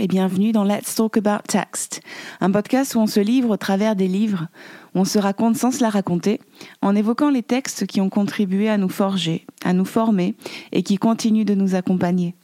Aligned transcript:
et 0.00 0.06
bienvenue 0.06 0.52
dans 0.52 0.64
Let's 0.64 0.94
Talk 0.94 1.18
About 1.18 1.42
Text, 1.46 2.00
un 2.40 2.50
podcast 2.50 2.94
où 2.94 3.00
on 3.00 3.06
se 3.06 3.20
livre 3.20 3.50
au 3.50 3.56
travers 3.58 3.94
des 3.94 4.08
livres, 4.08 4.48
où 4.94 5.00
on 5.00 5.04
se 5.04 5.18
raconte 5.18 5.58
sans 5.58 5.72
se 5.72 5.82
la 5.82 5.90
raconter, 5.90 6.40
en 6.80 6.96
évoquant 6.96 7.28
les 7.28 7.42
textes 7.42 7.86
qui 7.86 8.00
ont 8.00 8.08
contribué 8.08 8.70
à 8.70 8.78
nous 8.78 8.88
forger, 8.88 9.44
à 9.62 9.74
nous 9.74 9.84
former 9.84 10.36
et 10.72 10.82
qui 10.82 10.96
continuent 10.96 11.44
de 11.44 11.54
nous 11.54 11.74
accompagner. 11.74 12.34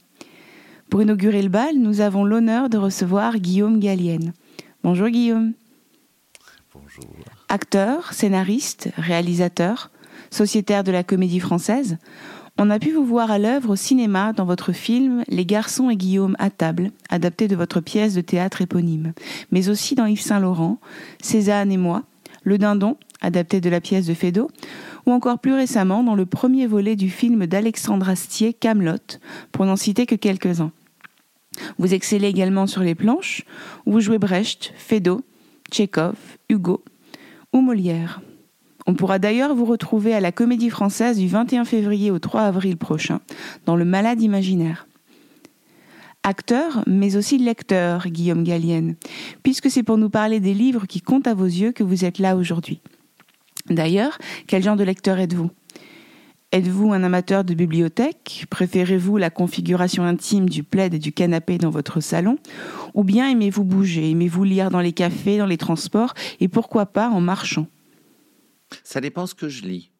Pour 0.91 1.01
inaugurer 1.01 1.41
le 1.41 1.49
bal, 1.49 1.79
nous 1.79 1.99
avons 1.99 2.25
l'honneur 2.25 2.69
de 2.69 2.77
recevoir 2.77 3.39
Guillaume 3.39 3.79
Gallienne. 3.79 4.33
Bonjour 4.83 5.07
Guillaume. 5.07 5.53
Bonjour. 6.75 7.09
Acteur, 7.49 8.13
scénariste, 8.13 8.91
réalisateur, 8.97 9.89
sociétaire 10.29 10.83
de 10.83 10.91
la 10.91 11.03
comédie 11.03 11.39
française, 11.39 11.97
on 12.57 12.69
a 12.69 12.79
pu 12.79 12.91
vous 12.91 13.05
voir 13.05 13.29
à 13.29 13.37
l'œuvre 13.37 13.71
au 13.71 13.75
cinéma 13.75 14.33
dans 14.33 14.45
votre 14.45 14.71
film 14.71 15.23
Les 15.27 15.45
garçons 15.45 15.89
et 15.89 15.95
Guillaume 15.95 16.35
à 16.39 16.49
table, 16.49 16.91
adapté 17.09 17.47
de 17.47 17.55
votre 17.55 17.81
pièce 17.81 18.13
de 18.13 18.21
théâtre 18.21 18.61
éponyme, 18.61 19.13
mais 19.51 19.69
aussi 19.69 19.95
dans 19.95 20.05
Yves 20.05 20.21
Saint-Laurent, 20.21 20.79
Cézanne 21.21 21.71
et 21.71 21.77
moi, 21.77 22.03
Le 22.43 22.57
Dindon, 22.57 22.97
adapté 23.21 23.61
de 23.61 23.69
la 23.69 23.81
pièce 23.81 24.07
de 24.07 24.13
Feydeau, 24.13 24.49
ou 25.05 25.11
encore 25.11 25.39
plus 25.39 25.53
récemment 25.53 26.03
dans 26.03 26.15
le 26.15 26.25
premier 26.25 26.67
volet 26.67 26.95
du 26.95 27.09
film 27.09 27.45
d'Alexandre 27.45 28.09
Astier, 28.09 28.53
Camelot, 28.53 29.19
pour 29.51 29.65
n'en 29.65 29.75
citer 29.75 30.05
que 30.05 30.15
quelques-uns. 30.15 30.71
Vous 31.77 31.93
excellez 31.93 32.27
également 32.27 32.67
sur 32.67 32.81
les 32.81 32.95
planches, 32.95 33.45
où 33.85 33.93
vous 33.93 34.01
jouez 34.01 34.19
Brecht, 34.19 34.73
Feydeau, 34.77 35.21
Tchekhov, 35.71 36.15
Hugo 36.49 36.83
ou 37.53 37.61
Molière. 37.61 38.21
On 38.89 38.93
pourra 38.93 39.19
d'ailleurs 39.19 39.53
vous 39.53 39.65
retrouver 39.65 40.13
à 40.13 40.21
la 40.21 40.31
Comédie 40.31 40.69
Française 40.69 41.17
du 41.17 41.27
21 41.27 41.65
février 41.65 42.09
au 42.09 42.19
3 42.19 42.41
avril 42.41 42.77
prochain, 42.77 43.19
dans 43.65 43.75
Le 43.75 43.83
Malade 43.83 44.21
imaginaire. 44.21 44.87
Acteur, 46.23 46.83
mais 46.87 47.17
aussi 47.17 47.37
lecteur, 47.37 48.07
Guillaume 48.07 48.45
Gallienne, 48.45 48.95
puisque 49.43 49.69
c'est 49.69 49.83
pour 49.83 49.97
nous 49.97 50.09
parler 50.09 50.39
des 50.39 50.53
livres 50.53 50.87
qui 50.87 51.01
comptent 51.01 51.27
à 51.27 51.33
vos 51.33 51.45
yeux 51.45 51.73
que 51.73 51.83
vous 51.83 52.05
êtes 52.05 52.17
là 52.17 52.37
aujourd'hui. 52.37 52.79
D'ailleurs, 53.69 54.17
quel 54.47 54.63
genre 54.63 54.77
de 54.77 54.85
lecteur 54.85 55.19
êtes-vous? 55.19 55.51
Êtes-vous 56.53 56.93
un 56.93 57.03
amateur 57.03 57.43
de 57.43 57.53
bibliothèque? 57.53 58.45
Préférez-vous 58.49 59.17
la 59.17 59.29
configuration 59.29 60.03
intime 60.03 60.47
du 60.47 60.63
plaid 60.63 60.93
et 60.93 60.99
du 60.99 61.11
canapé 61.11 61.57
dans 61.57 61.69
votre 61.69 61.99
salon? 61.99 62.37
Ou 62.93 63.03
bien 63.03 63.29
aimez-vous 63.29 63.65
bouger? 63.65 64.11
Aimez-vous 64.11 64.45
lire 64.45 64.69
dans 64.71 64.79
les 64.79 64.93
cafés, 64.93 65.37
dans 65.37 65.45
les 65.45 65.57
transports? 65.57 66.13
Et 66.39 66.47
pourquoi 66.47 66.85
pas 66.85 67.09
en 67.09 67.19
marchant? 67.19 67.67
Ça 68.83 69.01
dépend 69.01 69.27
ce 69.27 69.35
que 69.35 69.49
je 69.49 69.63
lis. 69.63 69.91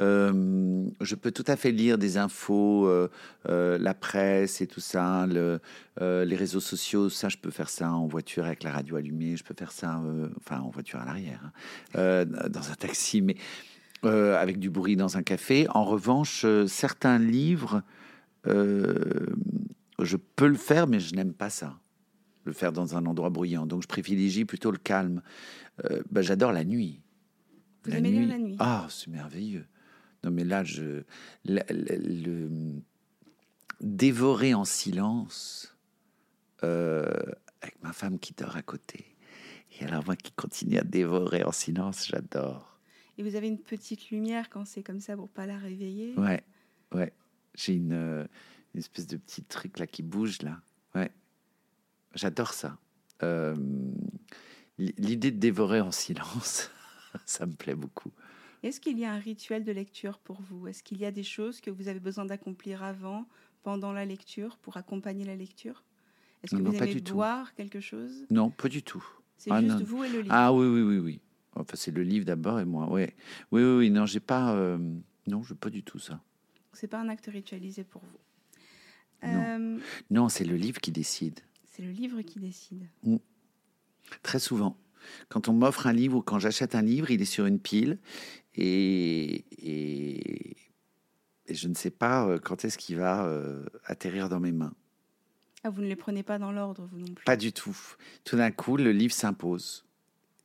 Euh, 0.00 0.88
je 1.00 1.14
peux 1.14 1.30
tout 1.30 1.44
à 1.46 1.56
fait 1.56 1.72
lire 1.72 1.98
des 1.98 2.16
infos, 2.16 2.86
euh, 2.86 3.10
euh, 3.48 3.76
la 3.78 3.92
presse 3.92 4.62
et 4.62 4.66
tout 4.66 4.80
ça, 4.80 5.26
le, 5.26 5.60
les 6.00 6.36
réseaux 6.36 6.60
sociaux. 6.60 7.10
Ça, 7.10 7.28
je 7.28 7.36
peux 7.36 7.50
faire 7.50 7.68
ça 7.68 7.92
en 7.92 8.06
voiture 8.06 8.44
avec 8.46 8.62
la 8.62 8.72
radio 8.72 8.96
allumée. 8.96 9.36
Je 9.36 9.44
peux 9.44 9.54
faire 9.54 9.72
ça, 9.72 10.00
enfin, 10.38 10.60
en 10.60 10.70
voiture 10.70 11.00
à 11.00 11.04
l'arrière, 11.04 11.52
hein, 11.94 12.24
dans 12.24 12.70
un 12.70 12.74
taxi, 12.74 13.20
mais 13.22 13.36
avec 14.02 14.58
du 14.58 14.70
bruit 14.70 14.96
dans 14.96 15.18
un 15.18 15.22
café. 15.22 15.66
En 15.70 15.84
revanche, 15.84 16.46
certains 16.66 17.18
livres, 17.18 17.82
je 18.46 20.16
peux 20.36 20.46
le 20.46 20.54
faire, 20.54 20.86
mais 20.86 21.00
je 21.00 21.14
n'aime 21.14 21.34
pas 21.34 21.50
ça. 21.50 21.78
Le 22.44 22.54
faire 22.54 22.72
dans 22.72 22.96
un 22.96 23.04
endroit 23.04 23.28
bruyant. 23.28 23.66
Donc, 23.66 23.82
je 23.82 23.88
privilégie 23.88 24.46
plutôt 24.46 24.70
le 24.70 24.78
calme. 24.78 25.20
Ben, 26.10 26.22
J'adore 26.22 26.52
la 26.52 26.64
nuit. 26.64 27.02
Vous 27.84 27.92
aimez 27.92 28.10
lire 28.10 28.28
la 28.28 28.38
nuit 28.38 28.56
Ah, 28.58 28.86
c'est 28.90 29.08
merveilleux. 29.08 29.66
Non, 30.24 30.30
mais 30.30 30.44
là, 30.44 30.64
je. 30.64 31.02
Le, 31.44 32.80
dévorer 33.80 34.52
en 34.52 34.66
silence 34.66 35.74
euh, 36.62 37.06
avec 37.62 37.82
ma 37.82 37.92
femme 37.92 38.18
qui 38.18 38.34
dort 38.34 38.56
à 38.56 38.62
côté. 38.62 39.16
Et 39.80 39.84
alors, 39.84 40.04
moi 40.04 40.16
qui 40.16 40.32
continue 40.32 40.76
à 40.78 40.84
dévorer 40.84 41.44
en 41.44 41.52
silence, 41.52 42.06
j'adore. 42.06 42.78
Et 43.16 43.22
vous 43.22 43.36
avez 43.36 43.48
une 43.48 43.58
petite 43.58 44.10
lumière 44.10 44.50
quand 44.50 44.66
c'est 44.66 44.82
comme 44.82 45.00
ça 45.00 45.16
pour 45.16 45.28
pas 45.28 45.46
la 45.46 45.58
réveiller? 45.58 46.14
Ouais, 46.16 46.42
ouais. 46.92 47.12
J'ai 47.54 47.74
une, 47.74 47.92
euh, 47.92 48.26
une 48.74 48.80
espèce 48.80 49.06
de 49.06 49.16
petit 49.16 49.42
truc 49.42 49.78
là 49.78 49.86
qui 49.86 50.02
bouge 50.02 50.42
là. 50.42 50.60
Ouais. 50.94 51.10
J'adore 52.14 52.52
ça. 52.52 52.78
Euh, 53.22 53.54
L'idée 54.78 55.30
de 55.30 55.38
dévorer 55.38 55.82
en 55.82 55.90
silence, 55.90 56.70
ça 57.26 57.46
me 57.46 57.52
plaît 57.54 57.74
beaucoup. 57.74 58.10
Est-ce 58.62 58.80
qu'il 58.80 58.98
y 58.98 59.04
a 59.04 59.12
un 59.12 59.18
rituel 59.18 59.64
de 59.64 59.72
lecture 59.72 60.18
pour 60.18 60.40
vous? 60.42 60.66
Est-ce 60.68 60.82
qu'il 60.82 60.98
y 60.98 61.06
a 61.06 61.10
des 61.10 61.22
choses 61.22 61.60
que 61.60 61.70
vous 61.70 61.88
avez 61.88 62.00
besoin 62.00 62.26
d'accomplir 62.26 62.82
avant, 62.82 63.26
pendant 63.62 63.92
la 63.92 64.04
lecture, 64.04 64.58
pour 64.58 64.76
accompagner 64.76 65.24
la 65.24 65.34
lecture? 65.36 65.82
Est-ce 66.42 66.56
que 66.56 66.60
Non, 66.60 66.70
vous 66.70 66.78
pas 66.78 66.84
aimez 66.84 66.94
du 66.94 67.02
tout. 67.02 67.14
boire 67.14 67.54
quelque 67.54 67.80
chose? 67.80 68.26
Non, 68.30 68.50
pas 68.50 68.68
du 68.68 68.82
tout. 68.82 69.04
C'est 69.38 69.50
Ah, 69.50 69.60
juste 69.62 69.78
non. 69.78 69.84
vous 69.84 70.04
et 70.04 70.08
le 70.10 70.20
livre. 70.20 70.34
Ah 70.34 70.52
oui, 70.52 70.66
oui, 70.66 70.82
oui, 70.82 70.98
oui. 70.98 71.20
Enfin, 71.54 71.74
c'est 71.76 71.90
le 71.90 72.02
livre 72.02 72.24
d'abord 72.26 72.60
et 72.60 72.64
moi. 72.66 72.88
Ouais. 72.90 73.14
Oui, 73.50 73.62
oui, 73.62 73.76
oui. 73.78 73.90
Non, 73.90 74.04
j'ai 74.06 74.20
pas. 74.20 74.54
euh, 74.54 74.78
non, 75.26 75.42
je 75.42 75.54
pas 75.54 75.70
du 75.70 75.82
tout 75.82 75.98
ça. 75.98 76.20
C'est 76.74 76.86
pas 76.86 77.00
un 77.00 77.08
acte 77.08 77.26
ritualisé 77.32 77.82
pour 77.84 78.02
vous. 78.02 79.28
Non. 79.28 79.42
Euh, 79.44 79.78
Non, 80.10 80.28
c'est 80.28 80.44
le 80.44 80.56
livre 80.56 80.80
qui 80.80 80.92
décide. 80.92 81.40
c'est 81.64 81.82
le 81.82 81.90
livre 81.90 82.20
qui 82.22 82.38
décide. 82.40 82.86
Très 84.22 84.38
souvent. 84.38 84.76
Quand 85.28 85.48
on 85.48 85.52
m'offre 85.52 85.86
un 85.86 85.92
livre 85.92 86.18
ou 86.18 86.22
quand 86.22 86.38
j'achète 86.38 86.74
un 86.74 86.82
livre, 86.82 87.10
il 87.10 87.22
est 87.22 87.26
sur 87.26 87.46
une 87.46 87.58
pile 87.58 87.98
et, 88.54 89.44
et, 89.58 90.56
et 91.46 91.54
je 91.54 91.68
ne 91.68 91.74
sais 91.74 91.90
pas 91.90 92.26
euh, 92.26 92.38
quand 92.38 92.64
est-ce 92.64 92.78
qu'il 92.78 92.96
va 92.96 93.24
euh, 93.24 93.64
atterrir 93.84 94.28
dans 94.28 94.40
mes 94.40 94.52
mains. 94.52 94.74
Ah, 95.62 95.70
vous 95.70 95.82
ne 95.82 95.86
les 95.86 95.96
prenez 95.96 96.22
pas 96.22 96.38
dans 96.38 96.52
l'ordre, 96.52 96.88
vous 96.90 96.98
non 96.98 97.12
plus. 97.12 97.24
Pas 97.24 97.36
du 97.36 97.52
tout. 97.52 97.76
Tout 98.24 98.36
d'un 98.36 98.50
coup, 98.50 98.76
le 98.76 98.92
livre 98.92 99.12
s'impose. 99.12 99.84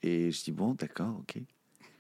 Et 0.03 0.31
je 0.31 0.43
dis, 0.43 0.51
bon, 0.51 0.73
d'accord, 0.73 1.17
ok. 1.19 1.41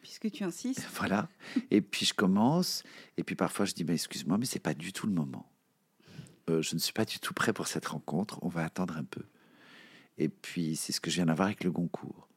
Puisque 0.01 0.31
tu 0.31 0.43
insistes. 0.43 0.87
Voilà. 0.95 1.29
Et 1.71 1.81
puis 1.81 2.05
je 2.05 2.13
commence. 2.13 2.83
Et 3.17 3.23
puis 3.23 3.35
parfois 3.35 3.65
je 3.65 3.73
dis, 3.73 3.83
mais 3.83 3.93
excuse-moi, 3.93 4.37
mais 4.37 4.45
c'est 4.45 4.59
pas 4.59 4.73
du 4.73 4.93
tout 4.93 5.07
le 5.07 5.13
moment. 5.13 5.49
Euh, 6.49 6.61
je 6.61 6.75
ne 6.75 6.79
suis 6.79 6.93
pas 6.93 7.05
du 7.05 7.19
tout 7.19 7.33
prêt 7.33 7.53
pour 7.53 7.67
cette 7.67 7.87
rencontre. 7.87 8.37
On 8.43 8.49
va 8.49 8.63
attendre 8.63 8.97
un 8.97 9.03
peu. 9.03 9.23
Et 10.17 10.29
puis 10.29 10.75
c'est 10.75 10.91
ce 10.91 11.01
que 11.01 11.09
je 11.09 11.15
viens 11.15 11.25
d'avoir 11.25 11.47
avec 11.47 11.63
le 11.63 11.71
Goncourt. 11.71 12.27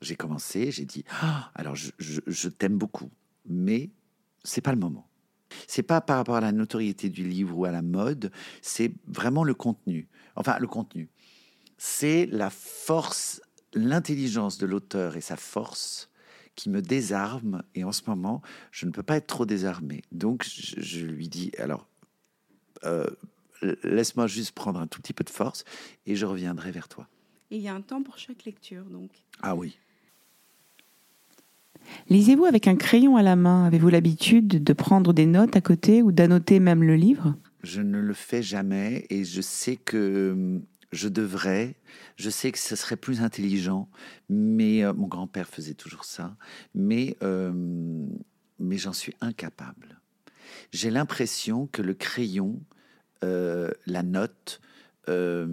J'ai 0.00 0.16
commencé, 0.16 0.70
j'ai 0.70 0.84
dit, 0.86 1.04
Ah, 1.10 1.50
alors 1.54 1.74
je, 1.76 1.90
je- 1.98 2.20
je 2.26 2.48
t'aime 2.48 2.78
beaucoup, 2.78 3.10
mais 3.46 3.90
c'est 4.44 4.60
pas 4.62 4.72
le 4.72 4.78
moment. 4.78 5.06
C'est 5.66 5.82
pas 5.82 6.00
par 6.00 6.16
rapport 6.16 6.36
à 6.36 6.40
la 6.40 6.52
notoriété 6.52 7.08
du 7.10 7.24
livre 7.28 7.56
ou 7.58 7.64
à 7.64 7.70
la 7.70 7.82
mode, 7.82 8.30
c'est 8.62 8.92
vraiment 9.06 9.44
le 9.44 9.54
contenu. 9.54 10.08
Enfin, 10.36 10.58
le 10.58 10.66
contenu. 10.68 11.08
C'est 11.76 12.26
la 12.26 12.50
force, 12.50 13.40
l'intelligence 13.74 14.58
de 14.58 14.66
l'auteur 14.66 15.16
et 15.16 15.20
sa 15.20 15.36
force 15.36 16.10
qui 16.56 16.70
me 16.70 16.80
désarme. 16.82 17.62
Et 17.74 17.84
en 17.84 17.92
ce 17.92 18.02
moment, 18.06 18.42
je 18.70 18.86
ne 18.86 18.90
peux 18.90 19.02
pas 19.02 19.16
être 19.16 19.26
trop 19.26 19.44
désarmé. 19.46 20.02
Donc, 20.12 20.44
je, 20.44 20.80
je 20.80 21.04
lui 21.06 21.28
dis, 21.28 21.50
alors, 21.58 21.86
euh, 22.84 23.06
laisse-moi 23.82 24.26
juste 24.26 24.52
prendre 24.52 24.78
un 24.80 24.86
tout 24.86 25.00
petit 25.00 25.12
peu 25.12 25.24
de 25.24 25.30
force 25.30 25.64
et 26.06 26.16
je 26.16 26.26
reviendrai 26.26 26.70
vers 26.70 26.88
toi. 26.88 27.08
Et 27.50 27.56
il 27.56 27.62
y 27.62 27.68
a 27.68 27.74
un 27.74 27.80
temps 27.82 28.02
pour 28.02 28.18
chaque 28.18 28.44
lecture, 28.44 28.84
donc. 28.84 29.10
Ah 29.42 29.54
oui. 29.56 29.78
Lisez-vous 32.08 32.44
avec 32.44 32.68
un 32.68 32.76
crayon 32.76 33.16
à 33.16 33.22
la 33.22 33.36
main. 33.36 33.64
Avez-vous 33.64 33.88
l'habitude 33.88 34.62
de 34.62 34.72
prendre 34.72 35.12
des 35.12 35.26
notes 35.26 35.56
à 35.56 35.60
côté 35.60 36.02
ou 36.02 36.12
d'annoter 36.12 36.60
même 36.60 36.82
le 36.82 36.96
livre? 36.96 37.34
Je 37.62 37.82
ne 37.82 37.98
le 37.98 38.14
fais 38.14 38.42
jamais 38.42 39.06
et 39.10 39.24
je 39.24 39.40
sais 39.40 39.76
que 39.76 40.32
hum, 40.32 40.62
je 40.92 41.08
devrais, 41.08 41.76
je 42.16 42.30
sais 42.30 42.50
que 42.52 42.58
ce 42.58 42.74
serait 42.74 42.96
plus 42.96 43.22
intelligent, 43.22 43.88
mais 44.28 44.84
euh, 44.84 44.92
mon 44.92 45.06
grand-père 45.06 45.48
faisait 45.48 45.74
toujours 45.74 46.04
ça, 46.04 46.36
mais, 46.74 47.16
euh, 47.22 47.52
mais 48.58 48.76
j'en 48.76 48.92
suis 48.92 49.14
incapable. 49.20 50.00
J'ai 50.72 50.90
l'impression 50.90 51.68
que 51.68 51.82
le 51.82 51.94
crayon, 51.94 52.60
euh, 53.24 53.70
la 53.86 54.02
note, 54.02 54.60
euh, 55.08 55.46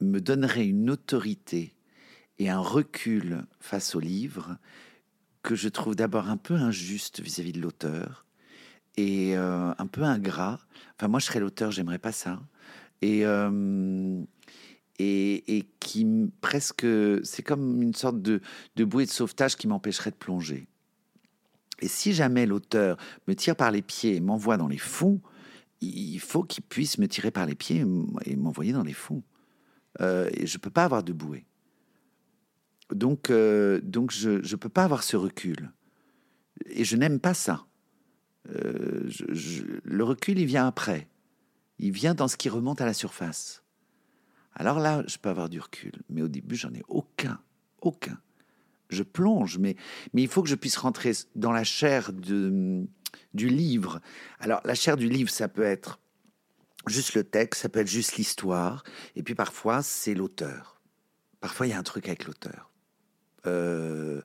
me 0.00 0.20
donnerait 0.20 0.66
une 0.66 0.90
autorité 0.90 1.74
et 2.40 2.48
un 2.48 2.58
recul 2.58 3.44
face 3.60 3.94
au 3.94 4.00
livre 4.00 4.56
que 5.42 5.54
je 5.54 5.68
trouve 5.68 5.94
d'abord 5.94 6.28
un 6.28 6.38
peu 6.38 6.54
injuste 6.54 7.20
vis-à-vis 7.20 7.52
de 7.52 7.60
l'auteur 7.60 8.24
et 8.96 9.36
euh, 9.36 9.72
un 9.76 9.86
peu 9.86 10.02
ingrat. 10.02 10.58
Enfin, 10.96 11.08
moi, 11.08 11.20
je 11.20 11.26
serais 11.26 11.38
l'auteur, 11.38 11.70
j'aimerais 11.70 11.98
pas 11.98 12.12
ça. 12.12 12.40
Et, 13.02 13.26
euh, 13.26 14.22
et, 14.98 15.58
et 15.58 15.68
qui 15.80 16.06
presque, 16.40 16.86
c'est 17.24 17.42
comme 17.42 17.82
une 17.82 17.94
sorte 17.94 18.22
de, 18.22 18.40
de 18.76 18.84
bouée 18.84 19.04
de 19.04 19.10
sauvetage 19.10 19.56
qui 19.56 19.68
m'empêcherait 19.68 20.10
de 20.10 20.16
plonger. 20.16 20.66
Et 21.80 21.88
si 21.88 22.14
jamais 22.14 22.46
l'auteur 22.46 22.96
me 23.28 23.34
tire 23.34 23.54
par 23.54 23.70
les 23.70 23.82
pieds 23.82 24.16
et 24.16 24.20
m'envoie 24.20 24.56
dans 24.56 24.68
les 24.68 24.78
fonds, 24.78 25.20
il 25.82 26.20
faut 26.20 26.42
qu'il 26.42 26.64
puisse 26.64 26.96
me 26.96 27.06
tirer 27.06 27.30
par 27.30 27.44
les 27.44 27.54
pieds 27.54 27.84
et 28.24 28.36
m'envoyer 28.36 28.72
dans 28.72 28.82
les 28.82 28.94
fonds. 28.94 29.22
Euh, 30.00 30.30
et 30.32 30.46
je 30.46 30.56
peux 30.56 30.70
pas 30.70 30.84
avoir 30.84 31.02
de 31.02 31.12
bouée. 31.12 31.44
Donc, 32.94 33.30
euh, 33.30 33.80
donc 33.82 34.10
je 34.12 34.30
ne 34.30 34.56
peux 34.56 34.68
pas 34.68 34.84
avoir 34.84 35.02
ce 35.02 35.16
recul. 35.16 35.70
Et 36.66 36.84
je 36.84 36.96
n'aime 36.96 37.20
pas 37.20 37.34
ça. 37.34 37.66
euh, 38.48 39.04
je- 39.06 39.64
le 39.84 40.02
recul, 40.02 40.38
il 40.38 40.46
vient 40.46 40.66
après. 40.66 41.08
Il 41.78 41.92
vient 41.92 42.14
dans 42.14 42.26
ce 42.26 42.36
qui 42.38 42.48
remonte 42.48 42.80
à 42.80 42.86
la 42.86 42.94
surface. 42.94 43.62
Alors 44.54 44.80
là, 44.80 45.04
je 45.06 45.18
peux 45.18 45.28
avoir 45.28 45.48
du 45.50 45.60
recul, 45.60 45.92
mais 46.08 46.22
au 46.22 46.28
début, 46.28 46.56
j'en 46.56 46.72
ai 46.72 46.82
aucun, 46.88 47.38
aucun. 47.82 48.18
Je 48.88 49.02
plonge, 49.02 49.58
mais, 49.58 49.76
mais 50.14 50.22
il 50.22 50.28
faut 50.28 50.42
que 50.42 50.48
je 50.48 50.54
puisse 50.56 50.76
rentrer 50.78 51.12
dans 51.36 51.52
la 51.52 51.64
chair 51.64 52.12
de, 52.12 52.84
du 53.34 53.48
livre. 53.48 54.00
Alors, 54.40 54.60
la 54.64 54.74
chair 54.74 54.96
du 54.96 55.08
livre, 55.08 55.30
ça 55.30 55.46
peut 55.48 55.62
être 55.62 56.00
juste 56.86 57.14
le 57.14 57.24
texte, 57.24 57.60
ça 57.62 57.68
peut 57.68 57.80
être 57.80 57.86
juste 57.88 58.16
l'histoire, 58.16 58.82
et 59.16 59.22
puis 59.22 59.34
parfois, 59.34 59.82
c'est 59.82 60.14
l'auteur. 60.14 60.80
Parfois, 61.40 61.66
il 61.66 61.70
y 61.70 61.72
a 61.74 61.78
un 61.78 61.82
truc 61.84 62.08
avec 62.08 62.24
l'auteur. 62.24 62.69
Euh, 63.46 64.20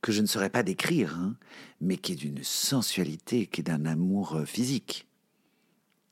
que 0.00 0.12
je 0.12 0.20
ne 0.20 0.26
saurais 0.26 0.50
pas 0.50 0.62
décrire, 0.62 1.16
hein, 1.18 1.34
mais 1.80 1.96
qui 1.96 2.12
est 2.12 2.16
d'une 2.16 2.42
sensualité, 2.42 3.46
qui 3.46 3.60
est 3.60 3.64
d'un 3.64 3.84
amour 3.84 4.36
euh, 4.36 4.44
physique. 4.44 5.06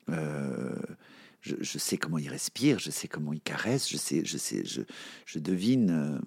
Euh, 0.09 0.75
je, 1.41 1.79
sais 1.79 1.97
comment 1.97 2.19
il 2.19 2.29
respire, 2.29 2.81
je 2.81 2.91
sais 2.91 3.07
comment 3.07 3.33
il 3.33 3.41
caresse, 3.41 3.89
je 3.89 3.97
sais, 3.97 4.25
je 4.25 4.37
sais, 4.37 4.65
je, 4.65 4.83
je 5.27 5.39
devine. 5.39 6.21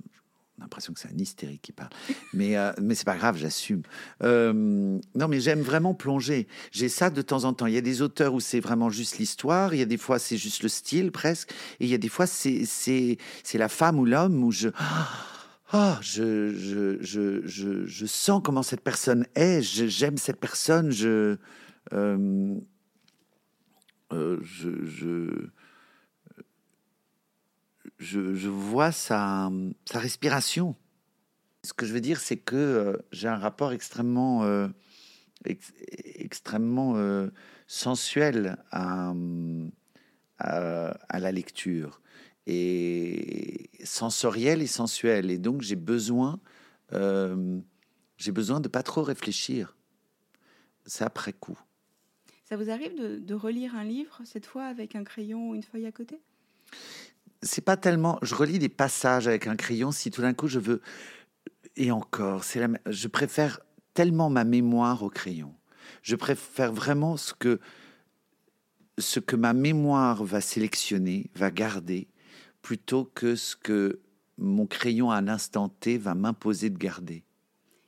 j'ai 0.55 0.61
l'impression 0.61 0.93
que 0.93 0.99
c'est 1.01 1.09
un 1.09 1.17
hystérique 1.17 1.61
qui 1.61 1.73
parle, 1.73 1.89
mais 2.33 2.55
euh, 2.55 2.71
mais 2.81 2.95
c'est 2.95 3.05
pas 3.05 3.17
grave, 3.17 3.35
j'assume. 3.37 3.81
Non, 4.21 5.27
mais 5.27 5.41
j'aime 5.41 5.61
vraiment 5.61 5.93
plonger. 5.93 6.47
J'ai 6.71 6.87
ça 6.87 7.09
de 7.09 7.21
temps 7.21 7.43
en 7.43 7.53
temps. 7.53 7.65
Il 7.65 7.73
y 7.73 7.77
a 7.77 7.81
des 7.81 8.01
auteurs 8.01 8.33
où 8.33 8.39
c'est 8.39 8.61
vraiment 8.61 8.89
juste 8.89 9.17
l'histoire, 9.17 9.73
il 9.73 9.79
y 9.79 9.83
a 9.83 9.85
des 9.85 9.97
fois 9.97 10.19
c'est 10.19 10.37
juste 10.37 10.63
le 10.63 10.69
style 10.69 11.11
presque, 11.11 11.51
et 11.81 11.85
il 11.85 11.89
y 11.89 11.95
a 11.95 11.97
des 11.97 12.09
fois 12.09 12.25
c'est 12.25 12.63
c'est 12.63 13.17
c'est 13.43 13.57
la 13.57 13.69
femme 13.69 13.99
ou 13.99 14.05
l'homme 14.05 14.41
où 14.41 14.51
je 14.51 14.69
ah, 15.71 15.99
je, 16.01 16.51
je, 16.55 16.97
je, 17.01 17.85
je, 17.85 18.05
sens 18.07 18.41
comment 18.43 18.63
cette 18.63 18.81
personne 18.81 19.27
est, 19.35 19.61
j'aime 19.61 20.17
cette 20.17 20.39
personne, 20.39 20.91
je, 20.91 21.37
euh, 21.93 22.55
euh, 24.11 24.39
je, 24.41 24.85
je, 24.85 25.47
je, 27.99 28.33
je 28.33 28.49
vois 28.49 28.91
sa, 28.91 29.51
sa 29.85 29.99
respiration. 29.99 30.75
Ce 31.63 31.73
que 31.73 31.85
je 31.85 31.93
veux 31.93 32.01
dire, 32.01 32.19
c'est 32.19 32.37
que 32.37 32.55
euh, 32.55 32.97
j'ai 33.11 33.27
un 33.27 33.37
rapport 33.37 33.71
extrêmement, 33.71 34.43
ex- 35.45 35.73
extrêmement 36.15 36.95
sensuel 37.67 38.57
à, 38.71 39.13
à 40.39 41.19
la 41.19 41.31
lecture 41.31 42.01
et 42.49 43.69
sensoriel 43.83 44.61
et 44.61 44.67
sensuel. 44.67 45.29
Et 45.29 45.37
donc, 45.37 45.61
j'ai 45.61 45.75
besoin, 45.75 46.39
euh, 46.93 47.59
j'ai 48.17 48.31
besoin 48.31 48.59
de 48.59 48.67
pas 48.67 48.83
trop 48.83 49.03
réfléchir. 49.03 49.75
C'est 50.85 51.03
après 51.03 51.33
coup. 51.33 51.59
Ça 52.45 52.57
vous 52.57 52.71
arrive 52.71 52.95
de, 52.99 53.19
de 53.19 53.33
relire 53.35 53.75
un 53.75 53.83
livre, 53.83 54.21
cette 54.25 54.47
fois 54.47 54.65
avec 54.65 54.95
un 54.95 55.03
crayon 55.03 55.49
ou 55.49 55.55
une 55.55 55.63
feuille 55.63 55.85
à 55.85 55.91
côté? 55.91 56.19
C'est 57.43 57.63
pas 57.63 57.77
tellement. 57.77 58.17
Je 58.23 58.33
relis 58.33 58.59
des 58.59 58.69
passages 58.69 59.27
avec 59.27 59.45
un 59.45 59.55
crayon 59.55 59.91
si 59.91 60.09
tout 60.09 60.21
d'un 60.21 60.33
coup 60.33 60.47
je 60.47 60.59
veux. 60.59 60.81
Et 61.75 61.91
encore, 61.91 62.43
c'est 62.43 62.59
la. 62.59 62.69
Je 62.87 63.07
préfère 63.07 63.59
tellement 63.93 64.29
ma 64.29 64.43
mémoire 64.43 65.03
au 65.03 65.09
crayon. 65.09 65.53
Je 66.01 66.15
préfère 66.15 66.73
vraiment 66.73 67.17
ce 67.17 67.33
que 67.33 67.59
ce 68.97 69.19
que 69.19 69.35
ma 69.35 69.53
mémoire 69.53 70.23
va 70.23 70.41
sélectionner, 70.41 71.29
va 71.35 71.51
garder, 71.51 72.09
plutôt 72.61 73.05
que 73.05 73.35
ce 73.35 73.55
que 73.55 73.99
mon 74.37 74.65
crayon 74.65 75.11
à 75.11 75.17
un 75.17 75.27
instant 75.27 75.69
T 75.69 75.97
va 75.97 76.15
m'imposer 76.15 76.69
de 76.69 76.77
garder. 76.77 77.23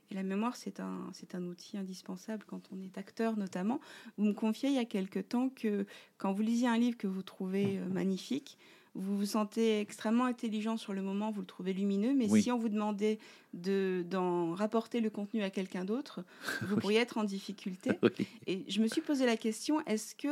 Et 0.09 0.13
la 0.15 0.23
mémoire, 0.23 0.57
c'est 0.57 0.81
un, 0.81 1.09
c'est 1.13 1.35
un 1.35 1.43
outil 1.45 1.77
indispensable 1.77 2.43
quand 2.45 2.61
on 2.73 2.81
est 2.81 2.97
acteur 2.97 3.37
notamment. 3.37 3.79
Vous 4.17 4.25
me 4.25 4.33
confiez 4.33 4.67
il 4.69 4.75
y 4.75 4.79
a 4.79 4.85
quelque 4.85 5.19
temps 5.19 5.47
que 5.49 5.85
quand 6.17 6.33
vous 6.33 6.41
lisiez 6.41 6.67
un 6.67 6.77
livre 6.77 6.97
que 6.97 7.07
vous 7.07 7.23
trouvez 7.23 7.77
euh, 7.77 7.85
magnifique, 7.87 8.57
vous 8.93 9.15
vous 9.17 9.25
sentez 9.25 9.79
extrêmement 9.79 10.25
intelligent 10.25 10.75
sur 10.75 10.91
le 10.91 11.01
moment, 11.01 11.31
vous 11.31 11.39
le 11.39 11.47
trouvez 11.47 11.71
lumineux, 11.71 12.13
mais 12.13 12.29
Oui. 12.29 12.43
si 12.43 12.51
on 12.51 12.57
vous 12.57 12.67
demandait 12.67 13.19
de, 13.53 14.03
d'en 14.09 14.51
rapporter 14.53 14.99
le 14.99 15.09
contenu 15.09 15.43
à 15.43 15.49
quelqu'un 15.49 15.85
d'autre, 15.85 16.25
vous 16.63 16.75
Oui. 16.75 16.81
pourriez 16.81 16.99
être 16.99 17.17
en 17.17 17.23
difficulté. 17.23 17.91
Oui. 18.03 18.27
Et 18.47 18.65
je 18.67 18.81
me 18.81 18.89
suis 18.89 18.99
posé 18.99 19.25
la 19.25 19.37
question, 19.37 19.79
est-ce 19.85 20.13
que 20.15 20.27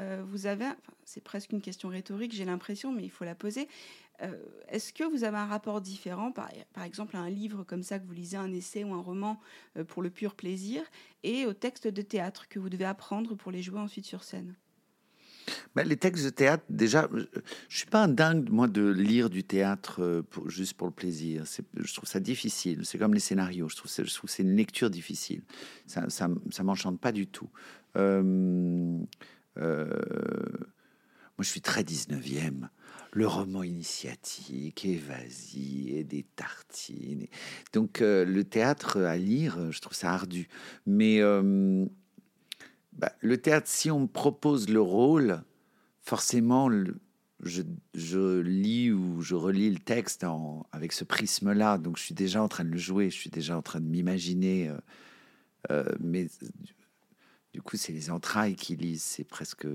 euh, 0.00 0.22
vous 0.26 0.46
avez, 0.46 0.68
c'est 1.04 1.22
presque 1.22 1.52
une 1.52 1.60
question 1.60 1.88
rhétorique, 1.88 2.32
j'ai 2.32 2.44
l'impression, 2.44 2.92
mais 2.92 3.04
il 3.04 3.10
faut 3.10 3.24
la 3.24 3.34
poser, 3.34 3.68
Euh, 4.22 4.34
est-ce 4.68 4.92
que 4.92 5.04
vous 5.04 5.24
avez 5.24 5.38
un 5.38 5.46
rapport 5.46 5.80
différent, 5.80 6.32
par, 6.32 6.50
exemple 6.84 7.16
à 7.16 7.20
un 7.20 7.30
livre 7.30 7.64
comme 7.64 7.82
ça 7.82 7.98
que 7.98 8.06
vous 8.06 8.12
lisez, 8.12 8.36
un 8.36 8.52
essai 8.52 8.84
ou 8.84 8.92
un 8.92 9.00
roman 9.00 9.40
euh, 9.76 9.84
pour 9.84 10.02
le 10.02 10.10
pur 10.10 10.34
plaisir, 10.34 10.82
et 11.22 11.46
aux 11.46 11.54
textes 11.54 11.88
de 11.88 12.02
théâtre 12.02 12.48
que 12.48 12.58
vous 12.58 12.68
devez 12.68 12.84
apprendre 12.84 13.34
pour 13.34 13.50
les 13.50 13.62
jouer 13.62 13.78
ensuite 13.78 14.04
sur 14.04 14.22
scène? 14.24 14.56
Ben, 15.74 15.88
les 15.88 15.96
textes 15.96 16.24
de 16.24 16.30
théâtre, 16.30 16.64
déjà, 16.68 17.08
je 17.12 17.24
je 17.68 17.76
suis 17.78 17.86
pas 17.86 18.04
un 18.04 18.08
dingue, 18.08 18.50
moi, 18.50 18.68
de 18.68 18.88
lire 18.90 19.30
du 19.30 19.42
théâtre 19.42 20.22
juste 20.46 20.74
pour 20.74 20.86
le 20.86 20.92
plaisir. 20.92 21.44
Je 21.76 21.94
trouve 21.94 22.08
ça 22.08 22.20
difficile. 22.20 22.84
C'est 22.84 22.98
comme 22.98 23.14
les 23.14 23.20
scénarios. 23.20 23.68
Je 23.68 23.76
trouve, 23.76 23.90
je 23.90 24.14
trouve 24.14 24.28
que 24.28 24.36
c'est 24.36 24.42
une 24.42 24.54
lecture 24.54 24.90
difficile. 24.90 25.42
Ça, 25.86 26.08
ça, 26.10 26.28
ça 26.50 26.62
m'enchante 26.62 27.00
pas 27.00 27.10
du 27.10 27.26
tout. 27.26 27.48
Euh, 29.60 29.88
moi, 31.38 31.44
je 31.44 31.48
suis 31.48 31.60
très 31.60 31.82
19e. 31.82 32.68
Le 33.12 33.26
roman 33.26 33.64
initiatique, 33.64 34.84
et 34.84 34.96
vas-y, 34.96 35.96
et 35.96 36.04
des 36.04 36.22
tartines. 36.22 37.26
Donc, 37.72 38.02
euh, 38.02 38.24
le 38.24 38.44
théâtre 38.44 38.98
à 39.00 39.16
lire, 39.16 39.58
euh, 39.58 39.70
je 39.72 39.80
trouve 39.80 39.96
ça 39.96 40.12
ardu. 40.12 40.48
Mais 40.86 41.20
bah, 42.92 43.12
le 43.20 43.36
théâtre, 43.38 43.68
si 43.68 43.90
on 43.90 44.00
me 44.00 44.06
propose 44.06 44.68
le 44.68 44.80
rôle, 44.80 45.42
forcément, 46.02 46.70
je, 47.42 48.40
lis 48.40 48.92
ou 48.92 49.22
je 49.22 49.34
relis 49.34 49.70
le 49.70 49.78
texte 49.78 50.22
en- 50.24 50.66
avec 50.70 50.92
ce 50.92 51.04
prisme-là. 51.04 51.78
Donc, 51.78 51.96
je 51.98 52.02
suis 52.02 52.14
déjà 52.14 52.42
en 52.42 52.48
train 52.48 52.64
de 52.64 52.70
le 52.70 52.78
jouer, 52.78 53.10
je 53.10 53.16
suis 53.16 53.30
déjà 53.30 53.56
en 53.56 53.62
train 53.62 53.80
de 53.80 53.86
m'imaginer. 53.86 54.70
euh, 55.70 55.84
mais 56.00 56.28
du, 57.52 57.62
coup, 57.62 57.76
c'est 57.76 57.92
les 57.92 58.10
entrailles 58.10 58.56
qui 58.56 58.76
lisent. 58.76 59.02
C'est 59.02 59.24
presque, 59.24 59.66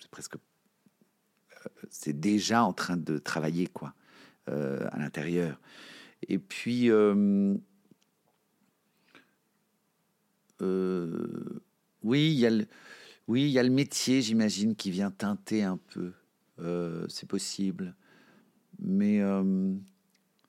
c'est 0.00 0.10
presque, 0.10 0.36
euh, 0.36 1.68
c'est 1.90 2.18
déjà 2.18 2.62
en 2.64 2.72
train 2.72 2.96
de 2.96 3.18
travailler 3.18 3.66
quoi 3.66 3.94
euh, 4.48 4.86
à 4.92 4.98
l'intérieur. 4.98 5.60
Et 6.28 6.38
puis. 6.38 6.90
euh, 6.90 7.56
oui, 12.02 12.32
il 12.32 12.38
y 12.38 12.46
a 12.46 12.50
le, 12.50 12.66
oui, 13.28 13.42
il 13.42 13.50
y 13.50 13.58
a 13.58 13.62
le 13.62 13.70
métier, 13.70 14.22
j'imagine, 14.22 14.74
qui 14.74 14.90
vient 14.90 15.10
teinter 15.10 15.62
un 15.62 15.76
peu. 15.78 16.12
C'est 17.08 17.28
possible. 17.28 17.94
Mais 18.80 19.20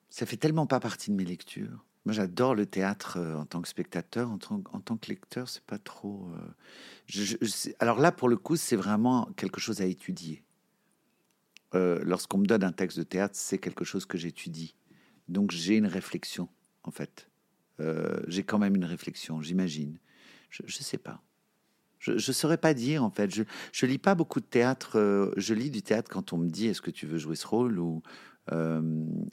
ça 0.10 0.25
fait 0.25 0.38
tellement 0.38 0.66
pas 0.66 0.80
partie 0.80 1.12
de 1.12 1.16
mes 1.16 1.25
lectures. 1.25 1.86
Moi, 2.10 2.16
j'adore 2.16 2.56
le 2.56 2.66
théâtre 2.66 3.18
euh, 3.18 3.36
en 3.36 3.46
tant 3.46 3.62
que 3.62 3.68
spectateur, 3.68 4.32
en 4.32 4.39
tant, 4.39 4.63
en 4.74 4.80
tant 4.80 4.98
que 4.98 5.10
lecteur, 5.10 5.48
c'est 5.48 5.62
pas 5.62 5.78
trop. 5.78 6.28
euh, 7.13 7.38
alors 7.78 8.00
là, 8.00 8.12
pour 8.12 8.30
le 8.30 8.36
coup, 8.36 8.56
c'est 8.56 8.75
vraiment 8.75 9.30
quelque 9.38 9.60
chose 9.60 9.80
à 9.82 9.86
étudier. 9.86 10.44
Euh, 11.75 12.01
Lorsqu'on 12.04 12.39
me 12.39 12.48
donne 12.48 12.63
un 12.63 12.72
texte 12.72 12.98
de 12.98 13.04
théâtre, 13.04 13.36
c'est 13.38 13.60
quelque 13.60 13.86
chose 13.86 14.08
que 14.08 14.18
j'étudie. 14.18 14.74
Donc 15.28 15.51
j'ai 15.51 15.75
une 15.75 15.86
réflexion, 15.86 16.50
en 16.82 16.89
fait. 16.89 17.30
J'ai 18.28 18.42
quand 18.42 18.58
même 18.58 18.75
une 18.75 18.86
réflexion, 18.86 19.39
j'imagine. 19.44 20.00
Je 20.50 20.63
ne 20.63 20.70
sais 20.70 20.98
pas. 20.98 21.22
Je 22.00 22.13
ne 22.13 22.18
saurais 22.18 22.58
pas 22.58 22.74
dire, 22.74 23.04
en 23.04 23.12
fait. 23.12 23.30
Je 23.72 23.86
lis 23.86 24.00
pas 24.00 24.16
beaucoup 24.16 24.39
de 24.39 24.48
théâtre. 24.48 25.34
je 25.38 25.54
lis 25.54 25.70
du 25.70 25.84
théâtre 25.84 26.10
quand 26.10 26.34
on 26.34 26.38
me 26.39 26.50
dit 26.50 26.66
est-ce 26.66 26.82
que 26.82 26.89
tu 26.92 27.06
veux 27.06 27.20
jouer 27.20 27.36
ce 27.36 27.46
rôle 27.46 27.78
ou, 27.78 28.01
euh, 28.51 28.82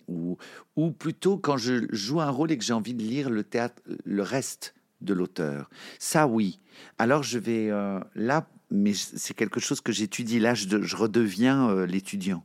ou, 0.09 0.37
ou 0.77 0.91
plutôt 0.93 1.39
quand 1.39 1.57
je 1.57 1.87
joue 1.93 2.21
un 2.21 2.31
rôle 2.31 2.51
et 2.53 2.59
que 2.59 2.65
j'ai 2.65 2.73
envie 2.73 2.95
de 2.95 3.03
lire 3.03 3.31
le 3.31 3.45
théâtre, 3.45 3.83
le 4.05 4.23
reste 4.23 4.75
de 5.01 5.13
l'auteur. 5.15 5.69
Ça, 5.99 6.27
oui. 6.27 6.59
Alors 6.99 7.23
je 7.23 7.39
vais 7.39 7.71
euh, 7.71 8.01
là, 8.15 8.49
mais 8.71 8.93
c'est 8.95 9.35
quelque 9.35 9.61
chose 9.61 9.81
que 9.81 9.93
j'étudie. 9.93 10.39
Là, 10.41 10.55
je, 10.55 10.83
je 10.83 10.97
redeviens 10.97 11.69
euh, 11.71 11.87
l'étudiant. 11.87 12.45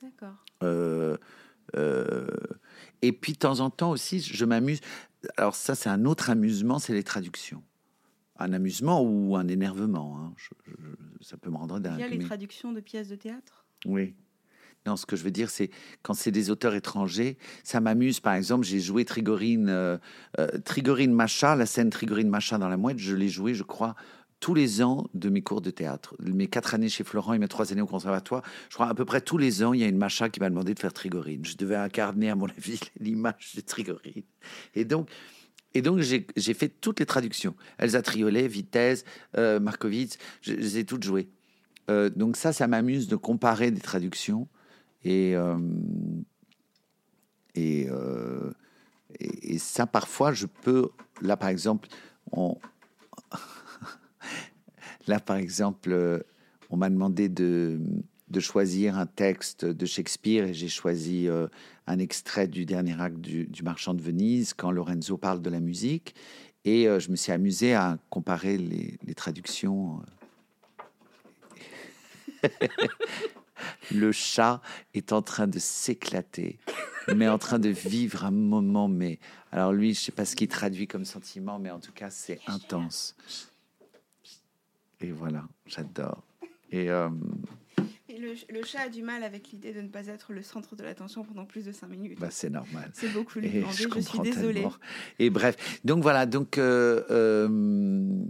D'accord. 0.00 0.44
Et 3.02 3.12
puis 3.12 3.32
de 3.32 3.38
temps 3.38 3.60
en 3.60 3.70
temps 3.70 3.90
aussi, 3.90 4.20
je 4.20 4.44
m'amuse. 4.44 4.80
Alors 5.36 5.54
ça, 5.54 5.74
c'est 5.74 5.88
un 5.88 6.04
autre 6.04 6.30
amusement, 6.30 6.78
c'est 6.78 6.92
les 6.94 7.02
traductions. 7.02 7.62
Un 8.38 8.52
amusement 8.52 9.02
ou 9.02 9.36
un 9.36 9.48
énervement. 9.48 10.18
hein. 10.18 10.32
Je- 10.36 10.72
je- 10.72 11.24
ça 11.24 11.36
peut 11.36 11.50
me 11.50 11.56
rendre 11.56 11.78
dingue. 11.80 11.96
Il 11.98 12.00
y 12.00 12.04
a 12.04 12.08
les 12.08 12.18
mais- 12.18 12.24
traductions 12.24 12.72
de 12.72 12.80
pièces 12.80 13.08
de 13.08 13.16
théâtre? 13.16 13.64
Oui. 13.84 14.14
Non, 14.86 14.96
ce 14.96 15.06
que 15.06 15.14
je 15.14 15.22
veux 15.22 15.30
dire, 15.30 15.48
c'est 15.48 15.70
quand 16.02 16.14
c'est 16.14 16.32
des 16.32 16.50
auteurs 16.50 16.74
étrangers, 16.74 17.38
ça 17.62 17.80
m'amuse. 17.80 18.18
Par 18.18 18.34
exemple, 18.34 18.66
j'ai 18.66 18.80
joué 18.80 19.04
Trigorine, 19.04 19.68
euh, 19.68 19.96
euh, 20.40 20.48
Trigorine 20.64 21.12
Macha, 21.12 21.54
la 21.54 21.66
scène 21.66 21.90
Trigorine 21.90 22.28
Macha 22.28 22.58
dans 22.58 22.68
la 22.68 22.76
mouette, 22.76 22.98
je 22.98 23.14
l'ai 23.14 23.28
joué, 23.28 23.54
je 23.54 23.62
crois, 23.62 23.94
tous 24.40 24.54
les 24.54 24.82
ans 24.82 25.08
de 25.14 25.28
mes 25.28 25.40
cours 25.40 25.60
de 25.60 25.70
théâtre. 25.70 26.16
Mes 26.18 26.48
quatre 26.48 26.74
années 26.74 26.88
chez 26.88 27.04
Florent 27.04 27.32
et 27.32 27.38
mes 27.38 27.46
trois 27.46 27.70
années 27.70 27.80
au 27.80 27.86
conservatoire, 27.86 28.42
je 28.70 28.74
crois 28.74 28.88
à 28.88 28.94
peu 28.94 29.04
près 29.04 29.20
tous 29.20 29.38
les 29.38 29.62
ans, 29.62 29.72
il 29.72 29.80
y 29.80 29.84
a 29.84 29.86
une 29.86 29.98
Macha 29.98 30.28
qui 30.28 30.40
m'a 30.40 30.50
demandé 30.50 30.74
de 30.74 30.80
faire 30.80 30.92
Trigorine. 30.92 31.44
Je 31.44 31.56
devais 31.56 31.76
incarner, 31.76 32.30
à 32.30 32.34
mon 32.34 32.46
avis, 32.58 32.80
l'image 32.98 33.52
de 33.54 33.60
Trigorine. 33.60 34.24
Et 34.74 34.84
donc, 34.84 35.08
Et 35.74 35.80
donc, 35.80 36.00
j'ai 36.00 36.54
fait 36.54 36.68
toutes 36.68 36.98
les 36.98 37.06
traductions. 37.06 37.54
Elsa 37.78 38.02
Triolet, 38.02 38.48
Vitesse, 38.48 39.04
euh, 39.38 39.60
Markovitz, 39.60 40.18
je, 40.40 40.54
les 40.54 40.78
ai 40.78 40.84
toutes 40.84 41.04
jouées. 41.04 41.28
Donc 42.16 42.38
ça, 42.38 42.54
ça 42.54 42.66
m'amuse 42.66 43.06
de 43.06 43.16
comparer 43.16 43.70
des 43.70 43.80
traductions. 43.80 44.48
Et, 45.04 45.34
euh, 45.36 45.58
euh, 47.56 48.52
et, 49.18 49.54
et 49.54 49.58
ça, 49.58 49.86
parfois, 49.86 50.32
je 50.32 50.46
peux... 50.46 50.90
Là, 51.20 51.36
par 51.36 51.48
exemple, 51.48 51.88
on... 52.32 52.56
là, 55.06 55.20
par 55.20 55.36
exemple, 55.36 56.24
on 56.70 56.76
m'a 56.76 56.90
demandé 56.90 57.28
de, 57.28 57.80
de 58.28 58.40
choisir 58.40 58.96
un 58.96 59.06
texte 59.06 59.64
de 59.64 59.86
Shakespeare 59.86 60.44
et 60.44 60.54
j'ai 60.54 60.68
choisi 60.68 61.28
euh, 61.28 61.48
un 61.86 61.98
extrait 61.98 62.46
du 62.48 62.64
dernier 62.64 63.00
acte 63.00 63.18
du, 63.18 63.46
du 63.46 63.62
Marchand 63.62 63.94
de 63.94 64.02
Venise 64.02 64.54
quand 64.54 64.70
Lorenzo 64.70 65.16
parle 65.16 65.42
de 65.42 65.50
la 65.50 65.60
musique. 65.60 66.14
Et 66.64 66.84
je 66.84 67.10
me 67.10 67.16
suis 67.16 67.32
amusé 67.32 67.74
à 67.74 67.98
comparer 68.08 68.56
les, 68.56 68.96
les 69.04 69.14
traductions. 69.14 70.00
Le 73.94 74.12
chat 74.12 74.60
est 74.94 75.12
en 75.12 75.22
train 75.22 75.46
de 75.46 75.58
s'éclater, 75.58 76.58
mais 77.14 77.28
en 77.28 77.38
train 77.38 77.58
de 77.58 77.68
vivre 77.68 78.24
un 78.24 78.30
moment. 78.30 78.88
Mais 78.88 79.18
alors 79.50 79.72
lui, 79.72 79.94
je 79.94 80.00
sais 80.00 80.12
pas 80.12 80.24
ce 80.24 80.36
qu'il 80.36 80.48
traduit 80.48 80.86
comme 80.86 81.04
sentiment, 81.04 81.58
mais 81.58 81.70
en 81.70 81.80
tout 81.80 81.92
cas, 81.92 82.10
c'est 82.10 82.40
intense. 82.46 83.16
Et 85.00 85.10
voilà, 85.10 85.44
j'adore. 85.66 86.22
Et 86.70 86.90
euh, 86.90 87.08
Et 88.08 88.18
le, 88.18 88.34
le 88.50 88.62
chat 88.64 88.82
a 88.82 88.88
du 88.88 89.02
mal 89.02 89.24
avec 89.24 89.50
l'idée 89.50 89.72
de 89.72 89.80
ne 89.80 89.88
pas 89.88 90.06
être 90.06 90.32
le 90.32 90.42
centre 90.42 90.76
de 90.76 90.84
l'attention 90.84 91.24
pendant 91.24 91.44
plus 91.44 91.64
de 91.64 91.72
5 91.72 91.88
minutes. 91.88 92.18
bah, 92.20 92.28
c'est 92.30 92.50
normal. 92.50 92.90
c'est 92.94 93.12
beaucoup 93.12 93.40
lui 93.40 93.50
demander, 93.50 93.72
je, 93.72 93.80
suis 93.80 93.88
comprends 93.88 94.22
désolée. 94.22 94.54
tellement. 94.54 94.74
Et 95.18 95.28
bref, 95.30 95.80
donc 95.84 96.02
voilà, 96.02 96.24
donc 96.24 96.56
euh, 96.56 97.02
euh, 97.10 98.24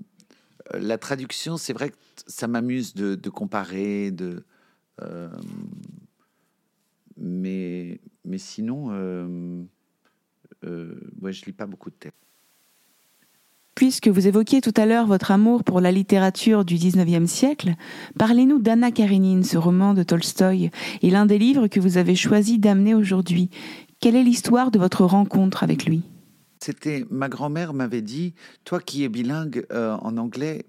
la 0.74 0.98
traduction, 0.98 1.56
c'est 1.56 1.72
vrai 1.72 1.90
que 1.90 1.96
ça 2.26 2.46
m'amuse 2.48 2.94
de, 2.94 3.14
de 3.14 3.30
comparer, 3.30 4.10
de, 4.10 4.44
mais, 7.16 8.00
mais 8.24 8.38
sinon, 8.38 8.88
euh, 8.90 9.62
euh, 10.64 11.00
ouais, 11.20 11.32
je 11.32 11.44
lis 11.44 11.52
pas 11.52 11.66
beaucoup 11.66 11.90
de 11.90 11.96
textes. 11.96 12.18
Puisque 13.74 14.08
vous 14.08 14.28
évoquiez 14.28 14.60
tout 14.60 14.74
à 14.76 14.84
l'heure 14.84 15.06
votre 15.06 15.30
amour 15.30 15.64
pour 15.64 15.80
la 15.80 15.90
littérature 15.90 16.64
du 16.64 16.76
19e 16.76 17.26
siècle, 17.26 17.74
parlez-nous 18.18 18.60
d'Anna 18.60 18.92
Karénine, 18.92 19.44
ce 19.44 19.56
roman 19.56 19.94
de 19.94 20.02
Tolstoï, 20.02 20.70
et 21.00 21.10
l'un 21.10 21.26
des 21.26 21.38
livres 21.38 21.68
que 21.68 21.80
vous 21.80 21.96
avez 21.96 22.14
choisi 22.14 22.58
d'amener 22.58 22.94
aujourd'hui. 22.94 23.48
Quelle 23.98 24.14
est 24.14 24.22
l'histoire 24.22 24.70
de 24.70 24.78
votre 24.78 25.04
rencontre 25.04 25.62
avec 25.62 25.86
lui? 25.86 26.02
C'était 26.60 27.06
ma 27.10 27.28
grand-mère 27.28 27.72
m'avait 27.72 28.02
dit, 28.02 28.34
toi 28.64 28.78
qui 28.78 29.04
es 29.04 29.08
bilingue 29.08 29.66
euh, 29.72 29.96
en 29.96 30.16
anglais, 30.16 30.66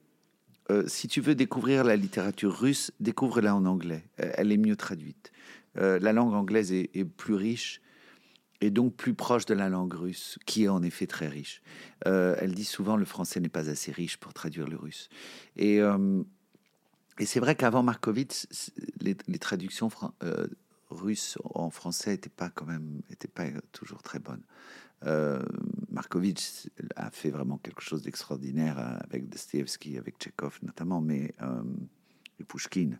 euh, 0.72 0.84
si 0.88 1.08
tu 1.08 1.22
veux 1.22 1.36
découvrir 1.36 1.84
la 1.84 1.96
littérature 1.96 2.58
russe, 2.58 2.92
découvre-la 3.00 3.56
en 3.56 3.66
anglais. 3.66 4.04
Euh, 4.20 4.32
Elle 4.36 4.52
est 4.52 4.58
mieux 4.58 4.76
traduite. 4.76 5.32
Euh, 5.78 6.00
la 6.00 6.14
langue 6.14 6.34
anglaise 6.34 6.72
est, 6.72 7.06
plus 7.06 7.34
riche 7.34 7.82
et 8.62 8.70
donc 8.70 8.96
plus 8.96 9.14
proche 9.14 9.46
de 9.46 9.54
la 9.54 9.68
langue 9.68 9.94
russe, 9.94 10.40
qui 10.46 10.64
est 10.66 10.70
en 10.70 10.84
effet 10.84 11.08
très 11.08 11.28
riche. 11.28 11.62
Elle 12.06 12.54
dit 12.54 12.64
souvent 12.64 12.96
le 12.96 13.06
français 13.06 13.42
n'est 13.42 13.50
pas 13.50 13.70
assez 13.70 13.92
riche 13.92 14.18
pour 14.18 14.34
traduire 14.34 14.68
le 14.68 14.78
russe. 14.78 15.10
Et, 15.58 15.82
c'est 17.26 17.42
vrai 17.42 17.56
qu'avant 17.56 17.84
Markovitch, 17.84 18.48
les, 19.02 19.40
traductions 19.40 19.90
russes 20.90 21.38
en 21.44 21.72
français 21.72 22.12
n'étaient 22.12 22.30
pas 22.30 22.50
pas 22.50 23.46
toujours 23.74 24.02
très 24.02 24.20
bonnes. 24.20 24.44
Euh, 25.94 25.96
Markovitch 25.96 26.70
a 26.96 27.12
fait 27.12 27.30
vraiment 27.30 27.58
quelque 27.58 27.82
chose 27.82 28.02
d'extraordinaire 28.02 28.80
euh, 28.80 28.98
avec 29.04 29.30
Dostoevsky, 29.30 29.98
avec 29.98 30.18
Tchekhov 30.18 30.60
notamment, 30.64 31.02
mais 31.02 31.34
euh, 31.42 31.64
Pushkin. 32.48 32.92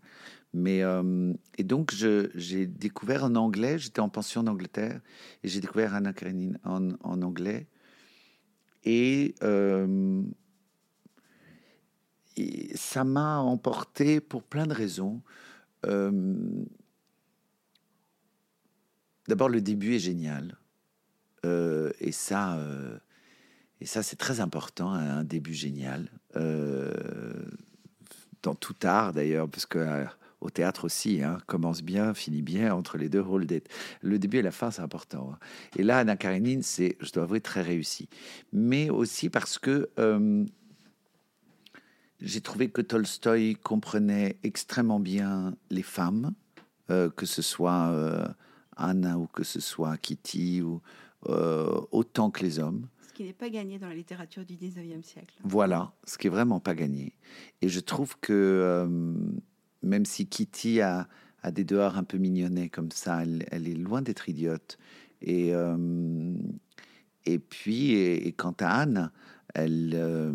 Mais 0.54 0.84
euh, 0.84 1.34
et 1.58 1.64
donc 1.64 1.94
j'ai 2.36 2.68
découvert 2.68 3.24
en 3.24 3.36
anglais. 3.36 3.80
J'étais 3.80 4.00
en 4.00 4.10
pension 4.10 4.42
en 4.42 4.48
Angleterre 4.48 5.02
et 5.44 5.48
j'ai 5.48 5.60
découvert 5.60 5.94
Anna 5.96 6.14
Karenine 6.14 6.60
en, 6.64 6.92
anglais. 7.02 7.68
Et, 8.86 9.34
euh, 9.44 10.22
et 12.36 12.76
ça 12.76 13.04
m'a 13.04 13.40
emporté 13.40 14.20
pour 14.20 14.44
plein 14.44 14.68
de 14.68 14.74
raisons. 14.74 15.22
Euh, 15.86 16.66
D'abord, 19.28 19.50
le 19.50 19.62
début 19.62 19.96
est 19.96 20.00
génial. 20.00 20.58
Euh, 21.46 21.92
et 22.00 22.12
ça, 22.12 22.56
euh, 22.58 22.98
et 23.82 23.86
ça 23.86 24.04
c'est 24.04 24.16
très 24.16 24.40
important, 24.40 24.94
hein, 24.94 25.18
un 25.18 25.24
début 25.24 25.54
génial. 25.54 26.10
Euh, 26.36 26.94
dans 28.42 28.56
tout 28.56 28.76
art 28.84 29.14
d'ailleurs, 29.14 29.50
parce 29.50 29.66
que 29.66 30.06
au 30.42 30.50
théâtre 30.50 30.86
aussi, 30.86 31.24
hein, 31.24 31.38
commence 31.46 31.82
bien, 31.84 32.14
finit 32.14 32.42
bien, 32.42 32.74
entre 32.74 32.98
les 32.98 33.08
deux 33.08 33.24
it. 33.50 33.70
Le 34.02 34.20
début 34.20 34.38
et 34.38 34.42
la 34.42 34.52
fin, 34.52 34.72
c'est 34.72 34.82
important. 34.82 35.32
hein. 35.34 35.40
Et 35.78 35.84
là, 35.84 36.00
Anna 36.00 36.18
Karenine, 36.18 36.64
c'est, 36.64 36.98
je 37.00 37.12
dois 37.14 37.24
avouer, 37.24 37.40
très 37.40 37.62
réussi. 37.62 38.10
Mais 38.52 38.90
aussi 38.90 39.30
parce 39.30 39.58
que 39.58 39.90
j'ai 42.20 42.42
trouvé 42.42 42.70
que 42.70 42.82
Tolstoï 42.82 43.56
comprenait 43.56 44.38
extrêmement 44.44 45.00
bien 45.00 45.56
les 45.70 45.84
femmes, 45.84 46.34
que 46.90 47.26
ce 47.26 47.42
soit 47.42 48.28
Anna 48.76 49.18
ou 49.18 49.28
que 49.28 49.46
ce 49.46 49.62
soit 49.62 49.96
Kitty, 49.96 50.62
ou, 50.62 50.82
euh, 51.30 51.82
autant 51.92 52.32
que 52.32 52.44
les 52.44 52.60
hommes. 52.60 52.88
Ce 53.08 53.14
qui 53.14 53.24
n'est 53.24 53.34
pas 53.34 53.50
gagné 53.50 53.80
dans 53.80 53.88
la 53.88 53.96
littérature 53.96 54.46
du 54.46 54.56
19e 54.56 55.04
siècle. 55.04 55.36
Voilà, 55.44 55.94
ce 56.06 56.18
qui 56.18 56.28
est 56.28 56.30
vraiment 56.30 56.60
pas 56.60 56.76
gagné. 56.76 57.14
Et 57.62 57.70
je 57.70 57.80
trouve 57.80 58.18
que 58.20 58.34
euh, 58.34 58.88
même 59.82 60.06
si 60.06 60.28
Kitty 60.28 60.82
a, 60.82 61.08
a 61.44 61.52
des 61.52 61.64
dehors 61.64 61.98
un 61.98 62.04
peu 62.04 62.18
mignonnets 62.18 62.70
comme 62.70 62.92
ça, 62.92 63.24
elle, 63.24 63.46
elle 63.52 63.68
est 63.68 63.76
loin 63.76 64.02
d'être 64.02 64.30
idiote. 64.30 64.78
Et, 65.22 65.54
euh, 65.54 66.36
et 67.26 67.40
puis, 67.40 67.92
et, 67.92 68.28
et 68.28 68.34
quant 68.34 68.56
à 68.60 68.82
Anne, 68.82 69.12
elle, 69.54 70.34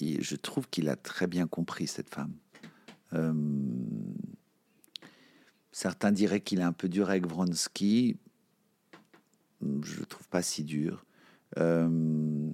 je 0.00 0.36
trouve 0.36 0.68
qu'il 0.68 0.88
a 0.88 0.96
très 0.96 1.26
bien 1.26 1.46
compris 1.46 1.86
cette 1.86 2.08
femme. 2.08 2.32
Certains 5.74 6.12
diraient 6.12 6.40
qu'il 6.40 6.60
est 6.60 6.64
un 6.64 6.72
peu 6.72 6.88
dur 6.88 7.10
avec 7.10 7.26
Vronsky. 7.26 8.16
Je 9.82 10.00
le 10.00 10.06
trouve 10.06 10.28
pas 10.28 10.42
si 10.42 10.64
dur. 10.64 11.04
Euh, 11.58 12.50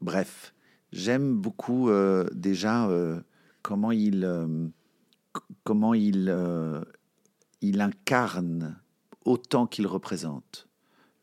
bref, 0.00 0.54
j'aime 0.92 1.34
beaucoup 1.34 1.88
euh, 1.88 2.28
déjà 2.32 2.88
euh, 2.88 3.20
comment 3.62 3.92
il 3.92 4.28
comment 5.64 5.94
il 5.94 6.34
il 7.60 7.80
incarne 7.80 8.78
autant 9.24 9.66
qu'il 9.66 9.86
représente. 9.86 10.68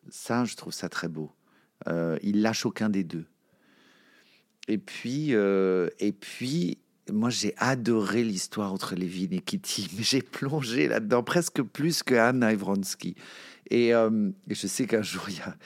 Ça, 0.09 0.45
je 0.45 0.55
trouve 0.55 0.73
ça 0.73 0.89
très 0.89 1.07
beau. 1.07 1.31
Il 1.87 2.41
lâche 2.41 2.65
aucun 2.65 2.89
des 2.89 3.03
deux. 3.03 3.27
Et 4.67 4.77
puis 4.77 5.31
et 5.31 6.11
puis 6.19 6.79
moi, 7.11 7.29
j'ai 7.29 7.53
adoré 7.57 8.23
l'histoire 8.23 8.73
entre 8.73 8.95
Lévin 8.95 9.27
et 9.31 9.39
Kitty, 9.39 9.89
mais 9.97 10.03
j'ai 10.03 10.21
plongé 10.21 10.87
là-dedans 10.87 11.23
presque 11.23 11.61
plus 11.61 12.03
que 12.03 12.15
Anna. 12.15 12.51
Et, 13.69 13.93
euh, 13.93 14.31
et 14.49 14.55
je 14.55 14.67
sais 14.67 14.85
qu'un 14.87 15.01
jour, 15.01 15.23
il 15.29 15.37
y 15.37 15.41
a 15.41 15.57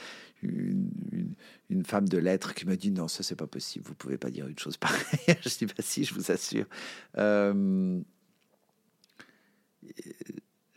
une, 1.70 1.86
femme 1.86 2.08
de 2.08 2.18
lettres 2.18 2.54
qui 2.54 2.66
m'a 2.66 2.76
dit 2.76 2.92
non, 2.92 3.08
ça 3.08 3.22
c'est 3.22 3.36
pas 3.36 3.48
possible, 3.48 3.86
vous 3.86 3.96
pouvez 3.96 4.18
pas 4.18 4.30
dire 4.30 4.48
une 4.48 4.58
chose 4.58 4.78
pareille. 4.78 5.38
je 5.42 5.50
dis 5.58 5.66
bah 5.66 5.74
si, 5.80 6.04
je 6.04 6.14
vous 6.14 6.32
assure. 6.32 6.66
Euh, 7.18 8.02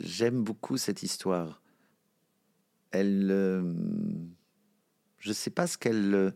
J'aime 0.01 0.43
beaucoup 0.43 0.77
cette 0.77 1.03
histoire. 1.03 1.61
Elle, 2.91 3.29
euh, 3.31 3.75
je 5.19 5.33
sais 5.33 5.51
pas 5.51 5.67
ce 5.67 5.77
qu'elle, 5.77 6.15
euh, 6.15 6.31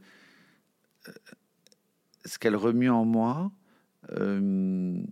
ce 2.24 2.38
qu'elle 2.38 2.56
remue 2.56 2.90
en 2.90 3.04
moi. 3.04 3.52
Euh, 4.10 5.02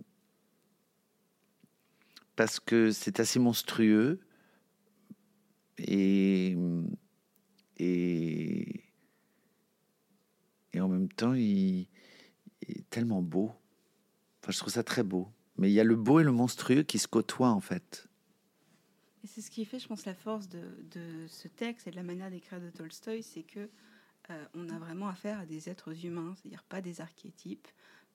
parce 2.35 2.59
que 2.59 2.91
c'est 2.91 3.19
assez 3.19 3.39
monstrueux 3.39 4.19
et, 5.77 6.55
et, 7.77 8.83
et 10.73 10.81
en 10.81 10.87
même 10.87 11.09
temps, 11.09 11.33
il, 11.33 11.87
est 12.67 12.89
tellement 12.89 13.21
beau. 13.21 13.51
Enfin, 14.41 14.51
je 14.51 14.57
trouve 14.57 14.73
ça 14.73 14.83
très 14.83 15.03
beau. 15.03 15.29
Mais 15.57 15.69
il 15.69 15.73
y 15.73 15.79
a 15.79 15.83
le 15.83 15.95
beau 15.95 16.19
et 16.19 16.23
le 16.23 16.31
monstrueux 16.31 16.83
qui 16.83 16.99
se 16.99 17.07
côtoient, 17.07 17.51
en 17.51 17.59
fait. 17.59 18.07
Et 19.23 19.27
c'est 19.27 19.41
ce 19.41 19.51
qui 19.51 19.65
fait, 19.65 19.79
je 19.79 19.87
pense, 19.87 20.05
la 20.05 20.15
force 20.15 20.49
de, 20.49 20.61
de 20.91 21.27
ce 21.27 21.47
texte 21.47 21.87
et 21.87 21.91
de 21.91 21.95
la 21.95 22.03
manière 22.03 22.31
d'écrire 22.31 22.59
de 22.59 22.69
Tolstoï, 22.69 23.21
c'est 23.21 23.43
que 23.43 23.69
euh, 24.29 24.45
on 24.55 24.69
a 24.69 24.79
vraiment 24.79 25.07
affaire 25.07 25.39
à 25.39 25.45
des 25.45 25.69
êtres 25.69 26.05
humains, 26.05 26.35
c'est-à-dire 26.35 26.63
pas 26.63 26.81
des 26.81 27.01
archétypes, 27.01 27.67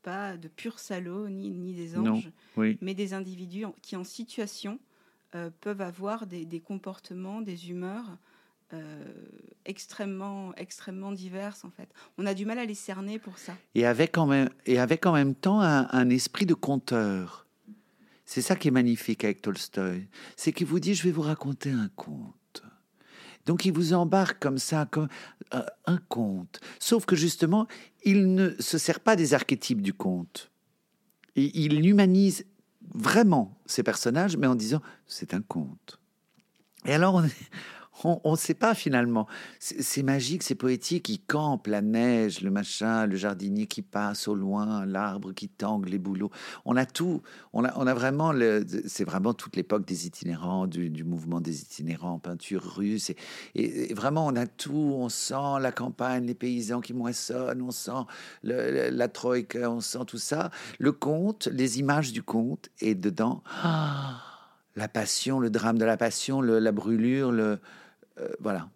pas 0.07 0.37
de 0.37 0.47
purs 0.47 0.79
salauds 0.79 1.29
ni, 1.29 1.51
ni 1.51 1.75
des 1.75 1.99
anges, 1.99 2.31
Oui. 2.57 2.79
mais 2.81 2.95
des 2.95 3.13
individus 3.13 3.67
qui, 3.83 3.97
en 3.97 4.05
situation, 4.05 4.79
euh, 5.35 5.51
peuvent 5.61 5.81
avoir 5.81 6.27
des, 6.29 6.45
des 6.45 6.61
comportements, 6.61 7.41
des 7.41 7.71
humeurs 7.71 8.17
euh, 8.73 9.05
extrêmement, 9.65 10.55
extrêmement 10.57 11.11
diverses 11.13 11.65
en 11.65 11.71
fait. 11.71 11.89
On 12.19 12.27
a 12.27 12.35
du 12.35 12.45
mal 12.47 12.59
à 12.61 12.65
les 12.65 12.75
cerner 12.77 13.19
pour 13.19 13.37
ça. 13.39 13.55
Et 13.75 13.85
avec 13.85 14.17
en 14.17 14.27
même, 14.27 14.51
et 14.65 14.79
avec 14.79 15.07
en 15.07 15.13
même 15.13 15.35
temps 15.35 15.61
un, 15.61 15.89
un 15.91 16.09
esprit 16.11 16.47
de 16.47 16.55
conteur. 16.55 17.47
C'est 18.25 18.43
ça 18.43 18.55
qui 18.57 18.69
est 18.69 18.73
magnifique 18.73 19.25
avec 19.25 19.43
Tolstoï. 19.43 20.07
C'est 20.37 20.53
qu'il 20.53 20.67
vous 20.67 20.81
dit, 20.81 20.95
je 20.95 21.03
vais 21.05 21.13
vous 21.13 21.23
raconter 21.23 21.71
un 21.71 21.89
conte. 21.97 22.63
Donc 23.47 23.65
il 23.65 23.73
vous 23.73 23.93
embarque 23.93 24.41
comme 24.41 24.59
ça, 24.59 24.87
comme 24.91 25.09
un 25.53 25.99
conte. 26.09 26.61
Sauf 26.79 27.07
que 27.07 27.17
justement, 27.17 27.67
il 28.05 28.35
ne 28.35 28.51
se 28.59 28.79
sert 28.79 29.01
pas 29.01 29.17
des 29.17 29.35
archétypes 29.35 29.83
du 29.83 29.93
conte. 29.93 30.51
Et 31.35 31.51
il 31.59 31.87
humanise 31.87 32.45
vraiment 32.95 33.59
ces 33.67 33.83
personnages, 33.83 34.37
mais 34.37 34.47
en 34.47 34.55
disant, 34.55 34.81
c'est 35.07 35.35
un 35.35 35.43
conte. 35.43 35.99
Et 36.85 36.95
alors, 36.95 37.15
on 37.15 37.25
est, 37.25 37.51
on 38.05 38.33
ne 38.33 38.37
sait 38.37 38.55
pas 38.55 38.75
finalement. 38.75 39.27
C'est 39.59 40.03
magique, 40.03 40.43
c'est 40.43 40.55
poétique. 40.55 41.09
Il 41.09 41.21
campe 41.21 41.67
la 41.67 41.83
neige, 41.83 42.41
le 42.43 42.51
machin, 42.51 43.07
le 43.07 43.17
jardinier 43.17 43.67
qui 43.67 43.83
passe 43.83 44.29
au 44.29 44.35
loin, 44.35 44.85
l'arbre 44.85 45.33
qui 45.33 45.49
tangue 45.49 45.89
les 45.89 45.99
bouleaux. 45.99 46.31
On 46.65 46.77
a 46.77 46.85
tout. 46.85 47.23
On 47.53 47.65
a, 47.65 47.73
on 47.77 47.87
a 47.87 47.95
vraiment. 47.95 48.35
C'est 48.87 49.05
vraiment 49.05 49.35
toute 49.35 49.57
l'époque 49.57 49.87
des 49.87 50.07
itinérants, 50.07 50.67
du, 50.67 51.05
mouvement 51.05 51.41
des 51.41 51.63
itinérants, 51.63 52.19
peinture 52.19 52.63
russe. 52.63 53.13
Et, 53.55 53.95
vraiment, 53.95 54.27
on 54.27 54.37
a 54.37 54.47
tout. 54.47 54.95
On 54.97 55.09
sent 55.09 55.61
la 55.61 55.73
campagne, 55.73 56.27
les 56.27 56.35
paysans 56.35 56.81
qui 56.81 56.93
moissonnent, 56.93 57.63
on 57.63 57.71
sent 57.71 57.91
la 58.43 59.09
troïka, 59.09 59.71
on 59.71 59.81
sent 59.81 60.05
tout 60.07 60.19
ça. 60.19 60.51
Le 60.79 60.93
conte, 60.93 61.49
les 61.53 61.79
images 61.79 62.13
du 62.13 62.23
conte, 62.23 62.69
et 62.81 62.95
dedans. 62.95 63.43
Ah, 63.63 64.23
la 64.77 64.89
passion, 64.89 65.41
le 65.41 65.51
drame 65.51 65.79
de 65.79 65.85
la 65.85 65.97
passion, 65.97 66.41
la 66.43 66.73
brûlure, 66.73 67.33
le, 67.33 67.59
voilà. 68.41 68.71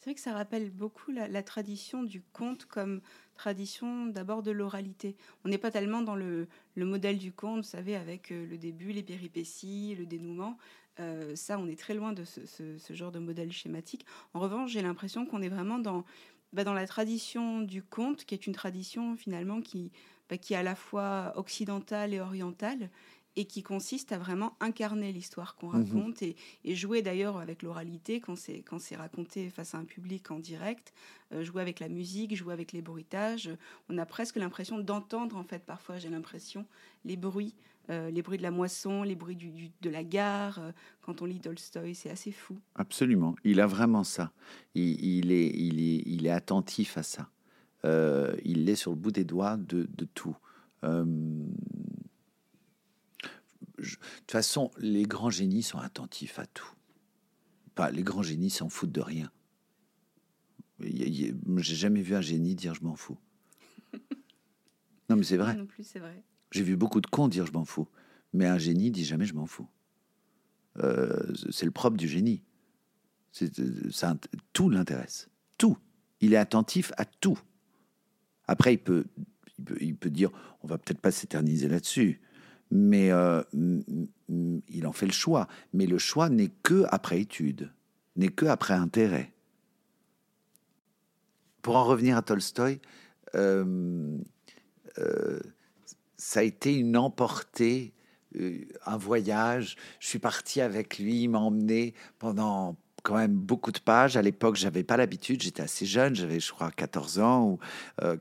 C'est 0.00 0.06
vrai 0.06 0.14
que 0.14 0.20
ça 0.22 0.32
rappelle 0.32 0.70
beaucoup 0.70 1.12
la, 1.12 1.42
tradition 1.42 2.02
du 2.02 2.22
conte 2.32 2.64
comme 2.64 3.02
tradition 3.34 4.06
d'abord 4.06 4.42
de 4.42 4.50
l'oralité. 4.50 5.14
On 5.44 5.50
n'est 5.50 5.58
pas 5.58 5.70
tellement 5.70 6.00
dans 6.00 6.16
le, 6.16 6.48
modèle 6.74 7.18
du 7.18 7.32
conte, 7.32 7.58
vous 7.58 7.70
savez, 7.70 7.96
avec 7.96 8.32
euh, 8.32 8.46
le 8.46 8.56
début, 8.56 8.92
les 8.92 9.02
péripéties, 9.02 9.94
le 9.98 10.06
dénouement. 10.06 10.56
Euh, 11.00 11.36
ça, 11.36 11.58
on 11.58 11.68
est 11.68 11.78
très 11.78 11.92
loin 11.92 12.14
de 12.14 12.24
ce, 12.24 12.94
genre 12.94 13.12
de 13.12 13.18
modèle 13.18 13.52
schématique. 13.52 14.06
En 14.32 14.40
revanche, 14.40 14.70
j'ai 14.70 14.80
l'impression 14.80 15.26
qu'on 15.26 15.42
est 15.42 15.50
vraiment 15.50 15.78
dans, 15.78 16.06
bah, 16.54 16.64
la 16.64 16.86
tradition 16.86 17.60
du 17.60 17.82
conte, 17.82 18.24
qui 18.24 18.34
est 18.34 18.46
une 18.46 18.54
tradition 18.54 19.18
finalement 19.18 19.60
qui, 19.60 19.92
bah, 20.30 20.38
qui 20.38 20.54
est 20.54 20.56
à 20.56 20.62
la 20.62 20.76
fois 20.76 21.34
occidentale 21.36 22.14
et 22.14 22.20
orientale, 22.20 22.88
et 23.36 23.44
qui 23.44 23.62
consiste 23.62 24.12
à 24.12 24.18
vraiment 24.18 24.56
incarner 24.60 25.12
l'histoire 25.12 25.54
qu'on 25.54 25.68
mhm. 25.68 25.84
raconte 25.84 26.22
et, 26.22 26.36
jouer 26.64 27.02
d'ailleurs 27.02 27.38
avec 27.38 27.62
l'oralité 27.62 28.20
quand 28.20 28.36
c'est 28.36 28.62
quand 28.62 28.80
c'est 28.80 28.96
raconté 28.96 29.50
face 29.50 29.74
à 29.74 29.78
un 29.78 29.84
public 29.84 30.30
en 30.30 30.38
direct, 30.38 30.92
euh, 31.32 31.44
jouer 31.44 31.62
avec 31.62 31.80
la 31.80 31.88
musique, 31.88 32.34
jouer 32.36 32.52
avec 32.52 32.72
les 32.72 32.82
bruitages. 32.82 33.50
On 33.88 33.98
a 33.98 34.06
presque 34.06 34.36
l'impression 34.36 34.78
d'entendre 34.78 35.36
en 35.36 35.44
fait 35.44 35.64
parfois 35.64 35.98
j'ai 35.98 36.08
l'impression 36.08 36.66
les 37.04 37.16
bruits, 37.16 37.54
euh, 37.88 38.10
les 38.10 38.22
bruits 38.22 38.38
de 38.38 38.42
la 38.42 38.50
moisson, 38.50 39.02
les 39.02 39.14
bruits 39.14 39.36
du, 39.36 39.70
de 39.80 39.90
la 39.90 40.04
gare. 40.04 40.58
Euh, 40.58 40.72
quand 41.02 41.22
on 41.22 41.24
lit 41.24 41.40
Tolstoï, 41.40 41.94
c'est 41.94 42.10
assez 42.10 42.32
fou. 42.32 42.58
Absolument, 42.74 43.36
il 43.44 43.60
a 43.60 43.66
vraiment 43.66 44.04
ça. 44.04 44.32
Il, 44.74 45.32
est, 45.32 45.48
il, 45.48 45.80
est, 45.80 46.02
il 46.06 46.26
est 46.26 46.30
attentif 46.30 46.98
à 46.98 47.02
ça. 47.02 47.30
il 48.44 48.68
est 48.68 48.76
sur 48.76 48.90
le 48.90 48.96
bout 48.96 49.12
des 49.12 49.24
doigts 49.24 49.56
de, 49.56 49.88
de 49.96 50.04
tout 50.04 50.36
de 53.80 53.96
toute 54.20 54.30
façon, 54.30 54.70
les 54.78 55.04
grands 55.04 55.30
génies 55.30 55.62
sont 55.62 55.78
attentifs 55.78 56.38
à 56.38 56.46
tout. 56.46 56.72
Pas, 57.74 57.90
les 57.90 58.02
grands 58.02 58.22
génies 58.22 58.50
s'en 58.50 58.68
foutent 58.68 58.92
de 58.92 59.00
rien. 59.00 59.30
J'ai 60.80 61.34
jamais 61.76 62.02
vu 62.02 62.14
un 62.14 62.20
génie 62.20 62.54
dire 62.54 62.74
je 62.74 62.84
m'en 62.84 62.96
fous. 62.96 63.18
Non, 65.08 65.16
mais 65.16 65.24
c'est 65.24 65.36
vrai. 65.36 65.56
Non 65.56 65.66
plus, 65.66 65.82
c'est 65.82 65.98
vrai. 65.98 66.22
J'ai 66.52 66.62
vu 66.62 66.76
beaucoup 66.76 67.00
de 67.00 67.06
cons 67.08 67.26
dire 67.26 67.44
je 67.44 67.50
m'en 67.50 67.64
fous. 67.64 67.88
Mais 68.32 68.46
un 68.46 68.58
génie 68.58 68.92
dit 68.92 69.04
jamais 69.04 69.26
je 69.26 69.34
m'en 69.34 69.46
fous. 69.46 69.66
Euh, 70.78 71.34
c'est 71.50 71.64
le 71.64 71.72
propre 71.72 71.96
du 71.96 72.06
génie. 72.06 72.44
Ça, 73.90 74.16
tout 74.52 74.70
l'intéresse. 74.70 75.28
Tout. 75.58 75.76
Il 76.20 76.32
est 76.32 76.36
attentif 76.36 76.92
à 76.96 77.04
tout. 77.04 77.40
Après, 78.46 78.74
il 78.74 78.78
peut, 78.78 79.04
il 79.58 79.64
peut, 79.64 79.76
il 79.80 79.96
peut 79.96 80.10
dire 80.10 80.30
on 80.62 80.68
va 80.68 80.78
peut-être 80.78 81.00
pas 81.00 81.10
s'éterniser 81.10 81.66
là-dessus 81.66 82.20
mais 82.70 83.10
euh, 83.10 83.42
il 84.68 84.86
en 84.86 84.92
fait 84.92 85.06
le 85.06 85.12
choix. 85.12 85.48
Mais 85.72 85.86
le 85.86 85.98
choix 85.98 86.28
n'est 86.28 86.52
que 86.62 86.84
après 86.88 87.20
étude, 87.20 87.72
n'est 88.16 88.28
que 88.28 88.46
après 88.46 88.74
intérêt. 88.74 89.32
Pour 91.62 91.76
en 91.76 91.84
revenir 91.84 92.16
à 92.16 92.22
Tolstoï, 92.22 92.80
euh, 93.34 94.18
euh, 94.98 95.40
ça 96.16 96.40
a 96.40 96.42
été 96.42 96.74
une 96.74 96.96
emportée, 96.96 97.92
un 98.86 98.96
voyage. 98.96 99.76
Je 99.98 100.08
suis 100.08 100.18
parti 100.18 100.60
avec 100.60 100.98
lui, 100.98 101.22
il 101.22 101.28
m'a 101.28 101.38
emmené 101.38 101.94
pendant 102.18 102.76
quand 103.02 103.16
même 103.16 103.34
beaucoup 103.34 103.72
de 103.72 103.78
pages. 103.78 104.16
À 104.16 104.22
l'époque, 104.22 104.56
j'avais 104.56 104.82
pas 104.82 104.96
l'habitude, 104.96 105.42
j'étais 105.42 105.62
assez 105.62 105.86
jeune, 105.86 106.14
j'avais, 106.14 106.40
je 106.40 106.52
crois, 106.52 106.70
14 106.70 107.18
ans 107.20 107.44
ou 107.44 107.58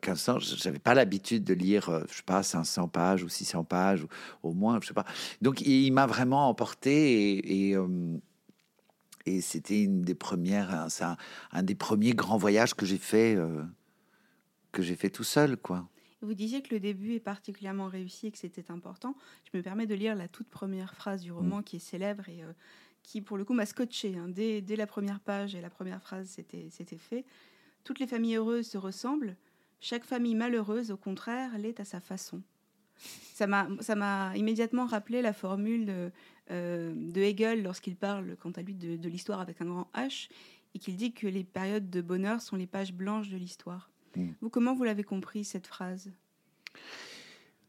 15 0.01 0.29
euh, 0.29 0.33
ans. 0.33 0.39
J'avais 0.39 0.79
pas 0.79 0.93
l'habitude 0.93 1.43
de 1.43 1.53
lire, 1.53 1.89
euh, 1.89 2.03
je 2.09 2.17
sais 2.17 2.23
pas, 2.23 2.43
500 2.43 2.87
pages 2.87 3.23
ou 3.23 3.29
600 3.29 3.63
pages, 3.63 4.03
ou 4.03 4.07
au 4.43 4.53
moins, 4.53 4.79
je 4.81 4.87
sais 4.87 4.93
pas. 4.93 5.05
Donc, 5.41 5.61
il, 5.61 5.91
m'a 5.91 6.05
vraiment 6.05 6.49
emporté 6.49 7.31
et, 7.31 7.69
et, 7.69 7.75
euh, 7.75 7.87
c'était 9.41 9.83
une 9.83 10.01
des 10.01 10.15
premières, 10.15 10.73
un, 10.73 11.17
un, 11.51 11.63
des 11.63 11.75
premiers 11.75 12.13
grands 12.13 12.37
voyages 12.37 12.73
que 12.73 12.85
j'ai 12.85 12.97
fait, 12.97 13.37
que 14.71 14.81
j'ai 14.81 14.95
fait 14.95 15.11
tout 15.11 15.23
seul, 15.23 15.55
quoi. 15.55 15.87
Vous 16.21 16.33
disiez 16.33 16.61
que 16.61 16.73
le 16.73 16.79
début 16.79 17.13
est 17.13 17.19
particulièrement 17.19 17.87
réussi 17.87 18.27
et 18.27 18.31
que 18.31 18.39
c'était 18.39 18.71
important. 18.71 19.15
Je 19.51 19.57
me 19.57 19.61
permets 19.61 19.85
de 19.85 19.93
lire 19.93 20.15
la 20.15 20.27
toute 20.27 20.49
première 20.49 20.95
phrase 20.95 21.21
du 21.21 21.31
roman 21.31 21.59
mmh. 21.59 21.63
qui 21.63 21.75
est 21.75 21.79
célèbre 21.79 22.27
et 22.27 22.43
qui 23.03 23.21
pour 23.21 23.37
le 23.37 23.45
coup 23.45 23.53
m'a 23.53 23.65
scotché. 23.65 24.15
Hein. 24.17 24.27
Dès, 24.29 24.61
la 24.75 24.87
première 24.87 25.19
page 25.19 25.55
et 25.55 25.61
la 25.61 25.69
première 25.69 26.01
phrase, 26.01 26.29
c'était 26.29 26.97
fait. 26.97 27.25
Toutes 27.83 27.99
les 27.99 28.07
familles 28.07 28.35
heureuses 28.35 28.67
se 28.67 28.77
ressemblent. 28.77 29.35
Chaque 29.81 30.03
famille 30.03 30.35
malheureuse, 30.35 30.91
au 30.91 30.97
contraire, 30.97 31.57
l'est 31.57 31.79
à 31.79 31.85
sa 31.85 31.99
façon. 31.99 32.41
Ça 33.33 33.47
m'a 33.47 34.33
immédiatement 34.35 34.85
rappelé 34.85 35.21
la 35.21 35.31
formule 35.31 35.85
de, 35.85 36.11
euh, 36.51 36.93
de 36.95 37.21
Hegel 37.21 37.63
lorsqu'il 37.63 37.95
parle, 37.95 38.35
quant 38.37 38.51
à 38.51 38.61
lui, 38.61 38.73
de, 38.73 39.07
l'histoire 39.07 39.39
avec 39.39 39.61
un 39.61 39.65
grand 39.65 39.89
H, 39.93 40.29
et 40.73 40.79
qu'il 40.79 40.95
dit 40.95 41.13
que 41.13 41.27
les 41.27 41.43
périodes 41.43 41.89
de 41.89 42.01
bonheur 42.01 42.41
sont 42.41 42.55
les 42.55 42.67
pages 42.67 42.93
blanches 42.93 43.29
de 43.29 43.37
l'histoire. 43.37 43.89
Mmh. 44.15 44.31
Vous, 44.41 44.49
comment 44.49 44.73
vous 44.73 44.83
l'avez 44.83 45.03
compris, 45.03 45.45
cette 45.45 45.67
phrase? 45.67 46.11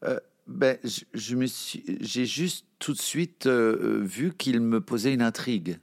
Euh, 0.04 0.18
ben, 0.50 0.76
je, 1.14 1.36
me 1.36 1.46
suis, 1.46 1.84
j'ai 2.00 2.26
juste 2.26 2.66
tout 2.80 2.92
de 2.92 2.98
suite 2.98 3.46
euh, 3.46 4.00
vu 4.02 4.34
qu'il 4.34 4.60
me 4.60 4.80
posait 4.80 5.14
une 5.14 5.22
intrigue 5.22 5.78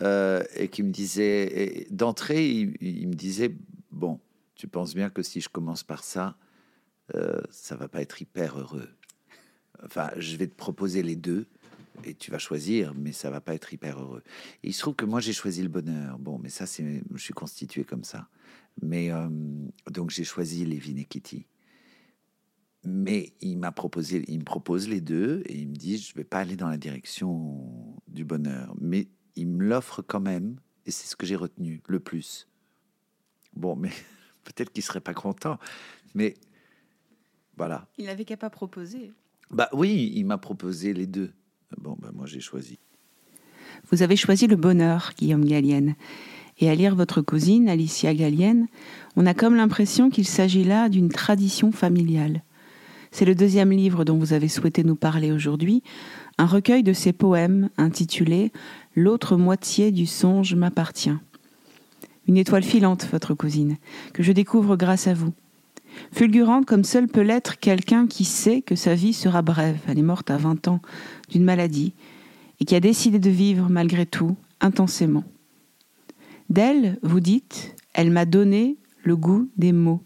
euh, 0.00 0.44
et 0.54 0.68
qu'il 0.68 0.84
me 0.84 0.92
disait, 0.92 1.88
d'entrée, 1.90 2.48
il, 2.48 3.08
me 3.08 3.14
disait 3.14 3.52
bon, 3.90 4.20
tu 4.54 4.68
penses 4.68 4.94
bien 4.94 5.10
que 5.10 5.22
si 5.22 5.40
je 5.40 5.48
commence 5.48 5.82
par 5.82 6.04
ça, 6.04 6.36
euh, 7.16 7.40
ça 7.50 7.74
va 7.74 7.88
pas 7.88 8.00
être 8.00 8.22
hyper 8.22 8.60
heureux. 8.60 8.88
Enfin, 9.84 10.10
je 10.18 10.36
vais 10.36 10.46
te 10.46 10.54
proposer 10.54 11.02
les 11.02 11.16
deux 11.16 11.48
et 12.04 12.14
tu 12.14 12.30
vas 12.30 12.38
choisir, 12.38 12.94
mais 12.94 13.10
ça 13.10 13.28
va 13.28 13.40
pas 13.40 13.54
être 13.54 13.72
hyper 13.72 14.00
heureux. 14.00 14.22
Il 14.62 14.72
se 14.72 14.80
trouve 14.80 14.94
que 14.94 15.04
moi 15.04 15.18
j'ai 15.18 15.32
choisi 15.32 15.62
le 15.62 15.68
bonheur. 15.68 16.16
Bon, 16.20 16.38
mais 16.38 16.48
ça 16.48 16.66
c'est, 16.66 17.02
je 17.12 17.22
suis 17.22 17.34
constitué 17.34 17.82
comme 17.82 18.04
ça. 18.04 18.28
Mais 18.82 19.10
donc 19.90 20.10
j'ai 20.10 20.24
choisi 20.24 20.64
Lévin 20.64 20.96
et 20.96 21.04
Kitty. 21.04 21.46
Mais 22.84 23.32
il 23.40 23.58
m'a 23.58 23.72
proposé, 23.72 24.24
il 24.28 24.40
me 24.40 24.44
propose 24.44 24.88
les 24.88 25.00
deux 25.00 25.42
et 25.46 25.56
il 25.56 25.68
me 25.68 25.74
dit 25.74 25.96
je 25.98 26.14
vais 26.14 26.24
pas 26.24 26.38
aller 26.38 26.56
dans 26.56 26.68
la 26.68 26.76
direction 26.76 27.96
du 28.08 28.24
bonheur, 28.24 28.74
mais 28.80 29.08
il 29.36 29.48
me 29.48 29.64
l'offre 29.64 30.02
quand 30.02 30.20
même 30.20 30.56
et 30.86 30.90
c'est 30.90 31.06
ce 31.06 31.16
que 31.16 31.26
j'ai 31.26 31.36
retenu 31.36 31.82
le 31.88 32.00
plus. 32.00 32.48
Bon, 33.54 33.74
mais 33.74 33.90
peut-être 34.44 34.70
qu'il 34.72 34.82
serait 34.82 35.00
pas 35.00 35.14
content, 35.14 35.58
mais 36.14 36.34
voilà. 37.56 37.88
Il 37.96 38.06
n'avait 38.06 38.24
qu'à 38.24 38.36
pas 38.36 38.50
proposer. 38.50 39.12
Bah 39.50 39.68
oui, 39.72 40.12
il 40.14 40.24
m'a 40.24 40.38
proposé 40.38 40.92
les 40.92 41.06
deux. 41.06 41.32
Bon, 41.78 41.96
bah 41.98 42.10
moi 42.12 42.26
j'ai 42.26 42.40
choisi. 42.40 42.78
Vous 43.90 44.02
avez 44.02 44.16
choisi 44.16 44.46
le 44.46 44.56
bonheur, 44.56 45.12
Guillaume 45.16 45.44
Gallienne. 45.44 45.94
Et 46.58 46.70
à 46.70 46.74
lire 46.74 46.94
votre 46.94 47.20
cousine, 47.20 47.68
Alicia 47.68 48.14
Gallienne, 48.14 48.68
on 49.16 49.26
a 49.26 49.34
comme 49.34 49.56
l'impression 49.56 50.10
qu'il 50.10 50.26
s'agit 50.26 50.64
là 50.64 50.88
d'une 50.88 51.08
tradition 51.08 51.72
familiale. 51.72 52.42
C'est 53.14 53.24
le 53.24 53.36
deuxième 53.36 53.70
livre 53.70 54.04
dont 54.04 54.18
vous 54.18 54.32
avez 54.32 54.48
souhaité 54.48 54.82
nous 54.82 54.96
parler 54.96 55.30
aujourd'hui, 55.30 55.84
un 56.36 56.46
recueil 56.46 56.82
de 56.82 56.92
ses 56.92 57.12
poèmes 57.12 57.70
intitulé 57.76 58.50
L'autre 58.96 59.36
moitié 59.36 59.92
du 59.92 60.04
songe 60.04 60.56
m'appartient. 60.56 61.16
Une 62.26 62.36
étoile 62.36 62.64
filante, 62.64 63.06
votre 63.12 63.32
cousine, 63.32 63.76
que 64.14 64.24
je 64.24 64.32
découvre 64.32 64.74
grâce 64.74 65.06
à 65.06 65.14
vous. 65.14 65.32
Fulgurante 66.10 66.66
comme 66.66 66.82
seul 66.82 67.06
peut 67.06 67.20
l'être 67.20 67.60
quelqu'un 67.60 68.08
qui 68.08 68.24
sait 68.24 68.62
que 68.62 68.74
sa 68.74 68.96
vie 68.96 69.12
sera 69.12 69.42
brève, 69.42 69.78
elle 69.86 70.00
est 70.00 70.02
morte 70.02 70.32
à 70.32 70.36
20 70.36 70.66
ans, 70.66 70.80
d'une 71.28 71.44
maladie, 71.44 71.92
et 72.58 72.64
qui 72.64 72.74
a 72.74 72.80
décidé 72.80 73.20
de 73.20 73.30
vivre 73.30 73.68
malgré 73.70 74.06
tout, 74.06 74.36
intensément. 74.60 75.22
D'elle, 76.50 76.98
vous 77.04 77.20
dites, 77.20 77.76
elle 77.92 78.10
m'a 78.10 78.24
donné 78.24 78.76
le 79.04 79.14
goût 79.14 79.48
des 79.56 79.70
mots. 79.70 80.02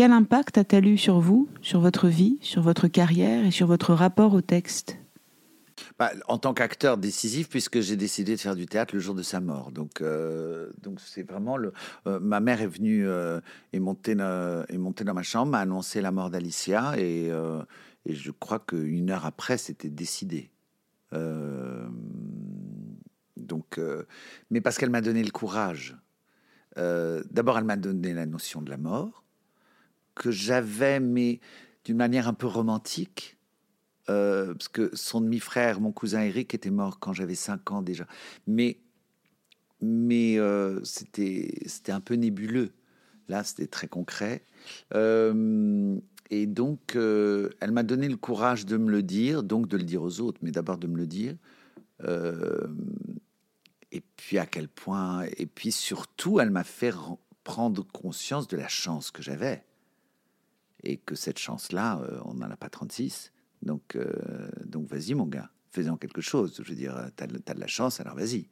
Quel 0.00 0.12
impact 0.12 0.56
a-t-elle 0.56 0.86
eu 0.86 0.96
sur 0.96 1.20
vous, 1.20 1.46
sur 1.60 1.78
votre 1.78 2.08
vie, 2.08 2.38
sur 2.40 2.62
votre 2.62 2.88
carrière 2.88 3.44
et 3.44 3.50
sur 3.50 3.66
votre 3.66 3.92
rapport 3.92 4.32
au 4.32 4.40
texte? 4.40 4.96
Bah, 5.98 6.12
en 6.26 6.38
tant 6.38 6.54
qu'acteur 6.54 6.96
décisif, 6.96 7.50
puisque 7.50 7.80
j'ai 7.80 7.96
décidé 7.96 8.34
de 8.34 8.40
faire 8.40 8.56
du 8.56 8.64
théâtre 8.64 8.94
le 8.94 9.00
jour 9.02 9.14
de 9.14 9.22
sa 9.22 9.40
mort. 9.40 9.72
Donc, 9.72 10.00
euh, 10.00 10.70
donc 10.80 11.00
c'est 11.00 11.22
vraiment 11.22 11.58
le. 11.58 11.74
Euh, 12.06 12.18
ma 12.18 12.40
mère 12.40 12.62
est 12.62 12.66
venue 12.66 13.06
euh, 13.06 13.42
et 13.74 13.78
montée, 13.78 14.12
est 14.12 14.78
montée 14.78 15.04
dans 15.04 15.12
ma 15.12 15.22
chambre, 15.22 15.52
m'a 15.52 15.58
annoncé 15.58 16.00
la 16.00 16.12
mort 16.12 16.30
d'Alicia, 16.30 16.94
et, 16.96 17.26
et, 17.26 18.14
je 18.14 18.30
crois 18.30 18.58
qu'une 18.58 19.10
heure 19.10 19.26
après, 19.26 19.58
c'était 19.58 19.90
décidé. 19.90 20.50
donc, 23.36 23.78
mais 24.48 24.62
parce 24.62 24.78
qu'elle 24.78 24.88
m'a 24.88 25.02
donné 25.02 25.22
le 25.22 25.30
courage. 25.30 25.94
D'abord, 26.74 27.58
elle 27.58 27.64
m'a 27.64 27.76
donné 27.76 28.14
la 28.14 28.24
notion 28.24 28.62
de 28.62 28.70
la 28.70 28.78
mort 28.78 29.24
que 30.20 30.30
j'avais, 30.30 31.00
mais 31.00 31.40
d'une 31.84 31.96
manière 31.96 32.28
un 32.28 32.34
peu 32.34 32.46
romantique 32.46 33.38
euh, 34.10 34.54
parce 34.54 34.68
que 34.68 34.90
son 34.94 35.20
demi-frère, 35.20 35.80
mon 35.80 35.92
cousin 35.92 36.20
Eric, 36.22 36.52
était 36.54 36.70
mort 36.70 36.98
quand 36.98 37.12
j'avais 37.12 37.34
5 37.34 37.70
ans 37.70 37.80
déjà. 37.80 38.06
Mais, 38.46 38.80
mais 39.80 40.38
euh, 40.38 40.82
c'était, 40.84 41.54
c'était 41.66 41.92
un 41.92 42.00
peu 42.00 42.14
nébuleux. 42.14 42.72
Là, 43.28 43.44
c'était 43.44 43.68
très 43.68 43.88
concret. 43.88 44.44
Euh, 44.94 45.96
et 46.30 46.46
donc, 46.46 46.96
elle 46.96 47.72
m'a 47.72 47.82
donné 47.82 48.08
le 48.08 48.16
courage 48.16 48.66
de 48.66 48.76
me 48.76 48.90
le 48.90 49.02
dire, 49.02 49.42
donc 49.42 49.68
de 49.68 49.76
le 49.76 49.84
dire 49.84 50.02
aux 50.02 50.20
autres, 50.20 50.40
mais 50.42 50.50
d'abord 50.50 50.78
de 50.78 50.86
me 50.86 50.96
le 50.96 51.06
dire. 51.06 51.34
et 53.92 54.02
puis 54.16 54.38
à 54.38 54.46
quel 54.46 54.68
point, 54.68 55.24
et 55.36 55.46
puis 55.46 55.72
surtout, 55.72 56.40
elle 56.40 56.50
m'a 56.50 56.64
fait 56.64 56.92
prendre 57.42 57.84
conscience 57.86 58.48
de 58.48 58.56
la 58.56 58.68
chance 58.68 59.10
que 59.10 59.22
j'avais. 59.22 59.64
Et 60.82 60.96
que 60.96 61.14
cette 61.14 61.38
chance-là, 61.38 62.00
on 62.24 62.34
n'en 62.34 62.50
a 62.50 62.56
pas 62.56 62.70
36 62.70 63.32
donc, 63.62 63.96
euh, 63.96 64.50
donc 64.64 64.88
vas-y, 64.88 65.14
mon 65.14 65.26
gars, 65.26 65.50
faisons 65.70 65.96
quelque 65.96 66.20
chose. 66.20 66.60
Je 66.62 66.68
veux 66.68 66.76
dire, 66.76 67.10
tu 67.16 67.24
as, 67.24 67.26
de 67.26 67.60
la 67.60 67.66
chance, 67.66 68.00
alors 68.00 68.14
vas-y. 68.14 68.48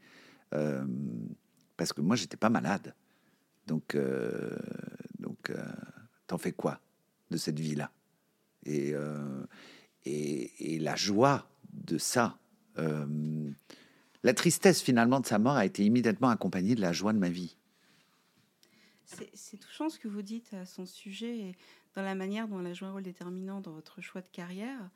Euh, 0.54 0.84
parce 1.76 1.92
que 1.92 2.00
moi, 2.00 2.16
j'étais 2.16 2.36
pas 2.36 2.50
malade. 2.50 2.94
Donc, 3.66 3.94
euh, 3.94 4.56
donc 5.18 5.52
t'en 6.26 6.38
fais 6.38 6.52
quoi 6.52 6.80
de 7.30 7.36
cette 7.36 7.60
vie-là? 7.60 7.90
Et, 8.64 8.94
et, 10.04 10.78
la 10.78 10.96
joie 10.96 11.48
de 11.72 11.98
ça. 11.98 12.38
la 12.76 14.34
tristesse, 14.34 14.82
finalement, 14.82 15.20
de 15.20 15.26
sa 15.26 15.38
mort 15.38 15.56
a 15.56 15.64
été 15.64 15.84
immédiatement 15.84 16.28
accompagnée 16.28 16.74
de 16.74 16.80
la 16.80 16.92
joie 16.92 17.12
de 17.12 17.18
ma 17.18 17.30
vie. 17.30 17.56
C'est 19.32 19.56
touchant 19.56 19.88
ce 19.88 19.98
que 19.98 20.08
vous 20.08 20.20
dites 20.20 20.52
à 20.52 20.66
son 20.66 20.84
sujet 20.84 21.54
dans 21.98 22.04
la 22.04 22.14
manière 22.14 22.46
dont 22.46 22.61
elle 22.61 22.68
a 22.68 22.74
joué 22.74 22.87
un 22.87 22.92
rôle 22.92 23.02
déterminant 23.02 23.61
dans 23.61 23.72
votre 23.72 24.00
choix 24.00 24.20
de 24.20 24.28
carrière, 24.30 24.88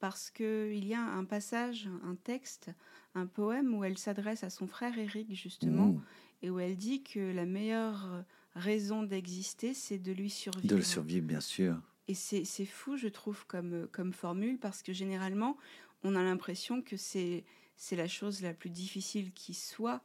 parce 0.00 0.28
qu'il 0.28 0.84
y 0.84 0.92
a 0.92 1.00
un 1.00 1.24
passage, 1.24 1.88
un 2.02 2.16
texte, 2.16 2.70
un 3.14 3.26
poème 3.26 3.72
où 3.74 3.84
elle 3.84 3.96
s'adresse 3.96 4.42
à 4.42 4.50
son 4.50 4.66
frère 4.66 4.98
Eric, 4.98 5.32
justement, 5.32 5.86
mmh. 5.86 6.02
et 6.42 6.50
où 6.50 6.58
elle 6.58 6.76
dit 6.76 7.04
que 7.04 7.32
la 7.32 7.46
meilleure 7.46 8.24
raison 8.56 9.04
d'exister, 9.04 9.72
c'est 9.72 9.98
de 9.98 10.10
lui 10.10 10.30
survivre. 10.30 10.66
De 10.66 10.74
le 10.74 10.82
survivre, 10.82 11.28
bien 11.28 11.40
sûr. 11.40 11.80
Et 12.08 12.14
c'est 12.14 12.44
fou, 12.66 12.96
je 12.96 13.06
trouve, 13.06 13.46
comme, 13.46 13.86
comme 13.92 14.12
formule, 14.12 14.58
parce 14.58 14.82
que 14.82 14.92
généralement, 14.92 15.56
on 16.02 16.16
a 16.16 16.24
l'impression 16.24 16.82
que 16.82 16.96
c'est 16.96 17.44
la 17.92 18.08
chose 18.08 18.42
la 18.42 18.52
plus 18.52 18.70
difficile 18.70 19.32
qui 19.32 19.54
soit, 19.54 20.02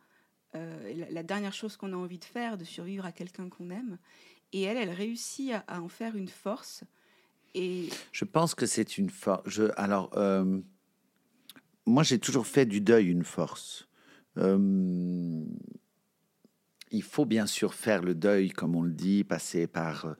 euh, 0.54 0.94
la, 0.94 1.10
la, 1.10 1.24
dernière 1.24 1.54
chose 1.54 1.78
qu'on 1.78 1.94
a 1.94 1.96
envie 1.96 2.20
de 2.20 2.26
faire, 2.26 2.60
de 2.60 2.63
survivre 2.63 3.08
à 3.08 3.12
quelqu'un 3.12 3.50
qu'on 3.50 3.72
aime. 3.72 3.98
Et 4.54 4.62
elle, 4.62 4.78
elle 4.78 4.92
réussit 4.92 5.52
à, 5.68 5.82
en 5.82 5.89
faire 5.89 6.16
une 6.16 6.28
force. 6.28 6.84
Et 7.56 7.89
je 8.12 8.26
pense 8.26 8.56
que 8.56 8.66
c'est 8.66 8.98
une 8.98 9.10
force. 9.10 9.60
Alors, 9.76 10.12
euh, 10.16 10.60
moi, 11.86 12.04
j'ai 12.04 12.20
toujours 12.20 12.48
fait 12.48 12.66
du 12.66 12.80
deuil 12.80 13.08
une 13.08 13.24
force. 13.24 13.88
Euh, 14.38 15.44
il 16.92 17.04
faut 17.04 17.26
bien 17.26 17.48
sûr 17.48 17.74
faire 17.74 18.02
le 18.02 18.16
deuil, 18.16 18.50
comme 18.50 18.76
on 18.76 18.84
le 18.84 18.94
dit, 18.94 19.24
passer 19.24 19.68
par 19.68 20.06
euh, 20.06 20.13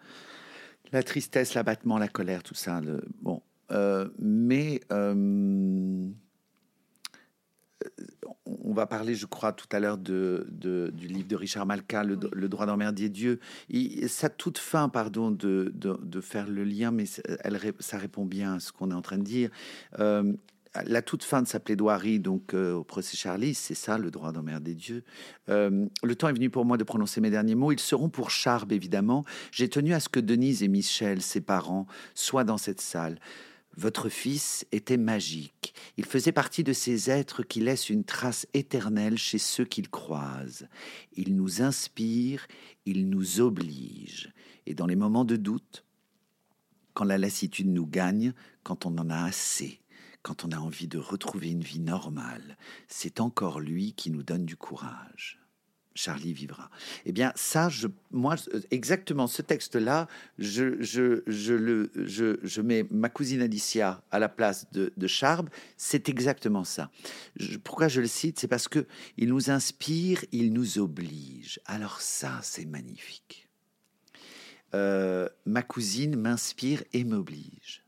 la 0.92 1.04
tristesse, 1.04 1.54
l'abattement, 1.54 1.98
la 1.98 2.08
colère, 2.08 2.44
tout 2.44 2.56
ça. 2.56 2.82
Le, 2.82 3.04
bon, 3.22 3.42
mais 4.20 4.82
on 8.46 8.74
va 8.74 8.86
parler, 8.86 9.16
je 9.16 9.26
crois, 9.26 9.54
tout 9.54 9.68
à 9.72 9.80
l'heure 9.80 9.98
de, 9.98 10.48
du 10.94 11.08
livre 11.08 11.28
de 11.28 11.36
Richard 11.36 11.66
Malka, 11.66 12.04
Le, 12.04 12.16
droit 12.48 12.66
d'emmerder 12.66 13.10
Dieu. 13.10 13.40
Et, 13.70 14.08
ça 14.08 14.30
toute 14.30 14.58
fin, 14.58 14.90
pardon, 14.90 15.32
de, 15.32 15.72
de, 15.74 16.22
faire 16.22 16.48
le 16.50 16.64
lien, 16.64 16.92
mais 16.92 17.06
elle, 17.44 17.60
ça 17.80 17.98
répond 17.98 18.26
bien 18.26 18.56
à 18.56 18.60
ce 18.60 18.72
qu'on 18.72 18.92
est 18.92 18.96
en 18.96 19.02
train 19.02 19.18
de 19.18 19.24
dire. 19.24 19.50
Euh, 20.00 20.34
la 20.86 21.02
toute 21.02 21.24
fin 21.24 21.42
de 21.42 21.48
sa 21.48 21.60
plaidoirie, 21.60 22.20
donc 22.20 22.54
euh, 22.54 22.74
au 22.74 22.84
procès 22.84 23.16
Charlie, 23.16 23.54
c'est 23.54 23.76
ça, 23.76 23.98
le 23.98 24.10
droit 24.10 24.32
d'emmerder 24.32 24.74
Dieu. 24.74 25.04
Euh, 25.50 25.86
le 26.02 26.16
temps 26.16 26.28
est 26.30 26.34
venu 26.34 26.50
pour 26.50 26.66
moi 26.66 26.78
de 26.78 26.84
prononcer 26.84 27.22
mes 27.22 27.30
derniers 27.30 27.56
mots. 27.56 27.72
Ils 27.72 27.80
seront 27.80 28.10
pour 28.10 28.32
Charb, 28.32 28.72
évidemment. 28.72 29.24
J'ai 29.52 29.70
tenu 29.70 29.94
à 29.94 30.00
ce 30.00 30.10
que 30.10 30.20
Denise 30.20 30.64
et 30.64 30.68
Michel, 30.68 31.22
ses 31.22 31.42
parents, 31.42 31.86
soient 32.16 32.44
dans 32.44 32.58
cette 32.58 32.82
salle. 32.82 33.20
Votre 33.76 34.08
fils 34.08 34.66
était 34.72 34.98
magique. 34.98 35.74
Il 35.98 36.06
faisait 36.06 36.32
partie 36.32 36.64
de 36.64 36.74
ces 36.74 37.10
êtres 37.10 37.42
qui 37.42 37.60
laissent 37.60 37.90
une 37.90 38.04
trace 38.04 38.46
éternelle 38.54 39.18
chez 39.18 39.40
ceux 39.40 39.66
qu'ils 39.66 39.90
croisent. 39.90 40.68
Il 41.14 41.36
nous 41.36 41.62
inspire, 41.62 42.48
il 42.86 43.10
nous 43.10 43.42
oblige. 43.42 44.32
Et 44.68 44.76
dans 44.76 44.86
les 44.86 44.96
moments 44.96 45.26
de 45.26 45.38
doute, 45.38 45.84
quand 46.94 47.04
la 47.06 47.18
lassitude 47.18 47.68
nous 47.68 47.88
gagne, 47.88 48.34
quand 48.64 48.86
on 48.86 48.96
en 48.98 49.10
a 49.10 49.24
assez, 49.24 49.82
quand 50.22 50.46
on 50.46 50.52
a 50.52 50.58
envie 50.58 50.88
de 50.88 51.00
retrouver 51.00 51.50
une 51.50 51.64
vie 51.64 51.80
normale, 51.80 52.58
c'est 52.88 53.20
encore 53.20 53.60
lui 53.60 53.94
qui 53.94 54.12
nous 54.12 54.24
donne 54.24 54.46
du 54.46 54.56
courage. 54.56 55.43
Charlie 55.96 56.34
vivra. 56.34 56.70
Eh 57.06 57.12
bien, 57.12 57.32
ça, 57.36 57.70
je, 57.70 57.88
moi, 58.12 58.36
exactement 58.72 59.28
ce 59.28 59.42
texte-là, 59.42 60.08
je, 60.40 60.82
je, 60.82 61.22
je, 61.28 61.54
le, 61.54 61.92
je, 61.96 62.38
je 62.42 62.62
mets 62.62 62.86
ma 62.90 63.10
cousine 63.10 63.42
Alicia 63.42 64.04
à 64.12 64.20
la 64.20 64.30
place 64.30 64.72
de, 64.72 64.92
de 64.96 65.08
Charb. 65.08 65.50
C'est 65.78 66.10
exactement 66.10 66.64
ça. 66.64 66.90
pourquoi 67.64 67.88
je 67.88 68.02
le 68.02 68.08
cite? 68.08 68.40
C'est 68.40 68.48
parce 68.48 68.68
que 68.68 68.86
il 69.18 69.30
nous 69.30 69.52
inspire, 69.52 70.24
il 70.32 70.52
nous 70.54 70.80
oblige. 70.80 71.60
Alors 71.66 72.02
ça, 72.02 72.40
c'est 72.42 72.66
magnifique. 72.66 73.48
Euh, 74.74 75.30
ma 75.46 75.62
cousine 75.62 76.16
m'inspire 76.16 76.84
et 76.94 77.04
m'oblige. 77.04 77.84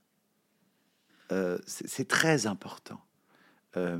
Euh, 1.31 1.57
c'est 1.65 2.07
très 2.07 2.45
important. 2.45 3.01
Euh, 3.77 3.97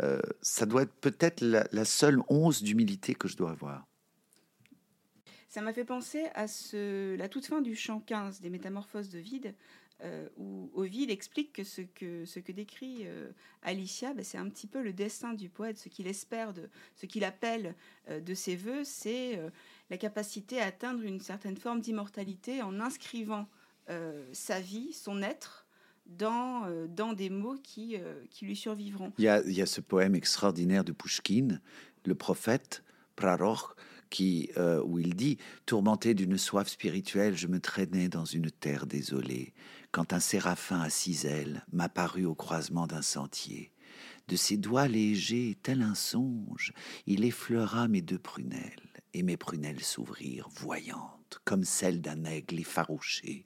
euh, 0.00 0.20
ça 0.40 0.66
doit 0.66 0.82
être 0.82 0.94
peut-être 0.94 1.42
la, 1.42 1.84
seule 1.84 2.20
once 2.28 2.62
d'humilité 2.62 3.14
que 3.14 3.28
je 3.28 3.36
dois 3.36 3.50
avoir. 3.50 3.86
Ça 5.48 5.60
m'a 5.60 5.72
fait 5.72 5.84
penser 5.84 6.24
à 6.34 6.48
ce, 6.48 7.14
la 7.16 7.28
toute 7.28 7.44
fin 7.44 7.60
du 7.60 7.76
chant 7.76 8.00
15 8.00 8.40
des 8.40 8.48
Métamorphoses 8.48 9.10
de 9.10 9.18
Vide, 9.18 9.54
euh, 10.00 10.28
où 10.38 10.70
Ovide 10.74 11.10
explique 11.10 11.52
que 11.52 11.62
ce 11.62 11.82
que, 11.82 12.52
décrit 12.52 13.02
euh, 13.02 13.30
Alicia, 13.62 14.14
ben, 14.14 14.24
c'est 14.24 14.38
un 14.38 14.48
petit 14.48 14.66
peu 14.66 14.82
le 14.82 14.94
destin 14.94 15.34
du 15.34 15.50
poète, 15.50 15.78
ce 15.78 15.90
qu'il 15.90 16.06
espère, 16.06 16.54
ce 16.96 17.06
qu'il 17.06 17.22
appelle 17.22 17.74
de 18.08 18.34
ses 18.34 18.56
voeux, 18.56 18.84
c'est 18.84 19.38
la 19.90 19.98
capacité 19.98 20.60
à 20.60 20.66
atteindre 20.66 21.02
une 21.02 21.20
certaine 21.20 21.58
forme 21.58 21.80
d'immortalité 21.80 22.62
en 22.62 22.80
inscrivant 22.80 23.46
sa 24.32 24.60
vie, 24.60 24.92
son 24.92 25.22
être, 25.22 25.61
dans, 26.18 26.64
euh, 26.66 26.86
dans 26.88 27.12
des 27.12 27.30
mots 27.30 27.58
qui, 27.62 27.96
euh, 27.96 28.22
qui 28.30 28.44
lui 28.46 28.56
survivront. 28.56 29.12
Il 29.18 29.24
y, 29.24 29.28
a, 29.28 29.42
il 29.44 29.52
y, 29.52 29.62
a, 29.62 29.66
ce 29.66 29.80
poème 29.80 30.14
extraordinaire 30.14 30.84
de 30.84 30.92
Pushkin, 30.92 31.60
le 32.04 32.14
prophète, 32.14 32.82
Prarok, 33.16 33.76
qui, 34.10 34.50
euh, 34.58 34.82
où 34.84 34.98
il 34.98 35.16
dit 35.16 35.38
Tourmenté 35.66 36.14
d'une 36.14 36.36
soif 36.38 36.68
spirituelle, 36.68 37.36
je 37.36 37.46
me 37.46 37.60
traînais 37.60 38.08
dans 38.08 38.26
une 38.26 38.50
terre 38.50 38.86
désolée, 38.86 39.54
quand 39.90 40.12
un 40.12 40.20
séraphin 40.20 40.80
à 40.80 40.90
six 40.90 41.24
ailes 41.24 41.64
m'apparut 41.72 42.26
au 42.26 42.34
croisement 42.34 42.86
d'un 42.86 43.02
sentier. 43.02 43.72
De 44.28 44.36
ses 44.36 44.56
doigts 44.56 44.88
légers, 44.88 45.56
tel 45.62 45.82
un 45.82 45.94
songe, 45.94 46.72
il 47.06 47.24
effleura 47.24 47.88
mes 47.88 48.02
deux 48.02 48.18
prunelles, 48.18 48.92
et 49.14 49.22
mes 49.22 49.36
prunelles 49.36 49.82
s'ouvrirent, 49.82 50.48
voyantes, 50.50 51.40
comme 51.44 51.64
celles 51.64 52.00
d'un 52.00 52.24
aigle 52.24 52.60
effarouché. 52.60 53.44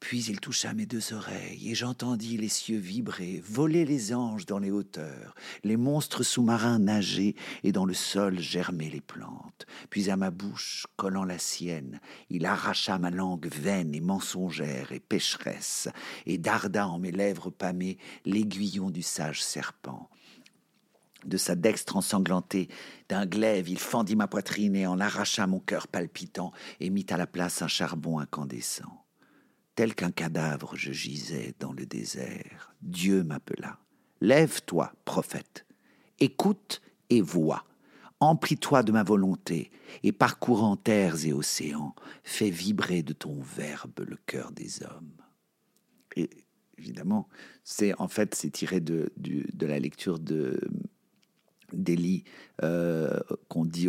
Puis 0.00 0.24
il 0.24 0.40
toucha 0.40 0.72
mes 0.72 0.86
deux 0.86 1.12
oreilles, 1.12 1.70
et 1.70 1.74
j'entendis 1.74 2.38
les 2.38 2.48
cieux 2.48 2.78
vibrer, 2.78 3.42
voler 3.46 3.84
les 3.84 4.14
anges 4.14 4.46
dans 4.46 4.58
les 4.58 4.70
hauteurs, 4.70 5.34
les 5.62 5.76
monstres 5.76 6.22
sous-marins 6.22 6.78
nager, 6.78 7.36
et 7.62 7.70
dans 7.70 7.84
le 7.84 7.94
sol 7.94 8.40
germer 8.40 8.88
les 8.88 9.02
plantes. 9.02 9.66
Puis 9.90 10.10
à 10.10 10.16
ma 10.16 10.30
bouche, 10.30 10.86
collant 10.96 11.24
la 11.24 11.38
sienne, 11.38 12.00
il 12.30 12.46
arracha 12.46 12.98
ma 12.98 13.10
langue 13.10 13.48
vaine 13.48 13.94
et 13.94 14.00
mensongère 14.00 14.90
et 14.90 15.00
pécheresse, 15.00 15.88
et 16.24 16.38
darda 16.38 16.88
en 16.88 16.98
mes 16.98 17.12
lèvres 17.12 17.50
pâmées 17.50 17.98
l'aiguillon 18.24 18.90
du 18.90 19.02
sage 19.02 19.42
serpent. 19.42 20.08
De 21.26 21.36
sa 21.36 21.54
dextre 21.54 21.96
ensanglantée, 21.96 22.68
d'un 23.10 23.26
glaive, 23.26 23.68
il 23.68 23.78
fendit 23.78 24.16
ma 24.16 24.26
poitrine 24.26 24.74
et 24.74 24.86
en 24.86 24.98
arracha 24.98 25.46
mon 25.46 25.60
cœur 25.60 25.86
palpitant 25.86 26.52
et 26.80 26.88
mit 26.88 27.04
à 27.10 27.18
la 27.18 27.26
place 27.26 27.60
un 27.60 27.68
charbon 27.68 28.18
incandescent. 28.18 28.99
Tel 29.80 29.94
qu'un 29.94 30.10
cadavre, 30.10 30.76
je 30.76 30.92
gisais 30.92 31.54
dans 31.58 31.72
le 31.72 31.86
désert. 31.86 32.74
Dieu 32.82 33.24
m'appela. 33.24 33.78
Lève-toi, 34.20 34.92
prophète. 35.06 35.64
Écoute 36.18 36.82
et 37.08 37.22
vois. 37.22 37.64
Emplis-toi 38.20 38.82
de 38.82 38.92
ma 38.92 39.04
volonté, 39.04 39.70
et 40.02 40.12
parcourant 40.12 40.76
terres 40.76 41.24
et 41.24 41.32
océans, 41.32 41.94
fais 42.24 42.50
vibrer 42.50 43.02
de 43.02 43.14
ton 43.14 43.40
verbe 43.40 44.04
le 44.06 44.18
cœur 44.26 44.52
des 44.52 44.82
hommes. 44.82 45.16
Et 46.14 46.28
évidemment, 46.76 47.26
c'est 47.64 47.98
en 47.98 48.08
fait 48.08 48.34
c'est 48.34 48.50
tiré 48.50 48.80
de, 48.80 49.10
de 49.16 49.66
la 49.66 49.78
lecture 49.78 50.18
de 50.18 50.60
d'Élie 51.72 52.24
euh, 52.62 53.18
qu'on 53.48 53.64
dit 53.64 53.88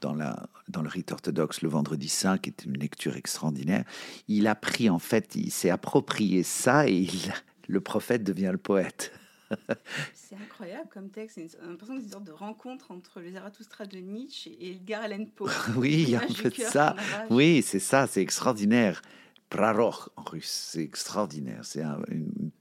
dans, 0.00 0.14
la, 0.14 0.48
dans 0.68 0.82
le 0.82 0.88
rite 0.88 1.12
orthodoxe 1.12 1.62
le 1.62 1.68
vendredi 1.68 2.08
saint, 2.08 2.38
qui 2.38 2.50
est 2.50 2.64
une 2.64 2.78
lecture 2.78 3.16
extraordinaire. 3.16 3.84
Il 4.28 4.46
a 4.46 4.54
pris, 4.54 4.90
en 4.90 4.98
fait, 4.98 5.34
il 5.34 5.50
s'est 5.50 5.70
approprié 5.70 6.42
ça 6.42 6.88
et 6.88 6.94
il, 6.94 7.32
le 7.68 7.80
prophète 7.80 8.24
devient 8.24 8.50
le 8.52 8.58
poète. 8.58 9.12
c'est 10.14 10.36
incroyable 10.36 10.88
comme 10.92 11.10
texte. 11.10 11.38
L'impression 11.62 11.96
une 11.96 12.08
sorte 12.08 12.24
de 12.24 12.32
rencontre 12.32 12.90
entre 12.90 13.20
le 13.20 13.32
Zarathustra 13.32 13.86
de 13.86 13.98
Nietzsche 13.98 14.50
et 14.60 14.72
Edgar 14.72 15.02
Allan 15.02 15.26
Poe. 15.34 15.50
oui, 15.76 16.02
il 16.02 16.10
y 16.10 16.16
a 16.16 16.22
un 16.22 16.26
peu 16.26 16.50
de 16.50 16.54
ça. 16.54 16.96
Oui, 17.30 17.62
c'est 17.62 17.78
ça, 17.78 18.06
c'est 18.06 18.22
extraordinaire. 18.22 19.02
Prarok 19.50 20.10
en 20.16 20.22
russe, 20.22 20.70
c'est 20.72 20.82
extraordinaire. 20.82 21.60
C'est 21.64 21.82
un, 21.82 22.00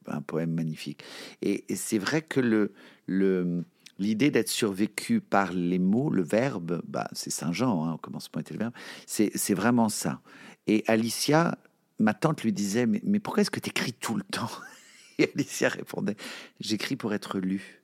un, 0.07 0.21
poème 0.21 0.51
magnifique. 0.51 1.03
Et, 1.41 1.63
et 1.69 1.75
c'est 1.77 1.97
vrai 1.97 2.21
que 2.21 2.41
le, 2.41 2.73
le, 3.05 3.63
L'idée 4.01 4.31
d'être 4.31 4.49
survécu 4.49 5.21
par 5.21 5.53
les 5.53 5.77
mots, 5.77 6.09
le 6.09 6.23
verbe, 6.23 6.81
bah, 6.87 7.07
c'est 7.11 7.29
Saint 7.29 7.53
Jean, 7.53 7.85
hein, 7.85 7.93
au 7.93 7.97
commencement 7.99 8.41
était 8.41 8.55
le 8.55 8.59
verbe, 8.59 8.73
c'est 9.05 9.53
vraiment 9.53 9.89
ça. 9.89 10.21
Et 10.65 10.83
Alicia, 10.87 11.55
ma 11.99 12.15
tante 12.15 12.41
lui 12.41 12.51
disait, 12.51 12.87
mais, 12.87 12.99
mais 13.03 13.19
pourquoi 13.19 13.41
est-ce 13.41 13.51
que 13.51 13.59
tu 13.59 13.69
écris 13.69 13.93
tout 13.93 14.15
le 14.15 14.23
temps 14.23 14.49
Et 15.19 15.29
Alicia 15.35 15.69
répondait, 15.69 16.17
j'écris 16.59 16.95
pour 16.95 17.13
être 17.13 17.37
lu. 17.37 17.83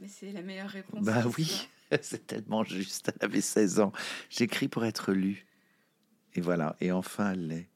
Mais 0.00 0.06
c'est 0.06 0.30
la 0.30 0.42
meilleure 0.42 0.70
réponse. 0.70 1.04
Bah 1.04 1.24
oui, 1.36 1.68
c'est 2.00 2.24
tellement 2.24 2.62
juste, 2.62 3.10
elle 3.18 3.24
avait 3.26 3.40
16 3.40 3.80
ans. 3.80 3.92
J'écris 4.30 4.68
pour 4.68 4.84
être 4.84 5.10
lu. 5.10 5.46
Et 6.36 6.40
voilà, 6.40 6.76
et 6.80 6.92
enfin 6.92 7.32
elle 7.32 7.48
l'est. 7.48 7.68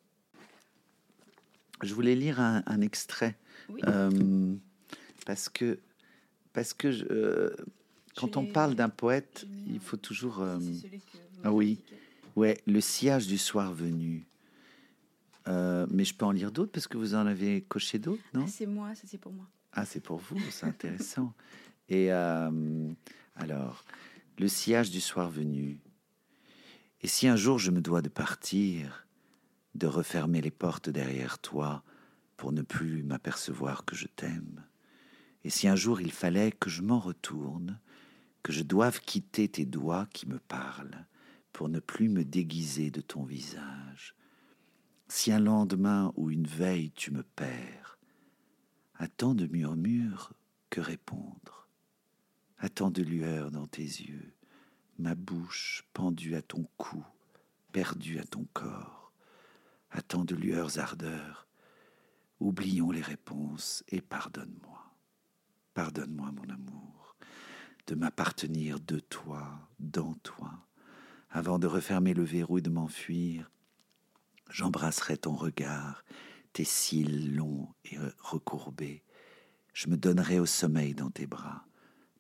Je 1.82 1.92
voulais 1.92 2.14
lire 2.14 2.38
un, 2.38 2.80
extrait. 2.82 3.36
Euh, 3.84 4.54
parce 5.26 5.48
que 5.48 5.80
parce 6.52 6.74
que 6.74 6.88
euh, 7.10 7.54
quand 8.16 8.36
on 8.36 8.46
parle 8.46 8.74
d'un 8.74 8.88
poète, 8.88 9.46
il 9.66 9.80
faut 9.80 9.96
toujours. 9.96 10.40
Euh, 10.40 10.58
ah 11.44 11.52
oui, 11.52 11.78
ouais, 12.36 12.60
le 12.66 12.80
sillage 12.80 13.26
du 13.26 13.38
soir 13.38 13.72
venu. 13.72 14.26
Euh, 15.48 15.86
mais 15.90 16.04
je 16.04 16.14
peux 16.14 16.26
en 16.26 16.32
lire 16.32 16.52
d'autres 16.52 16.70
parce 16.70 16.86
que 16.86 16.98
vous 16.98 17.14
en 17.14 17.26
avez 17.26 17.62
coché 17.62 17.98
d'autres, 17.98 18.22
non? 18.34 18.44
Ah, 18.46 18.50
C'est 18.50 18.66
moi, 18.66 18.94
ça 18.94 19.02
c'est 19.06 19.18
pour 19.18 19.32
moi. 19.32 19.46
Ah, 19.72 19.86
c'est 19.86 20.00
pour 20.00 20.18
vous, 20.18 20.38
c'est 20.50 20.66
intéressant. 20.66 21.32
Et 21.88 22.10
alors, 22.10 23.84
le 24.38 24.48
sillage 24.48 24.90
du 24.90 25.00
soir 25.00 25.28
venu. 25.28 25.80
Et 27.02 27.08
si 27.08 27.26
un 27.26 27.36
jour 27.36 27.58
je 27.58 27.70
me 27.70 27.80
dois 27.80 28.02
de 28.02 28.08
partir, 28.08 29.06
de 29.74 29.86
refermer 29.86 30.40
les 30.40 30.50
portes 30.50 30.90
derrière 30.90 31.38
toi 31.38 31.82
pour 32.36 32.52
ne 32.52 32.62
plus 32.62 33.02
m'apercevoir 33.02 33.84
que 33.84 33.96
je 33.96 34.06
t'aime, 34.06 34.62
et 35.44 35.50
si 35.50 35.68
un 35.68 35.76
jour 35.76 36.00
il 36.00 36.12
fallait 36.12 36.52
que 36.52 36.70
je 36.70 36.82
m'en 36.82 36.98
retourne, 36.98 37.80
que 38.42 38.52
je 38.52 38.62
doive 38.62 39.00
quitter 39.00 39.48
tes 39.48 39.66
doigts 39.66 40.06
qui 40.12 40.28
me 40.28 40.38
parlent, 40.38 41.06
pour 41.52 41.68
ne 41.68 41.80
plus 41.80 42.08
me 42.08 42.24
déguiser 42.24 42.90
de 42.90 43.00
ton 43.00 43.24
visage, 43.24 44.14
si 45.08 45.32
un 45.32 45.40
lendemain 45.40 46.12
ou 46.16 46.30
une 46.30 46.46
veille 46.46 46.92
tu 46.92 47.10
me 47.10 47.22
perds, 47.22 47.98
à 48.94 49.08
tant 49.08 49.34
de 49.34 49.46
murmures 49.46 50.32
que 50.70 50.80
répondre, 50.80 51.68
à 52.58 52.68
tant 52.68 52.90
de 52.90 53.02
lueurs 53.02 53.50
dans 53.50 53.66
tes 53.66 53.82
yeux, 53.82 54.34
ma 54.98 55.14
bouche 55.14 55.84
pendue 55.94 56.36
à 56.36 56.42
ton 56.42 56.66
cou, 56.76 57.04
perdue 57.72 58.18
à 58.18 58.24
ton 58.24 58.46
corps, 58.52 59.12
à 59.90 60.02
tant 60.02 60.24
de 60.24 60.34
lueurs 60.34 60.78
ardeurs, 60.78 61.48
oublions 62.38 62.90
les 62.90 63.02
réponses 63.02 63.82
et 63.88 64.00
pardonne-moi. 64.00 64.79
Pardonne-moi, 65.74 66.32
mon 66.32 66.48
amour, 66.52 67.16
de 67.86 67.94
m'appartenir 67.94 68.80
de 68.80 68.98
toi, 68.98 69.68
dans 69.78 70.14
toi. 70.14 70.66
Avant 71.30 71.58
de 71.58 71.66
refermer 71.66 72.12
le 72.12 72.24
verrou 72.24 72.58
et 72.58 72.62
de 72.62 72.70
m'enfuir, 72.70 73.50
j'embrasserai 74.48 75.16
ton 75.16 75.34
regard, 75.34 76.04
tes 76.52 76.64
cils 76.64 77.34
longs 77.34 77.72
et 77.84 77.96
recourbés. 78.18 79.04
Je 79.72 79.88
me 79.88 79.96
donnerai 79.96 80.40
au 80.40 80.46
sommeil 80.46 80.94
dans 80.94 81.10
tes 81.10 81.26
bras, 81.26 81.64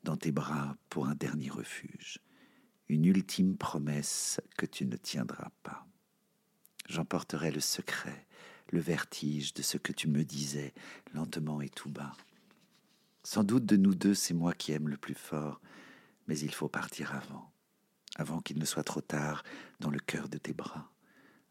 dans 0.04 0.16
tes 0.16 0.30
bras 0.30 0.76
pour 0.88 1.06
un 1.06 1.16
dernier 1.16 1.50
refuge, 1.50 2.20
une 2.88 3.04
ultime 3.04 3.56
promesse 3.56 4.40
que 4.56 4.66
tu 4.66 4.86
ne 4.86 4.96
tiendras 4.96 5.50
pas. 5.64 5.86
J'emporterai 6.88 7.50
le 7.50 7.60
secret, 7.60 8.26
le 8.70 8.80
vertige 8.80 9.54
de 9.54 9.62
ce 9.62 9.76
que 9.76 9.92
tu 9.92 10.08
me 10.08 10.24
disais 10.24 10.72
lentement 11.14 11.60
et 11.60 11.68
tout 11.68 11.90
bas. 11.90 12.12
Sans 13.22 13.44
doute 13.44 13.66
de 13.66 13.76
nous 13.76 13.94
deux, 13.94 14.14
c'est 14.14 14.34
moi 14.34 14.54
qui 14.54 14.72
aime 14.72 14.88
le 14.88 14.96
plus 14.96 15.14
fort, 15.14 15.60
mais 16.26 16.38
il 16.38 16.54
faut 16.54 16.68
partir 16.68 17.14
avant, 17.14 17.52
avant 18.16 18.40
qu'il 18.40 18.58
ne 18.58 18.64
soit 18.64 18.82
trop 18.82 19.02
tard 19.02 19.42
dans 19.78 19.90
le 19.90 19.98
cœur 19.98 20.28
de 20.30 20.38
tes 20.38 20.54
bras, 20.54 20.90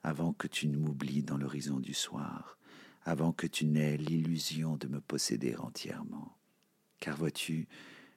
avant 0.02 0.34
que 0.34 0.48
tu 0.48 0.68
ne 0.68 0.78
m'oublies 0.78 1.22
dans 1.22 1.38
l'horizon 1.38 1.80
du 1.80 1.94
soir, 1.94 2.58
avant 3.04 3.34
que 3.34 3.46
tu 3.46 3.66
n'aies 3.66 3.98
l'illusion 3.98 4.78
de 4.78 4.88
me 4.88 5.00
posséder 5.00 5.56
entièrement. 5.58 6.38
Car 7.00 7.16
vois-tu, 7.16 7.68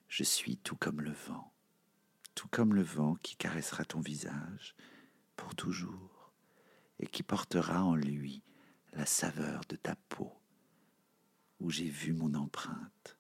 je 0.09 0.25
suis 0.25 0.57
tout 0.57 0.77
comme 0.77 1.03
le 1.03 1.13
vent, 1.13 1.53
tout 2.35 2.49
comme 2.49 2.75
le 2.75 2.83
vent 2.83 3.17
qui 3.17 3.37
caressera 3.37 3.85
ton 3.85 4.01
visage 4.01 4.75
pour 5.37 5.55
toujours, 5.55 6.33
et 7.01 7.07
qui 7.07 7.23
portera 7.23 7.85
en 7.85 7.97
lui 7.97 8.43
la 8.95 9.05
saveur 9.05 9.61
de 9.69 9.77
ta 9.77 9.95
peau, 10.09 10.33
où 11.61 11.71
j'ai 11.71 11.89
vu 11.89 12.15
mon 12.15 12.35
empreinte 12.35 13.19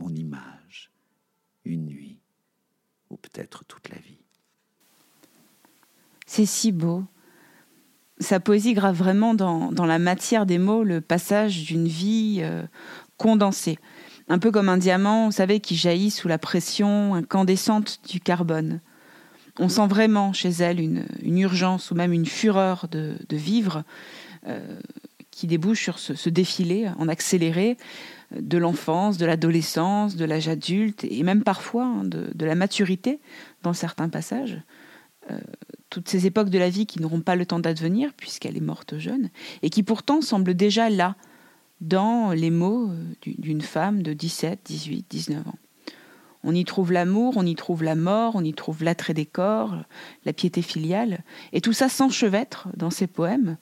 mon 0.00 0.14
image, 0.14 0.90
une 1.64 1.86
nuit, 1.86 2.18
ou 3.10 3.16
peut-être 3.16 3.64
toute 3.66 3.88
la 3.88 3.98
vie. 3.98 4.18
C'est 6.26 6.46
si 6.46 6.72
beau. 6.72 7.04
Sa 8.18 8.40
poésie 8.40 8.74
grave 8.74 8.96
vraiment 8.96 9.34
dans, 9.34 9.70
la 9.86 9.98
matière 9.98 10.46
des 10.46 10.58
mots 10.58 10.84
le 10.84 11.00
passage 11.00 11.64
d'une 11.64 11.88
vie 11.88 12.38
euh, 12.40 12.62
condensée. 13.16 13.78
Un 14.28 14.38
peu 14.38 14.50
comme 14.50 14.68
un 14.68 14.76
diamant, 14.76 15.26
vous 15.26 15.32
savez, 15.32 15.60
qui 15.60 15.74
jaillit 15.74 16.10
sous 16.10 16.28
la 16.28 16.38
pression 16.38 17.14
incandescente 17.14 18.00
du 18.08 18.20
carbone. 18.20 18.80
On 19.58 19.68
sent 19.68 19.88
vraiment 19.88 20.32
chez 20.32 20.50
elle 20.50 20.80
une, 20.80 21.04
urgence 21.24 21.90
ou 21.90 21.94
même 21.94 22.12
une 22.12 22.26
fureur 22.26 22.86
de, 22.88 23.16
vivre 23.30 23.82
euh, 24.46 24.78
qui 25.30 25.46
débouche 25.46 25.82
sur 25.82 25.98
ce, 25.98 26.14
ce 26.14 26.30
défilé 26.30 26.88
en 26.98 27.08
accéléré, 27.08 27.76
de 28.38 28.58
l'enfance, 28.58 29.18
de 29.18 29.26
l'adolescence, 29.26 30.16
de 30.16 30.24
l'âge 30.24 30.48
adulte 30.48 31.04
et 31.04 31.22
même 31.22 31.42
parfois 31.42 31.84
hein, 31.84 32.04
de, 32.04 32.44
la 32.44 32.54
maturité 32.54 33.20
dans 33.62 33.72
certains 33.72 34.08
passages. 34.08 34.60
Euh, 35.30 35.38
toutes 35.90 36.08
ces 36.08 36.26
époques 36.26 36.50
de 36.50 36.58
la 36.58 36.70
vie 36.70 36.86
qui 36.86 37.00
n'auront 37.00 37.20
pas 37.20 37.36
le 37.36 37.44
temps 37.44 37.58
d'advenir 37.58 38.12
puisqu'elle 38.16 38.56
est 38.56 38.60
morte 38.60 38.98
jeune 38.98 39.30
et 39.62 39.70
qui 39.70 39.82
pourtant 39.82 40.20
semblent 40.20 40.54
déjà 40.54 40.88
là 40.88 41.16
dans 41.80 42.32
les 42.32 42.50
mots 42.50 42.90
euh, 42.90 43.04
d'une 43.26 43.62
femme 43.62 44.02
de 44.02 44.12
17, 44.12 44.60
18, 44.64 45.06
19 45.10 45.48
ans. 45.48 45.58
On 46.42 46.54
y 46.54 46.64
trouve 46.64 46.92
l'amour, 46.92 47.34
on 47.36 47.44
y 47.44 47.54
trouve 47.54 47.82
la 47.82 47.94
mort, 47.94 48.32
on 48.34 48.44
y 48.44 48.54
trouve 48.54 48.82
l'attrait 48.82 49.12
des 49.12 49.26
corps, 49.26 49.76
la 50.24 50.32
piété 50.32 50.62
filiale, 50.62 51.22
et 51.52 51.60
tout 51.60 51.74
ça 51.74 51.90
s'enchevêtre 51.90 52.68
dans 52.76 52.88
ces 52.88 53.06
poèmes, 53.06 53.58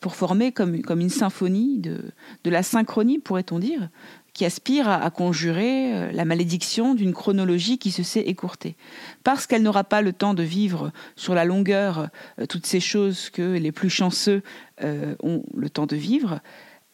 pour 0.00 0.14
former 0.14 0.52
comme, 0.52 0.74
une 0.74 1.10
symphonie 1.10 1.78
de, 1.78 2.12
la 2.44 2.62
synchronie, 2.62 3.18
pourrait-on 3.18 3.58
dire, 3.58 3.88
qui 4.32 4.44
aspire 4.44 4.88
à, 4.88 5.10
conjurer 5.10 5.92
euh, 5.92 6.12
la 6.12 6.24
malédiction 6.24 6.94
d'une 6.94 7.12
chronologie 7.12 7.78
qui 7.78 7.90
se 7.90 8.04
sait 8.04 8.20
écourtée. 8.20 8.76
Parce 9.24 9.46
qu'elle 9.46 9.62
n'aura 9.62 9.82
pas 9.84 10.00
le 10.00 10.12
temps 10.12 10.34
de 10.34 10.44
vivre 10.44 10.92
sur 11.16 11.34
la 11.34 11.44
longueur 11.44 12.08
euh, 12.38 12.46
toutes 12.46 12.66
ces 12.66 12.80
choses 12.80 13.30
que 13.30 13.56
les 13.56 13.72
plus 13.72 13.90
chanceux 13.90 14.42
euh, 14.84 15.16
ont 15.22 15.42
le 15.56 15.68
temps 15.68 15.86
de 15.86 15.96
vivre, 15.96 16.40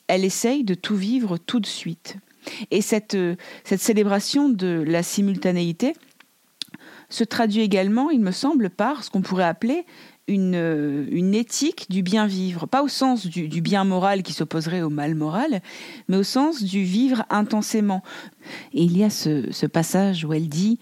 elle 0.06 0.24
essaye 0.24 0.64
de 0.64 0.74
tout 0.74 0.96
vivre 0.96 1.36
tout 1.36 1.60
de 1.60 1.66
suite. 1.66 2.16
Et 2.70 2.82
cette 2.82 3.16
célébration 3.64 4.50
de 4.50 4.84
la 4.86 5.02
simultanéité 5.02 5.94
se 7.08 7.24
traduit 7.24 7.62
également, 7.62 8.10
il 8.10 8.20
me 8.20 8.32
semble, 8.32 8.70
par 8.70 9.04
ce 9.04 9.10
qu'on 9.10 9.22
pourrait 9.22 9.44
appeler 9.44 9.86
une, 10.26 10.54
euh, 10.54 11.06
une 11.10 11.34
éthique 11.34 11.90
du 11.90 12.02
bien 12.02 12.26
vivre, 12.26 12.66
pas 12.66 12.82
au 12.82 12.88
sens 12.88 13.26
du, 13.26 13.60
bien 13.60 13.84
moral 13.84 14.22
qui 14.22 14.32
s'opposerait 14.32 14.82
au 14.82 14.90
mal 14.90 15.14
moral, 15.14 15.60
mais 16.08 16.16
au 16.16 16.22
sens 16.22 16.62
du 16.62 16.82
vivre 16.84 17.24
intensément. 17.30 18.02
Et 18.72 18.84
il 18.84 18.96
y 18.96 19.04
a 19.04 19.10
ce, 19.10 19.50
ce 19.52 19.66
passage 19.66 20.24
où 20.24 20.32
elle 20.32 20.48
dit 20.48 20.78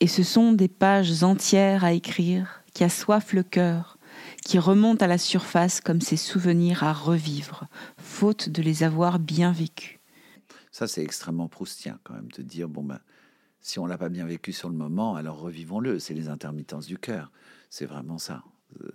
Et 0.00 0.06
ce 0.06 0.22
sont 0.22 0.52
des 0.52 0.68
pages 0.68 1.22
entières 1.22 1.84
à 1.84 1.92
écrire 1.92 2.62
qui 2.74 2.84
assoiffent 2.84 3.32
le 3.32 3.42
cœur, 3.42 3.98
qui 4.44 4.58
remontent 4.58 5.04
à 5.04 5.08
la 5.08 5.18
surface 5.18 5.80
comme 5.80 6.00
ces 6.00 6.16
souvenirs 6.16 6.84
à 6.84 6.92
revivre, 6.92 7.66
faute 7.96 8.48
de 8.48 8.62
les 8.62 8.82
avoir 8.82 9.18
bien 9.18 9.52
vécus. 9.52 9.98
Ça, 10.72 10.86
c'est 10.86 11.02
extrêmement 11.02 11.48
proustien 11.48 11.98
quand 12.04 12.12
même, 12.12 12.30
de 12.36 12.42
dire, 12.42 12.68
bon, 12.68 12.84
ben, 12.84 13.00
si 13.62 13.78
on 13.78 13.86
l'a 13.86 13.96
pas 13.96 14.10
bien 14.10 14.26
vécu 14.26 14.52
sur 14.52 14.68
le 14.68 14.76
moment, 14.76 15.16
alors 15.16 15.40
revivons-le. 15.40 15.98
C'est 15.98 16.14
les 16.14 16.28
intermittences 16.28 16.86
du 16.86 16.98
cœur. 16.98 17.32
C'est 17.70 17.86
vraiment 17.86 18.18
ça. 18.18 18.44
Euh, 18.80 18.90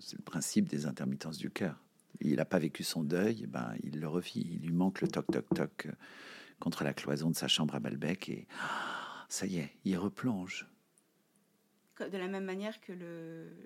C'est 0.00 0.16
le 0.16 0.22
principe 0.22 0.68
des 0.68 0.86
intermittences 0.86 1.38
du 1.38 1.50
cœur. 1.50 1.76
Il 2.20 2.36
n'a 2.36 2.44
pas 2.44 2.58
vécu 2.58 2.82
son 2.82 3.02
deuil, 3.02 3.46
ben, 3.46 3.74
il 3.82 4.00
le 4.00 4.08
revit. 4.08 4.40
Il 4.40 4.66
lui 4.66 4.72
manque 4.72 5.00
le 5.00 5.08
toc-toc-toc 5.08 5.86
euh, 5.86 5.92
contre 6.58 6.84
la 6.84 6.92
cloison 6.94 7.30
de 7.30 7.36
sa 7.36 7.48
chambre 7.48 7.74
à 7.74 7.80
Balbec 7.80 8.28
et 8.28 8.46
ah, 8.60 9.24
ça 9.28 9.46
y 9.46 9.58
est, 9.58 9.76
il 9.84 9.96
replonge. 9.96 10.66
De 12.00 12.16
la 12.16 12.28
même 12.28 12.44
manière 12.44 12.80
que 12.80 12.92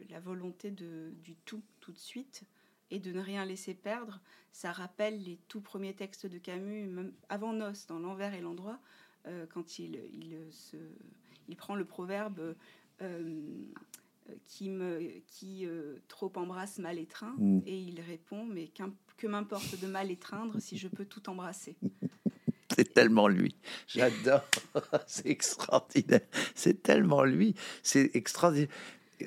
la 0.09 0.21
volonté 0.21 0.71
de, 0.71 1.13
du 1.23 1.35
tout, 1.37 1.63
tout 1.81 1.93
de 1.93 1.99
suite, 1.99 2.45
et 2.91 2.99
de 2.99 3.11
ne 3.11 3.21
rien 3.21 3.45
laisser 3.47 3.75
perdre, 3.75 4.21
ça 4.53 4.71
rappelle 4.71 5.23
les 5.23 5.39
tout 5.49 5.63
premiers 5.63 5.95
textes 5.95 6.27
de 6.27 6.37
Camus, 6.39 6.87
même 6.87 7.13
avant 7.31 7.55
Noce, 7.55 7.87
dans 7.87 7.99
L'envers 7.99 8.35
et 8.35 8.43
l'endroit, 8.43 8.79
euh, 9.27 9.47
quand 9.47 9.79
il, 9.79 9.95
il, 10.13 10.53
se, 10.53 10.77
il 11.49 11.57
prend 11.57 11.75
le 11.75 11.87
proverbe 11.87 12.55
qui, 14.47 14.69
me, 14.71 15.01
qui 15.27 15.67
euh, 15.67 15.97
trop 16.09 16.33
embrasse 16.37 16.79
mal 16.79 16.99
étreint, 16.99 17.35
Mm. 17.39 17.61
et 17.67 17.79
il 17.79 18.01
répond 18.01 18.45
Mais 18.45 18.69
qu'im- 18.69 18.95
que 19.17 19.27
m'importe 19.27 19.81
de 19.81 19.87
mal 19.87 20.11
étreindre 20.11 20.59
si 20.61 20.77
je 20.79 20.89
peux 20.89 21.05
tout 21.05 21.29
embrasser 21.31 21.77
C'est 22.77 22.95
tellement 22.95 23.29
lui. 23.29 23.55
J'adore. 23.87 24.43
C'est 25.07 25.29
extraordinaire. 25.29 26.23
C'est 26.55 26.83
tellement 26.83 27.23
lui. 27.25 27.55
C'est 27.83 28.11
extraordinaire. 28.17 28.69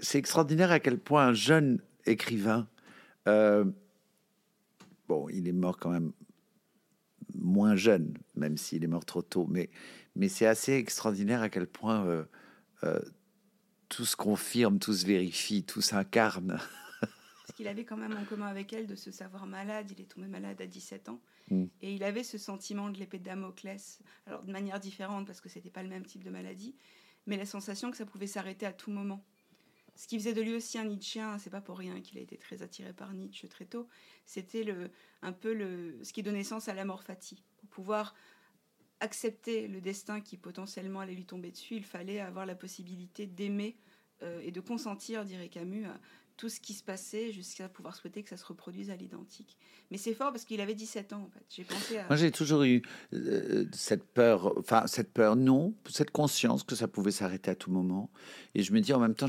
C'est 0.01 0.17
extraordinaire 0.17 0.71
à 0.71 0.79
quel 0.79 0.97
point 0.97 1.27
un 1.27 1.33
jeune 1.33 1.79
écrivain, 2.07 2.67
euh, 3.27 3.65
bon, 5.07 5.29
il 5.29 5.47
est 5.47 5.51
mort 5.53 5.77
quand 5.77 5.91
même 5.91 6.11
moins 7.35 7.75
jeune, 7.75 8.17
même 8.35 8.57
s'il 8.57 8.83
est 8.83 8.87
mort 8.87 9.05
trop 9.05 9.21
tôt, 9.21 9.45
mais, 9.47 9.69
mais 10.15 10.27
c'est 10.29 10.45
assez 10.47 10.73
extraordinaire 10.73 11.41
à 11.41 11.49
quel 11.49 11.67
point 11.67 12.05
euh, 12.05 12.23
euh, 12.83 12.99
tout 13.89 14.05
se 14.05 14.15
confirme, 14.15 14.79
tout 14.79 14.93
se 14.93 15.05
vérifie, 15.05 15.63
tout 15.63 15.81
s'incarne. 15.81 16.59
Parce 17.01 17.55
qu'il 17.55 17.67
avait 17.67 17.85
quand 17.85 17.97
même 17.97 18.17
en 18.17 18.25
commun 18.25 18.47
avec 18.47 18.73
elle 18.73 18.87
de 18.87 18.95
se 18.95 19.11
savoir 19.11 19.45
malade. 19.45 19.91
Il 19.91 20.01
est 20.01 20.05
tombé 20.05 20.27
malade 20.27 20.59
à 20.61 20.67
17 20.67 21.09
ans. 21.09 21.21
Mm. 21.51 21.65
Et 21.81 21.93
il 21.93 22.03
avait 22.03 22.23
ce 22.23 22.37
sentiment 22.37 22.89
de 22.89 22.97
l'épée 22.97 23.19
de 23.19 23.23
Damoclès. 23.23 23.99
Alors, 24.25 24.43
de 24.43 24.51
manière 24.51 24.79
différente, 24.79 25.27
parce 25.27 25.41
que 25.41 25.49
c'était 25.49 25.69
pas 25.69 25.83
le 25.83 25.89
même 25.89 26.05
type 26.05 26.23
de 26.23 26.29
maladie. 26.29 26.75
Mais 27.27 27.37
la 27.37 27.45
sensation 27.45 27.91
que 27.91 27.97
ça 27.97 28.05
pouvait 28.05 28.27
s'arrêter 28.27 28.65
à 28.65 28.73
tout 28.73 28.91
moment. 28.91 29.23
Ce 29.95 30.07
qui 30.07 30.17
faisait 30.17 30.33
de 30.33 30.41
lui 30.41 30.53
aussi 30.53 30.77
un 30.77 30.85
Nietzschéen, 30.85 31.37
c'est 31.37 31.49
pas 31.49 31.61
pour 31.61 31.77
rien 31.77 32.01
qu'il 32.01 32.17
a 32.17 32.21
été 32.21 32.37
très 32.37 32.61
attiré 32.61 32.91
par 32.91 33.13
Nietzsche 33.13 33.47
très 33.47 33.65
tôt. 33.65 33.87
C'était 34.25 34.63
le, 34.63 34.91
un 35.21 35.31
peu 35.31 35.53
le, 35.53 35.97
ce 36.03 36.11
qui 36.11 36.21
donnait 36.21 36.39
naissance 36.39 36.67
à 36.67 36.73
l'amor 36.73 37.03
fati. 37.03 37.43
Pour 37.57 37.69
pouvoir 37.69 38.13
accepter 38.99 39.67
le 39.67 39.81
destin 39.81 40.21
qui 40.21 40.37
potentiellement 40.37 41.01
allait 41.01 41.15
lui 41.15 41.25
tomber 41.25 41.51
dessus, 41.51 41.75
il 41.75 41.83
fallait 41.83 42.19
avoir 42.19 42.45
la 42.45 42.55
possibilité 42.55 43.25
d'aimer 43.27 43.77
euh, 44.23 44.39
et 44.43 44.51
de 44.51 44.61
consentir, 44.61 45.25
dirait 45.25 45.49
Camus, 45.49 45.85
à 45.85 45.99
tout 46.37 46.49
ce 46.49 46.59
qui 46.59 46.73
se 46.73 46.83
passait 46.83 47.31
jusqu'à 47.31 47.69
pouvoir 47.69 47.95
souhaiter 47.95 48.21
que 48.23 48.29
ça 48.29 48.37
se 48.37 48.45
reproduise 48.45 48.89
à 48.89 48.95
l'identique. 48.95 49.57
Mais 49.89 49.97
c'est 49.97 50.13
fort 50.13 50.31
parce 50.31 50.43
qu'il 50.43 50.59
avait 50.59 50.75
17 50.75 51.13
ans 51.13 51.23
en 51.23 51.29
fait. 51.29 51.45
J'ai 51.49 51.63
pensé. 51.63 51.99
Moi, 52.07 52.17
j'ai 52.17 52.31
toujours 52.31 52.63
eu 52.63 52.81
euh, 53.13 53.65
cette 53.71 54.03
peur, 54.03 54.57
enfin, 54.57 54.85
cette 54.87 55.13
peur, 55.13 55.35
non, 55.35 55.73
cette 55.89 56.11
conscience 56.11 56.63
que 56.63 56.75
ça 56.75 56.87
pouvait 56.87 57.11
s'arrêter 57.11 57.51
à 57.51 57.55
tout 57.55 57.71
moment. 57.71 58.09
Et 58.53 58.63
je 58.63 58.73
me 58.73 58.81
dis 58.81 58.93
en 58.93 58.99
même 58.99 59.15
temps, 59.15 59.27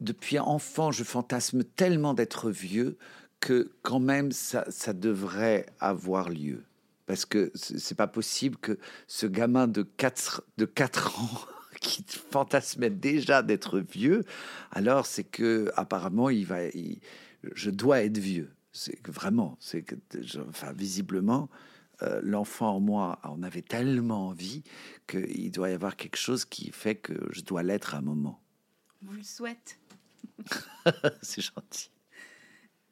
depuis 0.00 0.38
enfant, 0.38 0.90
je 0.90 1.04
fantasme 1.04 1.64
tellement 1.64 2.14
d'être 2.14 2.50
vieux 2.50 2.96
que 3.40 3.72
quand 3.82 4.00
même, 4.00 4.32
ça, 4.32 4.70
ça 4.70 4.92
devrait 4.92 5.66
avoir 5.80 6.28
lieu. 6.28 6.64
Parce 7.10 7.26
que 7.26 7.50
c'est 7.56 7.96
pas 7.96 8.06
possible 8.06 8.56
que 8.58 8.78
ce 9.08 9.26
gamin 9.26 9.66
de 9.66 9.82
4, 9.82 10.44
de 10.58 10.64
4 10.64 11.18
ans 11.20 11.40
qui 11.80 12.04
fantasmait 12.08 12.88
déjà 12.88 13.42
d'être 13.42 13.80
vieux, 13.80 14.22
alors 14.70 15.06
c'est 15.06 15.24
que 15.24 15.72
apparemment 15.74 16.30
il 16.30 16.46
va, 16.46 16.66
il- 16.68 17.00
je 17.42 17.70
dois 17.70 18.04
être 18.04 18.18
vieux. 18.18 18.52
C'est 18.70 19.04
vraiment, 19.08 19.56
c'est 19.58 19.82
que, 19.82 19.96
enfin, 20.48 20.72
visiblement, 20.72 21.48
euh, 22.02 22.20
l'enfant 22.22 22.76
en 22.76 22.80
moi 22.80 23.18
en 23.24 23.42
avait 23.42 23.62
tellement 23.62 24.28
envie 24.28 24.62
qu'il 25.08 25.50
doit 25.50 25.70
y 25.70 25.72
avoir 25.72 25.96
quelque 25.96 26.16
chose 26.16 26.44
qui 26.44 26.70
fait 26.70 26.94
que 26.94 27.14
je 27.32 27.40
dois 27.40 27.64
l'être 27.64 27.96
à 27.96 27.98
un 27.98 28.02
moment. 28.02 28.40
Vous 29.02 29.14
le 29.14 29.24
souhaite. 29.24 29.80
c'est 31.22 31.40
gentil. 31.42 31.90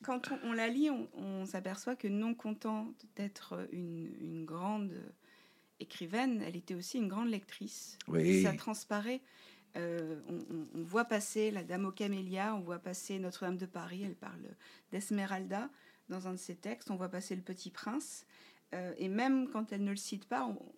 Quand 0.08 0.32
on, 0.32 0.38
on 0.48 0.52
la 0.54 0.68
lit, 0.68 0.88
on, 0.88 1.06
on 1.18 1.44
s'aperçoit 1.44 1.94
que 1.94 2.08
non 2.08 2.32
contente 2.34 3.04
d'être 3.16 3.68
une, 3.72 4.10
une 4.22 4.44
grande 4.46 4.94
écrivaine, 5.80 6.42
elle 6.46 6.56
était 6.56 6.74
aussi 6.74 6.96
une 6.96 7.08
grande 7.08 7.28
lectrice. 7.28 7.98
Oui. 8.08 8.42
Ça 8.42 8.54
transparaît. 8.54 9.20
Euh, 9.76 10.18
on, 10.74 10.82
voit 10.82 11.04
passer 11.04 11.50
la 11.50 11.62
Dame 11.62 11.84
aux 11.84 11.92
Camélias, 11.92 12.54
on 12.54 12.60
voit 12.60 12.78
passer 12.78 13.18
Notre-Dame 13.18 13.58
de 13.58 13.66
Paris, 13.66 14.02
elle 14.02 14.16
parle 14.16 14.40
d'Esmeralda 14.92 15.68
dans 16.08 16.26
un 16.26 16.32
de 16.32 16.38
ses 16.38 16.56
textes, 16.56 16.90
on 16.90 16.96
voit 16.96 17.10
passer 17.10 17.36
Le 17.36 17.42
Petit 17.42 17.70
Prince, 17.70 18.24
Euh, 18.74 18.92
et 18.98 19.08
même 19.08 19.48
quand 19.50 19.72
elle 19.72 19.82
ne 19.82 19.90
le 19.90 19.96
cite 19.96 20.26
pas, 20.26 20.44
on- 20.46 20.72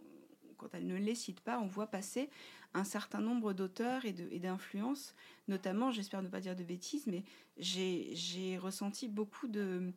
quand 0.59 0.75
elle 0.75 0.87
ne 0.87 0.97
les 0.97 1.17
cite 1.17 1.41
pas, 1.41 1.59
on 1.59 1.67
voit 1.67 1.89
passer 1.89 2.31
un 2.75 2.85
certain 2.85 3.21
nombre 3.21 3.53
d'auteurs 3.53 4.05
et 4.05 4.13
d'influences, 4.13 5.15
notamment, 5.49 5.91
j'espère 5.91 6.23
ne 6.23 6.29
pas 6.29 6.41
dire 6.41 6.55
de 6.55 6.63
bêtises, 6.63 7.07
mais 7.07 7.25
j'ai 7.59 8.59
ressenti 8.59 9.09
beaucoup 9.09 9.49
de, 9.49 9.93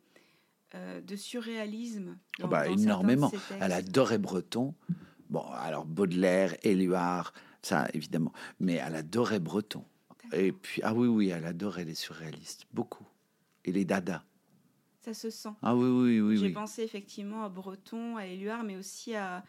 euh, 0.74 1.00
de 1.00 1.16
surréalisme. 1.16 2.18
Oh 2.42 2.48
bah, 2.48 2.64
certains 2.64 2.74
de 2.76 2.82
énormément. 2.82 3.32
Elle 3.60 3.72
adorait 3.72 4.18
Breton. 4.18 4.74
Bon, 5.30 5.44
alors 5.52 5.84
Baudelaire, 5.84 6.56
Éluard, 6.62 7.32
ça 7.62 7.88
évidemment, 7.94 8.32
mais 8.60 8.74
elle 8.74 8.96
adorait 8.96 9.40
Breton. 9.40 9.84
Et 10.32 10.52
puis, 10.52 10.80
ah 10.82 10.94
oui, 10.94 11.06
oui, 11.06 11.28
elle 11.28 11.44
adorait 11.44 11.84
les 11.84 11.94
surréalistes, 11.94 12.66
beaucoup. 12.72 13.06
Et 13.64 13.72
les 13.72 13.84
dadas. 13.84 14.24
Ça 15.00 15.14
se 15.14 15.30
sent. 15.30 15.50
Ah 15.62 15.76
oui, 15.76 15.88
oui, 15.88 16.20
oui, 16.20 16.36
J'ai 16.38 16.46
oui. 16.46 16.52
pensé 16.52 16.82
effectivement 16.82 17.44
à 17.44 17.48
Breton, 17.48 18.16
à 18.16 18.26
Éluard, 18.26 18.64
mais 18.64 18.76
aussi 18.76 19.14
à, 19.14 19.44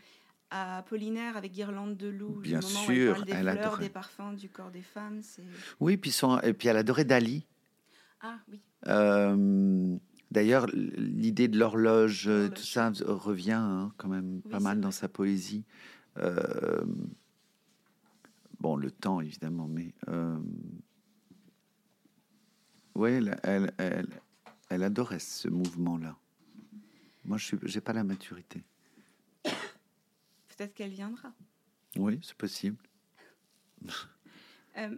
à 0.56 0.78
Apollinaire 0.78 1.36
avec 1.36 1.52
Guirlande 1.52 1.98
de 1.98 2.08
loup. 2.08 2.40
Bien 2.40 2.60
où 2.60 2.62
sûr, 2.62 2.90
elle 2.92 3.12
parle 3.14 3.26
des 3.26 3.32
elle 3.34 3.42
fleurs, 3.42 3.66
adorait. 3.66 3.84
des 3.84 3.90
parfums, 3.90 4.36
du 4.38 4.50
corps 4.50 4.72
des 4.72 4.82
femmes. 4.82 5.22
Oui, 5.80 5.98
puis, 5.98 6.12
son, 6.12 6.40
et 6.40 6.54
puis 6.54 6.70
elle 6.70 6.78
adorait 6.78 7.06
Dali. 7.06 7.46
ah 8.22 8.38
oui. 8.50 8.62
Euh, 8.88 9.98
D'ailleurs, 10.32 10.66
l'idée 10.74 11.48
de 11.48 11.58
l'horloge, 11.58 12.28
euh, 12.28 12.44
L'horloge. 12.44 12.58
tout 12.58 12.66
ça 12.66 12.92
revient 13.06 13.52
hein, 13.54 13.94
quand 13.98 14.10
même 14.10 14.42
Oui, 14.44 14.52
pas 14.52 14.60
mal 14.60 14.82
dans 14.82 14.92
sa 14.92 15.08
poésie. 15.08 15.64
Euh, 16.18 16.84
bon, 18.60 18.76
le 18.76 18.92
temps, 18.92 19.22
évidemment, 19.22 19.68
mais... 19.68 19.94
Euh, 20.10 20.38
oui, 22.96 23.12
elle, 23.12 23.40
elle, 23.44 23.74
elle, 23.78 24.08
elle 24.70 24.84
adorait 24.84 25.20
ce 25.20 25.48
mouvement-là. 25.48 26.18
Moi, 27.26 27.38
je 27.38 27.56
n'ai 27.56 27.82
pas 27.82 27.94
la 27.94 28.04
maturité. 28.04 28.64
Peut-être 30.56 30.74
qu'elle 30.74 30.92
viendra. 30.92 31.34
Oui, 31.98 32.20
c'est 32.24 32.36
possible. 32.38 32.78
Euh, 34.78 34.94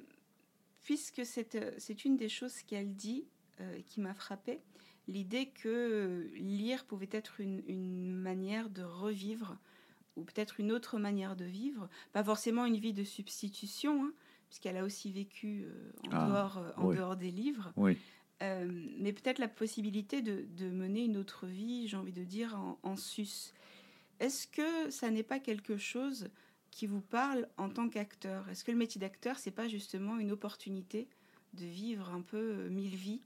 puisque 0.81 1.23
c'est 1.23 1.53
euh, 1.53 1.71
c'est 1.77 2.03
une 2.03 2.17
des 2.17 2.29
choses 2.29 2.63
qu'elle 2.63 2.95
dit 2.95 3.27
euh, 3.61 3.79
qui 3.85 4.01
m'a 4.01 4.15
frappée, 4.15 4.59
l'idée 5.07 5.49
que 5.49 6.27
lire 6.33 6.83
pouvait 6.85 7.09
être 7.11 7.39
une, 7.41 7.61
une 7.67 8.11
manière 8.11 8.71
de 8.71 8.81
revivre, 8.81 9.55
ou 10.15 10.23
peut-être 10.23 10.59
une 10.59 10.71
autre 10.71 10.97
manière 10.97 11.35
de 11.35 11.45
vivre, 11.45 11.89
pas 12.11 12.23
forcément 12.23 12.65
une 12.65 12.77
vie 12.77 12.93
de 12.93 13.03
substitution, 13.03 14.05
hein, 14.05 14.13
puisqu'elle 14.49 14.77
a 14.77 14.83
aussi 14.83 15.11
vécu 15.11 15.65
euh, 15.67 15.91
en, 16.07 16.09
Ah, 16.11 16.27
dehors, 16.27 16.57
euh, 16.57 16.71
en 16.77 16.87
oui. 16.87 16.95
dehors 16.95 17.15
des 17.15 17.29
livres, 17.29 17.71
Oui. 17.77 17.95
Mais 18.41 19.13
peut-être 19.13 19.37
la 19.37 19.47
possibilité 19.47 20.23
de, 20.23 20.45
de 20.57 20.71
mener 20.71 21.05
une 21.05 21.17
autre 21.17 21.45
vie, 21.45 21.87
j'ai 21.87 21.97
envie 21.97 22.13
de 22.13 22.23
dire, 22.23 22.55
en, 22.55 22.79
en 22.81 22.95
sus. 22.95 23.53
Est-ce 24.19 24.47
que 24.47 24.89
ça 24.89 25.09
n'est 25.11 25.23
pas 25.23 25.39
quelque 25.39 25.77
chose 25.77 26.29
qui 26.71 26.87
vous 26.87 27.01
parle 27.01 27.47
en 27.57 27.69
tant 27.69 27.89
qu'acteur? 27.89 28.47
Est-ce 28.49 28.63
que 28.63 28.71
le 28.71 28.77
métier 28.77 28.99
d'acteur, 28.99 29.37
c'est 29.39 29.51
pas 29.51 29.67
justement 29.67 30.17
une 30.17 30.31
opportunité 30.31 31.07
de 31.53 31.65
vivre 31.65 32.09
un 32.11 32.21
peu 32.21 32.37
euh, 32.37 32.69
mille 32.69 32.95
vies? 32.95 33.21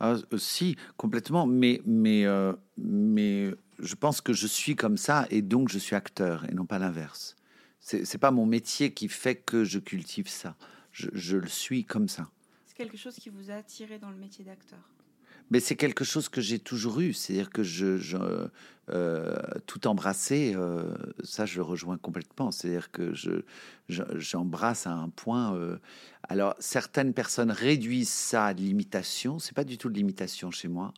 Ah, 0.00 0.16
euh, 0.32 0.38
si, 0.38 0.76
complètement, 0.96 1.46
mais, 1.46 1.82
mais, 1.84 2.24
euh, 2.24 2.52
mais 2.76 3.52
je 3.78 3.94
pense 3.94 4.20
que 4.20 4.32
je 4.32 4.46
suis 4.46 4.76
comme 4.76 4.96
ça 4.96 5.26
et 5.30 5.42
donc 5.42 5.68
je 5.68 5.78
suis 5.78 5.96
acteur 5.96 6.44
et 6.48 6.54
non 6.54 6.66
pas 6.66 6.78
l'inverse. 6.78 7.36
C'est 7.80 8.04
c'est 8.04 8.18
pas 8.18 8.30
mon 8.30 8.46
métier 8.46 8.92
qui 8.92 9.08
fait 9.08 9.36
que 9.36 9.64
je 9.64 9.78
cultive 9.78 10.28
ça. 10.28 10.56
Je, 10.92 11.08
je 11.12 11.36
le 11.36 11.48
suis 11.48 11.84
comme 11.84 12.08
ça. 12.08 12.30
Parce 12.64 12.74
quelque 12.74 12.96
chose 12.96 13.16
qui 13.16 13.28
vous 13.28 13.50
a 13.50 13.54
attiré 13.54 13.98
dans 13.98 14.10
le 14.10 14.16
métier 14.16 14.44
d'acteur? 14.44 14.97
Mais 15.50 15.60
c'est 15.60 15.76
quelque 15.76 16.04
chose 16.04 16.28
que 16.28 16.40
j'ai 16.40 16.58
toujours 16.58 17.00
eu, 17.00 17.12
c'est-à-dire 17.12 17.50
que 17.50 17.62
je, 17.62 17.98
euh, 18.90 19.36
tout 19.66 19.86
embrasser, 19.86 20.54
euh, 20.54 20.94
ça 21.22 21.46
je 21.46 21.56
le 21.56 21.62
rejoins 21.62 21.98
complètement, 21.98 22.50
c'est-à-dire 22.50 22.90
que 22.90 23.12
je, 23.14 23.42
j'embrasse 23.88 24.86
à 24.86 24.92
un 24.92 25.08
point. 25.08 25.54
Euh, 25.54 25.78
alors 26.28 26.54
certaines 26.58 27.12
personnes 27.14 27.50
réduisent 27.50 28.08
ça 28.08 28.46
à 28.46 28.54
de 28.54 28.60
l'imitation, 28.60 29.38
c'est 29.38 29.54
pas 29.54 29.64
du 29.64 29.78
tout 29.78 29.88
de 29.88 29.94
l'imitation 29.94 30.50
chez 30.50 30.68
moi, 30.68 30.92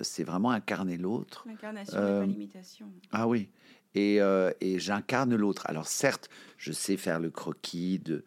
c'est 0.00 0.24
vraiment 0.24 0.50
incarner 0.50 0.96
l'autre. 0.96 1.44
L'incarnation, 1.46 1.96
pas 1.96 2.26
l'imitation. 2.26 2.86
Ah 3.12 3.28
oui, 3.28 3.50
et, 3.94 4.20
et 4.60 4.78
j'incarne 4.78 5.34
l'autre. 5.36 5.64
Alors 5.66 5.86
certes, 5.86 6.30
je 6.56 6.72
sais 6.72 6.96
faire 6.96 7.20
le 7.20 7.30
croquis 7.30 7.98
de, 7.98 8.24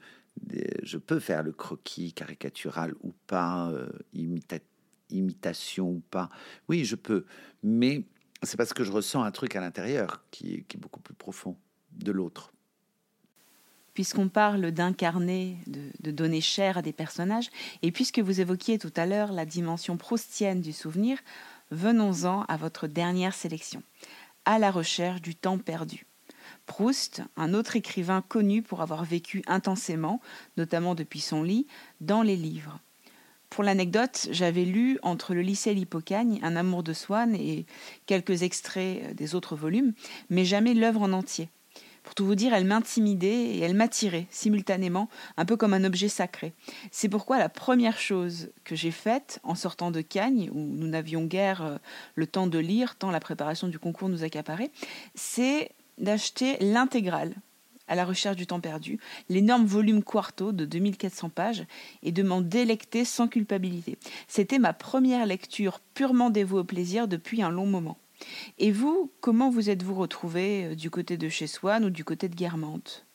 je 0.83 0.97
peux 0.99 1.19
faire 1.19 1.41
le 1.41 1.51
croquis 1.51 2.13
caricatural 2.13 2.93
ou 3.01 3.13
pas, 3.25 3.71
imitatif 4.13 4.76
imitation 5.09 5.89
ou 5.89 6.01
pas. 6.11 6.29
Oui, 6.67 6.85
je 6.85 6.95
peux, 6.95 7.25
mais 7.63 8.03
c'est 8.43 8.57
parce 8.57 8.73
que 8.73 8.83
je 8.83 8.91
ressens 8.91 9.23
un 9.23 9.31
truc 9.31 9.55
à 9.55 9.61
l'intérieur 9.61 10.23
qui, 10.31 10.53
est 10.55 10.77
beaucoup 10.77 10.99
plus 10.99 11.13
profond 11.13 11.57
de 11.93 12.11
l'autre. 12.11 12.51
Puisqu'on 13.93 14.29
parle 14.29 14.71
d'incarner, 14.71 15.57
de, 15.65 16.11
donner 16.11 16.39
chair 16.39 16.77
à 16.77 16.81
des 16.83 16.93
personnages, 16.93 17.49
et 17.81 17.91
puisque 17.91 18.19
vous 18.19 18.39
évoquiez 18.39 18.77
tout 18.77 18.93
à 18.95 19.07
l'heure 19.07 19.31
la 19.31 19.45
dimension 19.45 19.97
proustienne 19.97 20.61
du 20.61 20.71
souvenir, 20.71 21.17
venons-en 21.71 22.43
à 22.43 22.57
votre 22.57 22.85
dernière 22.85 23.33
sélection, 23.33 23.81
à 24.45 24.59
la 24.59 24.69
recherche 24.69 25.21
du 25.21 25.35
temps 25.35 25.57
perdu. 25.57 26.05
Proust, 26.67 27.23
un 27.37 27.53
autre 27.53 27.75
écrivain 27.75 28.21
connu 28.21 28.61
pour 28.61 28.81
avoir 28.81 29.03
vécu 29.03 29.41
intensément, 29.47 30.21
notamment 30.57 30.93
depuis 30.93 31.21
son 31.21 31.41
lit, 31.41 31.65
dans 32.01 32.21
les 32.21 32.35
livres. 32.35 32.79
Pour 33.49 33.63
l'anecdote, 33.63 34.27
j'avais 34.31 34.65
lu 34.65 34.99
entre 35.01 35.33
le 35.33 35.41
lycée 35.41 35.71
et 35.71 35.73
l'Hippocagne 35.73 36.39
Un 36.43 36.55
amour 36.55 36.83
de 36.83 36.93
Swann 36.93 37.35
et 37.35 37.65
quelques 38.05 38.43
extraits 38.43 39.15
des 39.15 39.35
autres 39.35 39.55
volumes, 39.55 39.93
mais 40.29 40.45
jamais 40.45 40.73
l'œuvre 40.73 41.01
en 41.01 41.13
entier. 41.13 41.49
Pour 42.07 42.15
tout 42.15 42.25
vous 42.25 42.35
dire, 42.35 42.53
elle 42.53 42.63
m'intimidait 42.63 43.27
et 43.27 43.59
elle 43.59 43.73
m'attirait 43.73 44.27
simultanément, 44.29 45.09
un 45.35 45.43
peu 45.43 45.57
comme 45.57 45.73
un 45.73 45.83
objet 45.83 46.07
sacré. 46.07 46.53
C'est 46.89 47.09
pourquoi 47.09 47.37
la 47.37 47.49
première 47.49 47.99
chose 47.99 48.49
que 48.63 48.77
j'ai 48.77 48.91
faite 48.91 49.41
en 49.43 49.55
sortant 49.55 49.91
de 49.91 49.99
Cagnes, 49.99 50.49
où 50.53 50.57
nous 50.57 50.87
n'avions 50.87 51.25
guère 51.25 51.63
euh, 51.63 51.77
le 52.15 52.25
temps 52.25 52.47
de 52.47 52.59
lire, 52.59 52.95
tant 52.95 53.11
la 53.11 53.19
préparation 53.19 53.67
du 53.67 53.77
concours 53.77 54.07
nous 54.07 54.23
accaparait, 54.23 54.71
c'est 55.15 55.71
d'acheter 55.97 56.55
l'intégrale 56.61 57.33
à 57.87 57.95
la 57.95 58.05
recherche 58.05 58.35
du 58.35 58.47
temps 58.47 58.59
perdu, 58.59 58.99
l'énorme 59.29 59.65
volume 59.65 60.03
quarto 60.03 60.51
de 60.51 60.65
2400 60.65 61.29
pages, 61.29 61.65
et 62.03 62.11
de 62.11 62.23
m'en 62.23 62.41
délecter 62.41 63.05
sans 63.05 63.27
culpabilité. 63.27 63.97
C'était 64.27 64.59
ma 64.59 64.73
première 64.73 65.25
lecture 65.25 65.79
purement 65.93 66.29
dévouée 66.29 66.59
au 66.59 66.63
plaisir 66.63 67.07
depuis 67.07 67.41
un 67.41 67.49
long 67.49 67.65
moment. 67.65 67.97
Et 68.57 68.71
vous, 68.71 69.11
comment 69.21 69.49
vous 69.49 69.69
êtes-vous 69.69 69.95
retrouvé 69.95 70.65
euh, 70.65 70.75
du 70.75 70.89
côté 70.89 71.17
de 71.17 71.29
chez 71.29 71.47
Swann 71.47 71.85
ou 71.85 71.89
du 71.89 72.03
côté 72.03 72.29
de 72.29 72.35
Guermantes? 72.35 73.06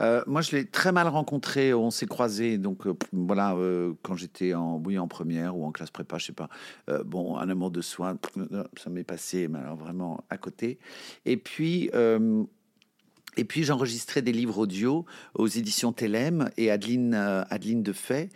Euh, 0.00 0.22
moi, 0.26 0.42
je 0.42 0.56
l'ai 0.56 0.66
très 0.66 0.92
mal 0.92 1.08
rencontré. 1.08 1.74
On 1.74 1.90
s'est 1.90 2.06
croisés, 2.06 2.58
donc 2.58 2.86
euh, 2.86 2.94
voilà, 3.12 3.54
euh, 3.54 3.94
quand 4.02 4.16
j'étais 4.16 4.54
en, 4.54 4.80
oui, 4.84 4.98
en 4.98 5.08
première 5.08 5.56
ou 5.56 5.64
en 5.64 5.72
classe 5.72 5.90
prépa, 5.90 6.18
je 6.18 6.26
sais 6.26 6.32
pas. 6.32 6.48
bon, 7.04 7.36
un 7.36 7.48
amour 7.48 7.70
de 7.70 7.80
soin, 7.80 8.18
ça 8.76 8.90
m'est 8.90 9.04
passé, 9.04 9.48
mais 9.48 9.58
alors 9.58 9.76
vraiment 9.76 10.24
à 10.30 10.38
côté. 10.38 10.78
Et 11.24 11.36
puis, 11.36 11.90
et 13.36 13.44
puis 13.44 13.64
j'enregistrais 13.64 14.22
des 14.22 14.32
livres 14.32 14.58
audio 14.58 15.04
aux 15.34 15.46
éditions 15.46 15.92
Telem 15.92 16.50
et 16.56 16.70
Adeline, 16.70 17.14
Adeline 17.14 17.82
Defay, 17.82 18.28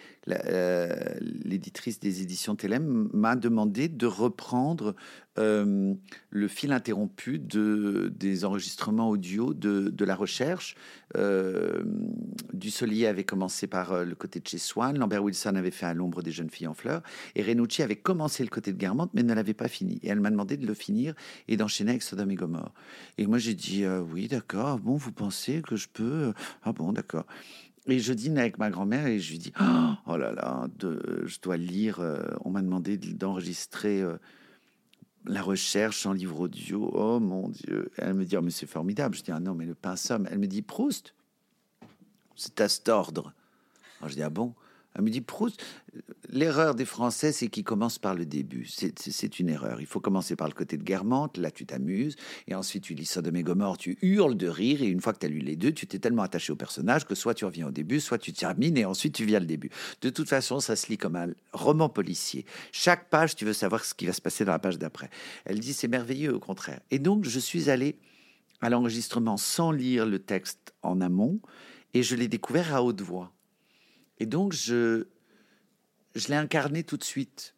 l'éditrice 1.20 2.00
des 2.00 2.22
éditions 2.22 2.56
Telem, 2.56 3.08
m'a 3.12 3.36
demandé 3.36 3.88
de 3.88 4.06
reprendre 4.06 4.94
euh, 5.38 5.94
le 6.30 6.48
fil 6.48 6.72
interrompu 6.72 7.38
de, 7.38 8.12
des 8.14 8.44
enregistrements 8.44 9.08
audio 9.08 9.54
de, 9.54 10.04
la 10.04 10.14
recherche. 10.14 10.74
Euh, 11.16 11.82
Dussolier 12.52 13.06
avait 13.06 13.24
commencé 13.24 13.66
par 13.66 13.92
euh, 13.92 14.04
le 14.04 14.14
côté 14.14 14.40
de 14.40 14.46
chez 14.46 14.58
Swann, 14.58 14.98
Lambert 14.98 15.22
Wilson 15.22 15.54
avait 15.54 15.70
fait 15.70 15.86
à 15.86 15.94
l'ombre 15.94 16.22
des 16.22 16.32
jeunes 16.32 16.50
filles 16.50 16.66
en 16.66 16.74
fleurs, 16.74 17.02
et 17.34 17.42
Renucci 17.42 17.82
avait 17.82 17.96
commencé 17.96 18.42
le 18.42 18.50
côté 18.50 18.72
de 18.72 18.78
Guermantes, 18.78 19.10
mais 19.14 19.22
ne 19.22 19.34
l'avait 19.34 19.54
pas 19.54 19.68
fini. 19.68 20.00
Et 20.02 20.08
elle 20.08 20.20
m'a 20.20 20.30
demandé 20.30 20.56
de 20.56 20.66
le 20.66 20.74
finir 20.74 21.14
et 21.46 21.56
d'enchaîner 21.56 21.92
avec 21.92 22.02
Sodome 22.02 22.30
et 22.30 22.34
Gomorre. 22.34 22.74
Et 23.16 23.26
moi 23.26 23.38
j'ai 23.38 23.54
dit 23.54 23.84
oui, 23.86 24.28
d'accord, 24.28 24.78
bon, 24.78 24.96
vous 24.96 25.12
pensez 25.12 25.62
que 25.62 25.76
je 25.76 25.88
peux? 25.88 26.32
Ah 26.62 26.72
bon, 26.72 26.92
d'accord. 26.92 27.26
Et 27.88 27.98
je 27.98 28.12
dîne 28.12 28.38
avec 28.38 28.58
ma 28.58 28.70
grand-mère 28.70 29.06
et 29.06 29.18
je 29.18 29.30
lui 29.32 29.38
dis 29.38 29.52
Oh 30.06 30.16
là 30.16 30.32
là, 30.32 30.68
je 30.80 31.40
dois 31.40 31.56
lire. 31.56 32.00
on 32.44 32.50
m'a 32.50 32.62
demandé 32.62 32.96
d'enregistrer 32.96 34.04
la 35.28 35.42
recherche 35.42 36.06
en 36.06 36.12
livre 36.12 36.40
audio. 36.40 36.90
Oh 36.92 37.20
mon 37.20 37.48
Dieu. 37.48 37.90
Elle 37.98 38.14
me 38.14 38.24
dit, 38.24 38.36
oh, 38.36 38.42
mais 38.42 38.50
c'est 38.50 38.66
formidable. 38.66 39.14
Je 39.14 39.22
dis, 39.22 39.30
ah 39.30 39.40
non, 39.40 39.54
mais 39.54 39.66
le 39.66 39.74
pain 39.74 39.96
somme. 39.96 40.26
Elle 40.30 40.38
me 40.38 40.46
dit, 40.46 40.62
Proust, 40.62 41.14
c'est 42.34 42.60
à 42.60 42.68
cet 42.68 42.88
ordre. 42.88 43.32
je 44.06 44.14
dis, 44.14 44.22
ah 44.22 44.30
bon? 44.30 44.54
Elle 44.94 45.02
me 45.02 45.10
dit, 45.10 45.20
Proust, 45.20 45.62
l'erreur 46.30 46.74
des 46.74 46.84
Français, 46.84 47.32
c'est 47.32 47.48
qu'ils 47.48 47.64
commencent 47.64 47.98
par 47.98 48.14
le 48.14 48.26
début. 48.26 48.66
C'est 48.66 49.40
une 49.40 49.48
erreur. 49.48 49.80
Il 49.80 49.86
faut 49.86 50.00
commencer 50.00 50.36
par 50.36 50.48
le 50.48 50.54
côté 50.54 50.76
de 50.76 50.82
Guermantes, 50.82 51.36
là 51.36 51.50
tu 51.50 51.66
t'amuses, 51.66 52.16
et 52.46 52.54
ensuite 52.54 52.84
tu 52.84 52.94
lis 52.94 53.06
Sodome 53.06 53.36
et 53.36 53.42
Gomorre, 53.42 53.78
tu 53.78 53.98
hurles 54.02 54.36
de 54.36 54.48
rire, 54.48 54.82
et 54.82 54.86
une 54.86 55.00
fois 55.00 55.12
que 55.12 55.18
tu 55.18 55.26
as 55.26 55.28
lu 55.28 55.40
les 55.40 55.56
deux, 55.56 55.72
tu 55.72 55.86
t'es 55.86 55.98
tellement 55.98 56.22
attaché 56.22 56.52
au 56.52 56.56
personnage 56.56 57.06
que 57.06 57.14
soit 57.14 57.34
tu 57.34 57.44
reviens 57.44 57.68
au 57.68 57.70
début, 57.70 58.00
soit 58.00 58.18
tu 58.18 58.32
termines, 58.32 58.76
et 58.76 58.84
ensuite 58.84 59.14
tu 59.14 59.24
viens 59.24 59.40
le 59.40 59.46
début. 59.46 59.70
De 60.02 60.10
toute 60.10 60.28
façon, 60.28 60.60
ça 60.60 60.76
se 60.76 60.88
lit 60.88 60.98
comme 60.98 61.16
un 61.16 61.28
roman 61.52 61.88
policier. 61.88 62.44
Chaque 62.72 63.08
page, 63.08 63.36
tu 63.36 63.44
veux 63.44 63.52
savoir 63.52 63.84
ce 63.84 63.94
qui 63.94 64.06
va 64.06 64.12
se 64.12 64.20
passer 64.20 64.44
dans 64.44 64.52
la 64.52 64.58
page 64.58 64.78
d'après. 64.78 65.10
Elle 65.44 65.60
dit, 65.60 65.72
c'est 65.72 65.88
merveilleux, 65.88 66.34
au 66.34 66.40
contraire. 66.40 66.80
Et 66.90 66.98
donc, 66.98 67.24
je 67.24 67.38
suis 67.38 67.70
allé 67.70 67.96
à 68.60 68.70
l'enregistrement 68.70 69.36
sans 69.36 69.70
lire 69.70 70.04
le 70.04 70.18
texte 70.18 70.74
en 70.82 71.00
amont, 71.00 71.40
et 71.94 72.02
je 72.02 72.16
l'ai 72.16 72.28
découvert 72.28 72.74
à 72.74 72.82
haute 72.82 73.00
voix. 73.00 73.32
Et 74.18 74.26
donc, 74.26 74.52
je, 74.52 75.06
je 76.14 76.28
l'ai 76.28 76.36
incarné 76.36 76.82
tout 76.84 76.96
de 76.96 77.04
suite. 77.04 77.54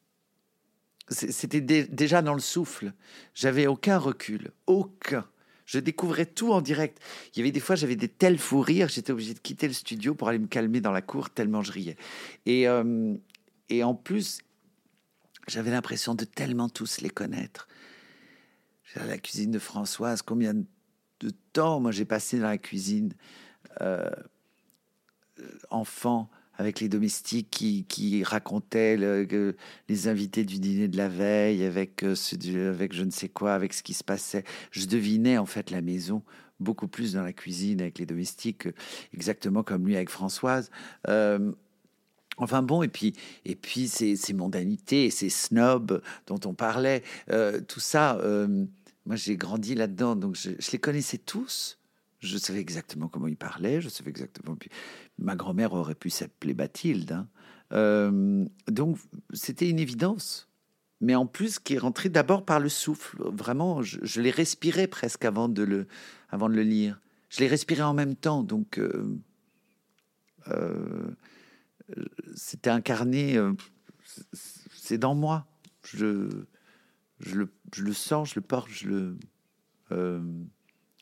C'était 1.08 1.60
déjà 1.60 2.22
dans 2.22 2.34
le 2.34 2.40
souffle. 2.40 2.92
J'avais 3.34 3.66
aucun 3.66 3.98
recul, 3.98 4.52
aucun. 4.66 5.26
Je 5.66 5.78
découvrais 5.78 6.26
tout 6.26 6.52
en 6.52 6.60
direct. 6.60 7.00
Il 7.32 7.38
y 7.38 7.42
avait 7.42 7.52
des 7.52 7.60
fois, 7.60 7.74
j'avais 7.74 7.96
des 7.96 8.08
tels 8.08 8.38
fous 8.38 8.60
rires, 8.60 8.88
j'étais 8.88 9.12
obligé 9.12 9.34
de 9.34 9.38
quitter 9.40 9.66
le 9.66 9.72
studio 9.72 10.14
pour 10.14 10.28
aller 10.28 10.38
me 10.38 10.46
calmer 10.46 10.80
dans 10.80 10.92
la 10.92 11.02
cour 11.02 11.30
tellement 11.30 11.62
je 11.62 11.72
riais. 11.72 11.96
Et, 12.46 12.68
euh, 12.68 13.14
en 13.82 13.94
plus, 13.94 14.40
j'avais 15.48 15.70
l'impression 15.70 16.14
de 16.14 16.24
tellement 16.24 16.68
tous 16.68 17.00
les 17.00 17.10
connaître. 17.10 17.68
La 18.96 19.18
cuisine 19.18 19.52
de 19.52 19.60
Françoise, 19.60 20.22
combien 20.22 20.54
de 20.54 21.30
temps 21.52 21.78
moi 21.78 21.92
j'ai 21.92 22.04
passé 22.04 22.38
dans 22.38 22.48
la 22.48 22.58
cuisine 22.58 23.14
euh, 23.80 24.10
enfant 25.70 26.30
avec 26.60 26.80
les 26.80 26.90
domestiques 26.90 27.48
qui, 27.50 27.86
qui 27.88 28.22
racontaient 28.22 28.98
les 29.88 30.08
invités 30.08 30.44
du 30.44 30.58
dîner 30.58 30.88
de 30.88 30.98
la 30.98 31.08
veille, 31.08 31.64
avec, 31.64 32.02
euh, 32.04 32.14
avec 32.68 32.92
je 32.92 33.02
ne 33.02 33.10
sais 33.10 33.30
quoi, 33.30 33.54
avec 33.54 33.72
ce 33.72 33.82
qui 33.82 33.94
se 33.94 34.04
passait. 34.04 34.44
Je 34.70 34.84
devinais 34.84 35.38
en 35.38 35.46
fait 35.46 35.70
la 35.70 35.80
maison 35.80 36.22
beaucoup 36.58 36.86
plus 36.86 37.14
dans 37.14 37.22
la 37.22 37.32
cuisine 37.32 37.80
avec 37.80 37.98
les 37.98 38.04
domestiques, 38.04 38.68
exactement 39.14 39.62
comme 39.62 39.86
lui 39.86 39.96
avec 39.96 40.10
Françoise. 40.10 40.70
Euh, 41.08 41.50
enfin 42.36 42.60
bon, 42.60 42.82
et 42.82 42.88
puis, 42.88 43.14
et 43.46 43.56
puis 43.56 43.88
ces, 43.88 44.14
ces 44.14 44.34
mondanités, 44.34 45.08
ces 45.08 45.30
snobs 45.30 46.02
dont 46.26 46.40
on 46.44 46.52
parlait, 46.52 47.02
euh, 47.30 47.62
tout 47.62 47.80
ça, 47.80 48.20
moi 49.06 49.16
j'ai 49.16 49.38
grandi 49.38 49.74
là-dedans, 49.74 50.14
donc 50.14 50.36
je, 50.36 50.50
les 50.72 50.78
connaissais 50.78 51.16
tous. 51.16 51.79
Je 52.20 52.36
savais 52.36 52.60
exactement 52.60 53.08
comment 53.08 53.28
il 53.28 53.36
parlait, 53.36 53.80
je 53.80 53.88
savais 53.88 54.10
exactement. 54.10 54.56
Ma 55.18 55.36
grand-mère 55.36 55.72
aurait 55.72 55.94
pu 55.94 56.10
s'appeler 56.10 56.52
Bathilde. 56.52 57.12
Hein. 57.12 57.28
Euh, 57.72 58.44
donc, 58.68 58.98
c'était 59.32 59.68
une 59.70 59.78
évidence. 59.78 60.48
Mais 61.00 61.14
en 61.14 61.24
plus, 61.24 61.58
qui 61.58 61.74
est 61.74 61.78
rentré 61.78 62.10
d'abord 62.10 62.44
par 62.44 62.60
le 62.60 62.68
souffle. 62.68 63.22
Vraiment, 63.32 63.80
je, 63.80 64.20
l'ai 64.20 64.30
respiré 64.30 64.86
presque 64.86 65.24
avant 65.24 65.48
de, 65.48 65.62
le, 65.62 65.86
avant 66.28 66.50
de 66.50 66.54
le 66.54 66.62
lire. 66.62 67.00
Je 67.30 67.40
l'ai 67.40 67.46
respiré 67.46 67.82
en 67.82 67.94
même 67.94 68.16
temps. 68.16 68.42
Donc, 68.42 68.78
euh, 68.78 69.16
euh, 70.48 71.10
c'était 72.34 72.68
incarné. 72.68 73.40
c'est 74.74 74.98
dans 74.98 75.14
moi. 75.14 75.46
Je, 75.84 76.28
je, 77.20 77.36
le, 77.36 77.52
je 77.74 77.82
le 77.82 77.94
sens, 77.94 78.30
je 78.30 78.34
le 78.34 78.42
porte, 78.42 78.68
je 78.68 78.88
le. 78.88 79.16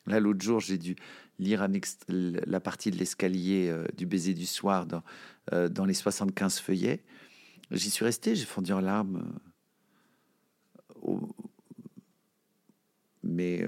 Là, 0.09 0.19
l'autre 0.19 0.41
jour, 0.41 0.59
j'ai 0.59 0.77
dû 0.77 0.95
lire 1.37 1.65
la 2.09 2.59
partie 2.59 2.91
de 2.91 2.97
l'escalier 2.97 3.69
euh, 3.69 3.85
du 3.95 4.05
baiser 4.05 4.33
du 4.33 4.45
soir 4.45 4.85
dans, 4.85 5.03
euh, 5.53 5.69
dans 5.69 5.85
les 5.85 5.93
75 5.93 6.59
feuillets. 6.59 7.03
J'y 7.71 7.89
suis 7.89 8.03
resté, 8.03 8.35
j'ai 8.35 8.45
fondu 8.45 8.73
en 8.73 8.81
larmes. 8.81 9.39
Euh, 11.07 11.15
mais 13.23 13.65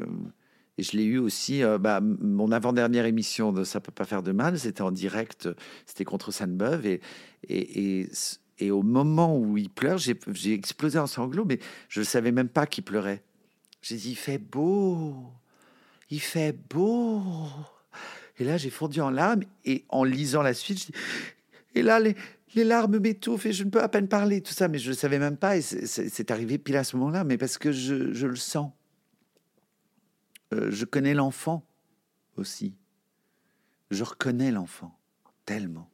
Et 0.77 0.83
je 0.83 0.97
l'ai 0.97 1.03
eu 1.03 1.17
aussi, 1.19 1.63
euh, 1.63 1.77
bah, 1.77 2.01
mon 2.01 2.51
avant-dernière 2.51 3.05
émission 3.05 3.51
de 3.51 3.63
Ça 3.63 3.79
peut 3.79 3.91
pas 3.91 4.05
faire 4.05 4.23
de 4.23 4.31
mal, 4.31 4.57
c'était 4.57 4.81
en 4.81 4.91
direct, 4.91 5.45
euh, 5.45 5.53
c'était 5.85 6.05
contre 6.05 6.31
Sainte-Beuve. 6.31 6.85
Et, 6.87 7.01
et, 7.47 7.99
et, 8.01 8.09
et 8.57 8.71
au 8.71 8.81
moment 8.81 9.37
où 9.37 9.57
il 9.57 9.69
pleure, 9.69 9.97
j'ai 9.99 10.17
explosé 10.53 10.97
en 10.97 11.07
sanglots, 11.07 11.45
mais 11.45 11.59
je 11.89 11.99
ne 11.99 12.05
savais 12.05 12.31
même 12.31 12.49
pas 12.49 12.65
qu'il 12.65 12.83
pleurait. 12.83 13.23
J'ai 13.81 13.95
dit, 13.95 14.11
il 14.11 14.15
fait 14.15 14.37
beau, 14.37 15.31
il 16.11 16.19
fait 16.19 16.51
beau. 16.69 17.23
Et 18.37 18.43
là, 18.43 18.57
j'ai 18.57 18.69
fondu 18.69 19.01
en 19.01 19.09
larmes, 19.09 19.43
et 19.65 19.85
en 19.89 20.03
lisant 20.03 20.41
la 20.41 20.53
suite, 20.53 20.85
je 20.85 20.91
et 21.73 21.83
là, 21.83 21.99
les, 21.99 22.15
les 22.55 22.63
larmes 22.63 22.99
m'étouffent, 22.99 23.45
et 23.45 23.53
je 23.53 23.63
ne 23.63 23.69
peux 23.69 23.81
à 23.81 23.87
peine 23.87 24.07
parler, 24.07 24.41
tout 24.41 24.53
ça, 24.53 24.67
mais 24.67 24.77
je 24.77 24.89
ne 24.89 24.95
savais 24.95 25.19
même 25.19 25.37
pas, 25.37 25.57
et 25.57 25.61
c'est- 25.61 26.31
arrivé 26.31 26.57
pile 26.57 26.75
à 26.75 26.83
ce 26.83 26.97
moment-là, 26.97 27.23
mais 27.23 27.37
parce 27.37 27.57
que 27.57 27.71
je, 27.71 28.13
je 28.13 28.27
le 28.27 28.35
sens. 28.35 28.71
Euh, 30.53 30.69
je 30.69 30.85
connais 30.85 31.13
l'enfant 31.13 31.65
aussi. 32.35 32.75
Je 33.89 34.03
reconnais 34.03 34.51
l'enfant 34.51 34.97
tellement. 35.45 35.89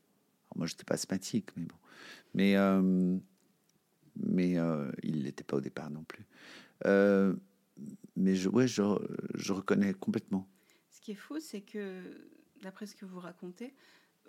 Moi, 0.56 0.66
j'étais 0.66 0.84
pas 0.84 0.96
asthmatique, 0.96 1.50
mais 1.56 1.66
bon. 1.66 1.76
Mais, 2.34 2.56
euh, 2.56 3.18
mais 4.16 4.58
euh, 4.58 4.92
il 5.04 5.24
l'était 5.24 5.44
pas 5.44 5.58
au 5.58 5.62
départ 5.62 5.92
non 5.92 6.04
plus. 6.04 6.26
Mais 8.18 8.36
je, 8.36 8.50
ouais, 8.50 8.68
je, 8.68 8.84
je 9.36 9.54
reconnais 9.54 9.94
complètement. 9.94 10.50
Ce 10.90 11.00
qui 11.00 11.12
est 11.12 11.16
fou, 11.16 11.40
c'est 11.40 11.62
que, 11.62 12.02
d'après 12.62 12.88
ce 12.88 12.96
que 12.96 13.06
vous 13.06 13.20
racontez, 13.20 13.74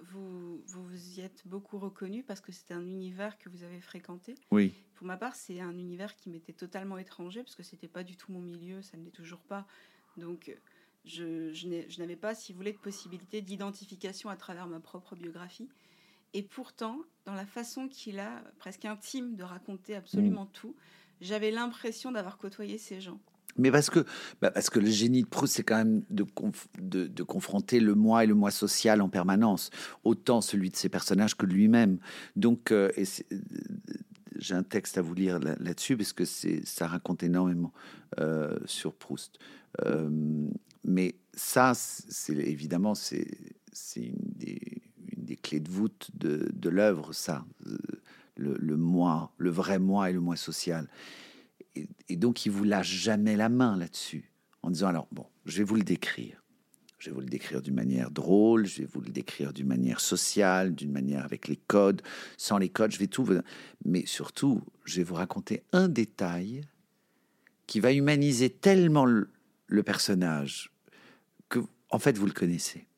vous 0.03 0.62
vous, 0.66 1.18
y 1.18 1.20
êtes 1.20 1.43
beaucoup 1.47 1.78
reconnu 1.78 2.22
parce 2.22 2.41
que 2.41 2.53
c'était 2.53 2.74
un 2.74 2.86
univers 2.86 3.39
que 3.39 3.49
vous 3.49 3.64
avez 3.64 3.80
fréquenté. 3.80 4.34
Oui, 4.51 4.72
Pour 4.95 5.07
ma 5.07 5.16
part, 5.16 5.34
c'est 5.34 5.61
un 5.61 5.76
univers 5.76 6.14
qui 6.14 6.30
m'était 6.30 6.53
totalement 6.53 6.99
étranger 6.99 7.43
parce 7.43 7.57
que 7.57 7.62
c'était 7.62 7.89
pas 7.89 8.05
du 8.05 8.16
tout 8.16 8.32
mon 8.32 8.41
milieu, 8.41 8.82
ça 8.82 8.97
ne 8.97 9.05
l'est 9.05 9.11
toujours 9.11 9.41
pas. 9.41 9.66
Donc, 10.16 10.57
je, 11.05 11.99
n'avais 11.99 12.16
pas, 12.16 12.34
si 12.34 12.53
vous 12.53 12.59
voulez, 12.59 12.72
de 12.72 12.78
possibilité 12.78 13.41
d'identification 13.43 14.30
à 14.30 14.36
travers 14.36 14.66
ma 14.66 14.80
propre 14.80 15.16
biographie. 15.16 15.68
Et 16.34 16.43
pourtant, 16.43 17.01
dans 17.24 17.34
la 17.34 17.47
façon 17.47 17.89
qu'il 17.89 18.20
a, 18.20 18.43
presque 18.59 18.84
intime, 18.84 19.34
de 19.34 19.43
raconter 19.43 19.95
absolument 19.95 20.47
tout, 20.47 20.76
j'avais 21.20 21.51
l'impression 21.51 22.12
d'avoir 22.12 22.36
côtoyé 22.36 22.76
ces 22.78 23.01
gens. 23.01 23.20
Mais 23.57 23.71
parce 23.71 23.91
que, 23.91 24.05
bah, 24.41 24.51
parce 24.51 24.71
que 24.71 24.79
le 24.79 24.89
génie 24.89 25.23
de 25.23 25.27
Proust, 25.27 25.55
c'est 25.57 25.63
quand 25.65 25.77
même 25.77 26.03
de, 26.11 26.25
de, 27.07 27.23
confronter 27.23 27.81
le 27.81 27.95
moi 27.95 28.25
et 28.25 28.27
le 28.27 28.35
moi 28.35 28.51
social 28.51 29.01
en 29.01 29.09
permanence, 29.09 29.71
autant 30.05 30.41
celui 30.41 30.71
de 30.71 30.77
ses 30.77 30.89
personnages 30.89 31.37
que 31.37 31.45
lui-même. 31.45 31.99
Donc, 32.37 32.71
euh, 32.71 32.91
euh, 32.97 33.39
j'ai 34.37 34.55
un 34.55 34.63
texte 34.63 34.97
à 34.99 35.03
vous 35.03 35.15
lire 35.15 35.41
là- 35.41 35.57
là-dessus 35.59 35.97
parce 35.97 36.13
que 36.13 36.25
ça 36.25 36.87
raconte 36.87 37.23
énormément 37.23 37.73
euh, 38.21 38.59
sur 38.67 38.95
Proust. 38.95 39.39
Mais 40.85 41.17
ça, 41.35 41.73
c'est 41.75 42.35
évidemment, 42.35 42.95
c'est, 42.95 43.27
une, 43.97 44.15
des, 44.37 44.83
une 45.17 45.25
des 45.25 45.37
clés 45.37 45.61
de 45.61 45.69
voûte 45.69 46.11
de, 46.15 46.49
de 46.53 46.69
l'œuvre, 46.69 47.13
ça, 47.13 47.45
le 48.37 48.77
moi, 48.77 49.33
le 49.37 49.51
vrai 49.51 49.79
moi 49.81 50.09
et 50.09 50.13
le 50.13 50.21
moi 50.21 50.37
social. 50.37 50.89
Et, 52.09 52.16
donc, 52.16 52.47
il 52.47 52.51
vous 52.53 52.64
lâche 52.64 52.91
jamais 52.91 53.37
la 53.37 53.49
main 53.49 53.76
là-dessus, 53.76 54.33
en 54.62 54.70
disant 54.70 54.89
alors 54.89 55.09
bon, 55.12 55.26
je 55.45 55.59
vais 55.59 55.64
vous 55.64 55.76
le 55.76 55.83
décrire. 55.83 56.43
Je 56.99 57.11
vais 57.11 57.14
vous 57.14 57.20
le 57.20 57.29
décrire 57.29 57.62
d'une 57.62 57.74
manière 57.76 58.11
drôle, 58.11 58.66
je 58.66 58.83
vais 58.83 58.89
vous 58.93 59.01
le 59.01 59.11
décrire 59.11 59.53
d'une 59.53 59.68
manière 59.68 60.01
sociale, 60.01 60.74
d'une 60.74 60.91
manière 60.91 61.24
avec 61.24 61.47
les 61.47 61.57
codes. 61.57 62.03
Sans 62.37 62.59
les 62.59 62.70
codes, 62.70 62.91
je 62.91 62.99
vais 62.99 63.07
tout. 63.07 63.22
vous- 63.22 63.39
Mais 63.85 64.05
surtout, 64.05 64.62
je 64.85 64.97
vais 64.97 65.05
vous 65.05 65.14
raconter 65.14 65.62
un 65.72 65.89
détail 65.89 66.62
qui 67.68 67.79
va 67.79 67.93
humaniser 67.93 68.51
tellement 68.51 69.05
le, 69.05 69.31
le 69.68 69.83
personnage 69.85 70.72
que, 71.49 71.61
en 71.91 72.01
fait, 72.01 72.18
vous 72.18 72.26
le 72.26 72.33
connaissez. 72.33 72.89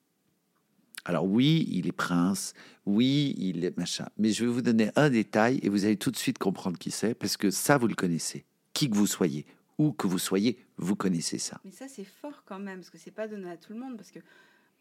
Alors 1.05 1.27
oui, 1.27 1.67
il 1.71 1.87
est 1.87 1.93
prince, 1.93 2.55
oui, 2.87 3.35
il 3.39 3.65
est 3.65 3.77
machin, 3.77 4.09
mais 4.17 4.33
je 4.33 4.45
vais 4.45 4.51
vous 4.51 4.63
donner 4.63 4.91
un 4.97 5.11
détail 5.11 5.59
et 5.63 5.69
vous 5.69 5.85
allez 5.85 5.97
tout 5.97 6.11
de 6.11 6.17
suite 6.17 6.39
comprendre 6.39 6.79
qui 6.79 6.91
c'est, 6.91 7.15
parce 7.15 7.37
que 7.37 7.51
ça, 7.51 7.79
vous 7.79 7.87
le 7.87 7.95
connaissez. 7.95 8.45
Qui 8.73 8.89
que 8.91 8.95
vous 8.97 9.07
soyez, 9.07 9.47
où 9.79 9.93
que 9.93 10.07
vous 10.07 10.19
soyez, 10.19 10.59
vous 10.77 10.97
connaissez 10.97 11.39
ça. 11.39 11.61
Mais 11.65 11.73
ça, 11.73 11.89
c'est 11.89 12.05
fort 12.05 12.45
quand 12.45 12.59
même, 12.59 12.79
parce 12.81 12.91
que 12.91 12.99
c'est 12.99 13.11
pas 13.11 13.29
donné 13.29 13.51
à 13.51 13.57
tout 13.57 13.73
le 13.73 13.79
monde, 13.79 13.97
parce 13.97 14.11
que 14.11 14.21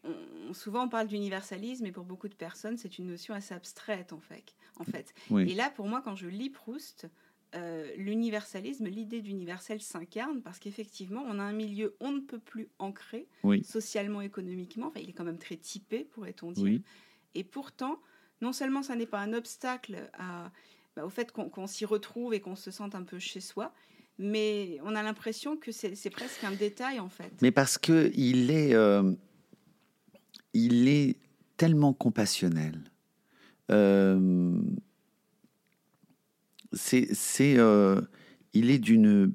on- 0.04 0.54
souvent 0.54 0.84
on 0.84 0.88
parle 0.88 1.08
d'universalisme, 1.08 1.84
et 1.86 1.92
pour 1.92 2.04
beaucoup 2.04 2.28
de 2.28 2.34
personnes, 2.34 2.78
c'est 2.78 2.98
une 2.98 3.06
notion 3.08 3.34
assez 3.34 3.52
abstraite 3.54 4.12
en 4.12 4.20
fait. 4.20 4.54
En 4.78 4.84
fait. 4.84 5.12
Oui. 5.28 5.50
Et 5.50 5.54
là, 5.54 5.68
pour 5.70 5.86
moi, 5.88 6.00
quand 6.02 6.16
je 6.16 6.26
lis 6.28 6.48
Proust, 6.48 7.06
euh, 7.54 7.92
l'universalisme, 7.96 8.86
l'idée 8.86 9.20
d'universel 9.20 9.82
s'incarne, 9.82 10.40
parce 10.40 10.58
qu'effectivement, 10.58 11.22
on 11.26 11.38
a 11.38 11.42
un 11.42 11.52
milieu 11.52 11.96
on 12.00 12.12
ne 12.12 12.20
peut 12.20 12.38
plus 12.38 12.68
ancré, 12.78 13.26
Oui. 13.42 13.62
socialement, 13.64 14.22
économiquement, 14.22 14.86
enfin, 14.86 15.00
il 15.00 15.10
est 15.10 15.12
quand 15.12 15.24
même 15.24 15.36
très 15.38 15.56
typé, 15.56 16.04
pourrait-on 16.04 16.52
dire. 16.52 16.64
Oui. 16.64 16.82
Et 17.34 17.44
pourtant, 17.44 18.00
non 18.40 18.52
seulement 18.54 18.82
ça 18.82 18.96
n'est 18.96 19.04
pas 19.06 19.18
un 19.20 19.34
obstacle 19.34 20.08
à, 20.14 20.50
bah, 21.00 21.06
au 21.06 21.10
fait 21.10 21.32
qu'on 21.32 21.66
s'y 21.66 21.84
retrouve 21.84 22.34
et 22.34 22.40
qu'on 22.40 22.56
se 22.56 22.70
sente 22.70 22.94
un 22.94 23.02
peu 23.02 23.18
chez 23.18 23.40
soi, 23.40 23.72
mais 24.18 24.78
on 24.84 24.94
a 24.94 25.02
l'impression 25.02 25.56
que 25.56 25.72
c'est 25.72 26.10
presque 26.10 26.44
un 26.44 26.52
détail 26.52 27.00
en 27.00 27.08
fait. 27.08 27.32
Mais 27.40 27.50
parce 27.50 27.78
que 27.78 28.10
il 28.14 28.50
est, 28.50 28.74
euh, 28.74 29.14
est 30.54 31.16
tellement 31.56 31.92
compassionnel. 31.92 32.84
Euh, 33.70 34.60
c'est, 36.72 37.08
euh, 37.56 38.00
il 38.52 38.70
est 38.70 38.78
d'une, 38.78 39.32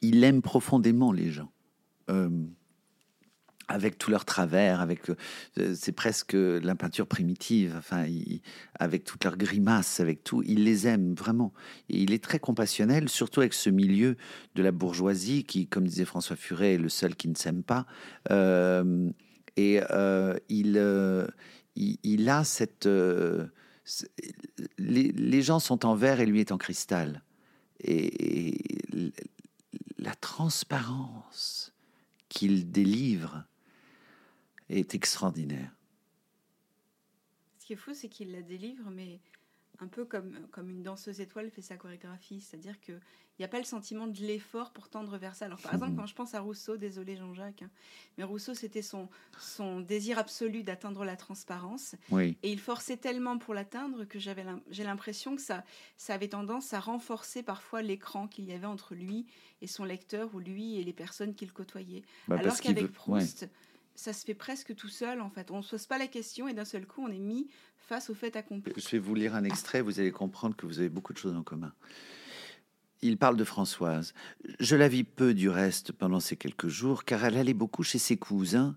il 0.00 0.22
aime 0.22 0.42
profondément 0.42 1.12
les 1.12 1.30
gens. 1.30 1.50
Avec 3.70 3.98
tous 3.98 4.10
leurs 4.10 4.24
travers, 4.24 4.80
avec 4.80 5.10
euh, 5.10 5.74
c'est 5.74 5.92
presque 5.92 6.32
la 6.32 6.74
peinture 6.74 7.06
primitive, 7.06 7.74
enfin, 7.76 8.06
avec 8.74 9.04
toutes 9.04 9.24
leurs 9.24 9.36
grimaces, 9.36 10.00
avec 10.00 10.24
tout, 10.24 10.42
il 10.46 10.64
les 10.64 10.86
aime 10.86 11.14
vraiment. 11.14 11.52
Il 11.90 12.12
est 12.12 12.22
très 12.22 12.38
compassionnel, 12.38 13.10
surtout 13.10 13.40
avec 13.40 13.52
ce 13.52 13.68
milieu 13.68 14.16
de 14.54 14.62
la 14.62 14.72
bourgeoisie 14.72 15.44
qui, 15.44 15.66
comme 15.66 15.86
disait 15.86 16.06
François 16.06 16.36
Furet, 16.36 16.74
est 16.74 16.78
le 16.78 16.88
seul 16.88 17.14
qui 17.14 17.28
ne 17.28 17.34
s'aime 17.34 17.62
pas. 17.62 17.84
Euh, 18.30 19.10
et 19.56 19.80
euh, 19.90 20.34
il, 20.48 20.80
il, 21.76 22.28
a 22.30 22.44
cette. 22.44 22.88
les, 24.78 25.42
gens 25.42 25.58
sont 25.58 25.84
en 25.84 25.94
verre 25.94 26.20
et 26.20 26.26
lui 26.26 26.40
est 26.40 26.52
en 26.52 26.58
cristal. 26.58 27.22
Et 27.80 28.56
la 29.98 30.14
transparence 30.14 31.72
qu'il 32.28 32.70
délivre 32.70 33.44
est 34.68 34.94
extraordinaire. 34.94 35.74
Ce 37.58 37.66
qui 37.66 37.72
est 37.74 37.76
fou, 37.76 37.92
c'est 37.94 38.08
qu'il 38.08 38.32
la 38.32 38.42
délivre, 38.42 38.90
mais 38.90 39.20
un 39.80 39.86
peu 39.86 40.04
comme, 40.04 40.46
comme 40.50 40.70
une 40.70 40.82
danseuse 40.82 41.20
étoile 41.20 41.50
fait 41.50 41.62
sa 41.62 41.76
chorégraphie, 41.76 42.40
c'est-à-dire 42.40 42.80
qu'il 42.80 43.00
n'y 43.38 43.44
a 43.44 43.48
pas 43.48 43.58
le 43.58 43.64
sentiment 43.64 44.08
de 44.08 44.18
l'effort 44.18 44.72
pour 44.72 44.88
tendre 44.88 45.16
vers 45.18 45.36
ça. 45.36 45.44
Alors 45.44 45.60
par 45.60 45.74
exemple, 45.74 45.94
quand 45.96 46.06
je 46.06 46.14
pense 46.14 46.34
à 46.34 46.40
Rousseau, 46.40 46.76
désolé 46.76 47.16
Jean-Jacques, 47.16 47.62
hein, 47.62 47.70
mais 48.16 48.24
Rousseau, 48.24 48.54
c'était 48.54 48.82
son, 48.82 49.08
son 49.38 49.80
désir 49.80 50.18
absolu 50.18 50.64
d'atteindre 50.64 51.04
la 51.04 51.16
transparence. 51.16 51.94
Oui, 52.10 52.36
Et 52.42 52.50
il 52.50 52.58
forçait 52.58 52.96
tellement 52.96 53.38
pour 53.38 53.54
l'atteindre 53.54 54.04
que 54.04 54.18
j'avais 54.18 54.44
j'ai 54.70 54.82
l'impression 54.84 55.36
que 55.36 55.42
ça, 55.42 55.64
ça 55.96 56.14
avait 56.14 56.28
tendance 56.28 56.72
à 56.72 56.80
renforcer 56.80 57.44
parfois 57.44 57.82
l'écran 57.82 58.26
qu'il 58.26 58.46
y 58.46 58.52
avait 58.52 58.66
entre 58.66 58.94
lui 58.94 59.26
et 59.62 59.68
son 59.68 59.84
lecteur 59.84 60.34
ou 60.34 60.40
lui 60.40 60.76
et 60.76 60.84
les 60.84 60.92
personnes 60.92 61.34
qu'il 61.34 61.52
côtoyait. 61.52 62.02
bah, 62.26 62.36
Alors 62.38 62.60
qu'avec 62.60 62.90
ouais. 63.06 63.24
Ça 63.98 64.12
se 64.12 64.24
fait 64.24 64.34
presque 64.34 64.76
tout 64.76 64.88
seul 64.88 65.20
en 65.20 65.28
fait. 65.28 65.50
On 65.50 65.56
ne 65.56 65.62
se 65.62 65.70
pose 65.70 65.86
pas 65.86 65.98
la 65.98 66.06
question 66.06 66.46
et 66.46 66.54
d'un 66.54 66.64
seul 66.64 66.86
coup 66.86 67.02
on 67.02 67.08
est 67.08 67.18
mis 67.18 67.48
face 67.78 68.10
au 68.10 68.14
fait 68.14 68.36
accompli. 68.36 68.72
Je 68.76 68.88
vais 68.90 69.00
vous 69.00 69.16
lire 69.16 69.34
un 69.34 69.42
extrait, 69.42 69.80
vous 69.80 69.98
allez 69.98 70.12
comprendre 70.12 70.54
que 70.54 70.66
vous 70.66 70.78
avez 70.78 70.88
beaucoup 70.88 71.12
de 71.12 71.18
choses 71.18 71.34
en 71.34 71.42
commun. 71.42 71.74
Il 73.02 73.18
parle 73.18 73.36
de 73.36 73.42
Françoise. 73.42 74.14
Je 74.60 74.76
la 74.76 74.86
vis 74.86 75.02
peu 75.02 75.34
du 75.34 75.48
reste 75.48 75.90
pendant 75.90 76.20
ces 76.20 76.36
quelques 76.36 76.68
jours, 76.68 77.04
car 77.04 77.24
elle 77.24 77.36
allait 77.36 77.54
beaucoup 77.54 77.82
chez 77.82 77.98
ses 77.98 78.16
cousins, 78.16 78.76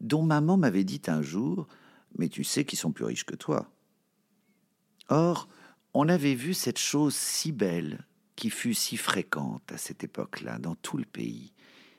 dont 0.00 0.22
maman 0.22 0.56
m'avait 0.56 0.84
dit 0.84 1.02
un 1.06 1.20
jour 1.20 1.68
Mais 2.16 2.30
tu 2.30 2.42
sais 2.42 2.64
qu'ils 2.64 2.78
sont 2.78 2.92
plus 2.92 3.04
riches 3.04 3.26
que 3.26 3.36
toi. 3.36 3.70
Or, 5.10 5.48
on 5.92 6.08
avait 6.08 6.34
vu 6.34 6.54
cette 6.54 6.78
chose 6.78 7.14
si 7.14 7.52
belle, 7.52 8.06
qui 8.36 8.48
fut 8.48 8.72
si 8.72 8.96
fréquente 8.96 9.70
à 9.70 9.76
cette 9.76 10.02
époque-là 10.02 10.58
dans 10.58 10.76
tout 10.76 10.96
le 10.96 11.04
pays, 11.04 11.52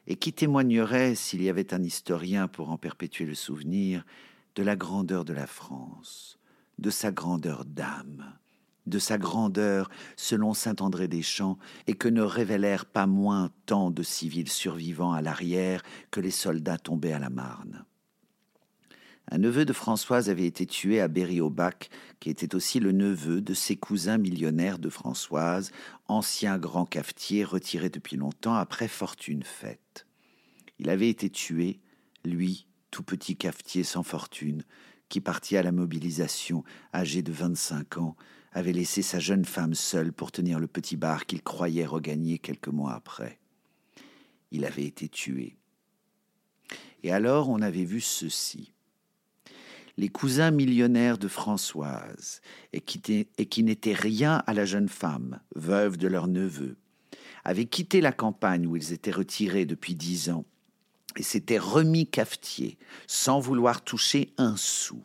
et 0.08 0.16
qui 0.16 0.34
témoignerait, 0.34 1.16
s'il 1.16 1.41
y 1.41 1.49
avait 1.49 1.74
un 1.74 1.84
historien 1.84 2.47
pour 2.47 2.70
en 2.70 2.78
perpétuer 2.78 3.26
le 3.26 3.36
souvenir, 3.36 4.06
de 4.56 4.64
la 4.64 4.76
grandeur 4.76 5.26
de 5.26 5.34
la 5.34 5.47
France, 5.47 6.38
de 6.78 6.89
sa 6.89 7.12
grandeur 7.12 7.66
d'âme, 7.66 8.38
de 8.86 8.99
sa 8.99 9.18
grandeur 9.18 9.89
selon 10.18 10.54
saint 10.54 10.76
André 10.80 11.08
des 11.08 11.22
Champs, 11.22 11.58
et 11.88 11.93
que 11.93 12.10
ne 12.10 12.22
révélèrent 12.22 12.86
pas 12.86 13.08
moins 13.08 13.49
tant 13.66 13.91
de 13.91 14.04
civils 14.04 14.49
survivants 14.49 15.14
à 15.14 15.22
l'arrière 15.22 15.84
que 16.12 16.20
les 16.20 16.32
soldats 16.32 16.78
tombés 16.78 17.14
à 17.14 17.20
la 17.20 17.30
Marne. 17.30 17.86
Un 19.32 19.38
neveu 19.38 19.65
de 19.65 19.74
Françoise 19.74 20.30
avait 20.30 20.45
été 20.45 20.65
tué 20.65 20.99
à 20.99 21.07
Berry-au-Bac, 21.07 21.89
qui 22.19 22.30
était 22.30 22.55
aussi 22.55 22.80
le 22.80 22.91
neveu 22.91 23.41
de 23.41 23.53
ses 23.53 23.78
cousins 23.78 24.17
millionnaires 24.17 24.80
de 24.80 24.89
Françoise, 24.89 25.71
ancien 26.07 26.57
grand 26.57 26.86
cafetier 26.86 27.43
retiré 27.43 27.89
depuis 27.89 28.17
longtemps 28.17 28.55
après 28.55 28.88
fortune 28.88 29.43
faite. 29.43 30.05
Il 30.80 30.89
avait 30.89 31.09
été 31.09 31.30
tué, 31.30 31.80
lui, 32.26 32.67
tout 32.91 33.03
petit 33.03 33.36
cafetier 33.38 33.84
sans 33.84 34.03
fortune, 34.03 34.63
qui 35.09 35.21
partit 35.21 35.57
à 35.57 35.63
la 35.63 35.71
mobilisation, 35.71 36.63
âgé 36.93 37.21
de 37.21 37.32
25 37.32 37.97
ans, 37.97 38.15
avait 38.51 38.74
laissé 38.74 39.01
sa 39.01 39.19
jeune 39.19 39.45
femme 39.45 39.74
seule 39.74 40.13
pour 40.13 40.32
tenir 40.32 40.59
le 40.59 40.67
petit 40.67 40.95
bar 40.95 41.26
qu'il 41.26 41.41
croyait 41.41 41.86
regagner 41.86 42.38
quelques 42.38 42.67
mois 42.67 42.93
après. 42.93 43.39
Il 44.51 44.65
avait 44.65 44.86
été 44.86 45.09
tué. 45.09 45.57
Et 47.01 47.11
alors 47.11 47.49
on 47.49 47.61
avait 47.61 47.86
vu 47.86 47.99
ceci. 47.99 48.72
Les 49.98 50.10
cousins 50.10 50.52
millionnaires 50.52 51.18
de 51.18 51.28
Françoise, 51.28 52.41
et 52.72 52.82
qui, 52.82 53.64
n'étaient 53.64 53.94
rien 53.94 54.44
à 54.48 54.54
la 54.54 54.66
jeune 54.66 54.89
femme, 54.89 55.39
veuve 55.56 55.98
de 55.98 56.08
leur 56.08 56.28
neveu, 56.28 56.78
avaient 57.44 57.66
quitté 57.66 58.02
la 58.02 58.12
campagne 58.12 58.66
où 58.66 58.76
ils 58.76 58.94
étaient 58.94 59.12
retirés 59.12 59.66
depuis 59.66 59.96
dix 59.96 60.30
ans 60.30 60.46
et 61.16 61.24
s'étaient 61.24 61.60
remis 61.60 62.08
cafetiers 62.08 62.78
sans 63.06 63.39
vouloir 63.39 63.84
toucher 63.84 64.34
un 64.38 64.56
sou. 64.58 65.04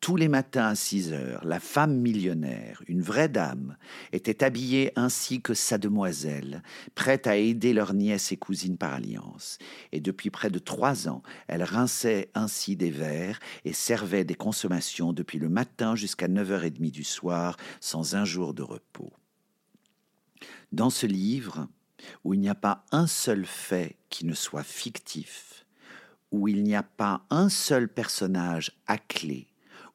Tous 0.00 0.16
les 0.16 0.28
matins 0.28 0.66
à 0.66 0.74
6 0.74 1.12
heures, 1.12 1.44
la 1.44 1.58
femme 1.58 1.96
millionnaire, 1.96 2.82
une 2.86 3.02
vraie 3.02 3.28
dame, 3.28 3.76
était 4.12 4.44
habillée 4.44 4.92
ainsi 4.94 5.40
que 5.40 5.54
sa 5.54 5.78
demoiselle, 5.78 6.62
prête 6.94 7.26
à 7.26 7.36
aider 7.36 7.72
leur 7.72 7.92
nièce 7.92 8.30
et 8.30 8.36
cousine 8.36 8.76
par 8.76 8.94
alliance. 8.94 9.58
Et 9.92 10.00
depuis 10.00 10.30
près 10.30 10.50
de 10.50 10.58
trois 10.58 11.08
ans, 11.08 11.22
elle 11.48 11.64
rinçait 11.64 12.30
ainsi 12.34 12.76
des 12.76 12.90
verres 12.90 13.40
et 13.64 13.72
servait 13.72 14.24
des 14.24 14.34
consommations 14.34 15.12
depuis 15.12 15.38
le 15.38 15.48
matin 15.48 15.96
jusqu'à 15.96 16.28
9h30 16.28 16.90
du 16.90 17.04
soir, 17.04 17.56
sans 17.80 18.14
un 18.14 18.24
jour 18.24 18.54
de 18.54 18.62
repos. 18.62 19.12
Dans 20.72 20.90
ce 20.90 21.06
livre, 21.06 21.68
où 22.22 22.34
il 22.34 22.40
n'y 22.40 22.48
a 22.48 22.54
pas 22.54 22.84
un 22.92 23.06
seul 23.06 23.46
fait 23.46 23.96
qui 24.10 24.26
ne 24.26 24.34
soit 24.34 24.62
fictif, 24.62 25.64
où 26.30 26.48
il 26.48 26.62
n'y 26.62 26.76
a 26.76 26.82
pas 26.82 27.24
un 27.30 27.48
seul 27.48 27.88
personnage 27.88 28.72
à 28.86 28.98
clé, 28.98 29.48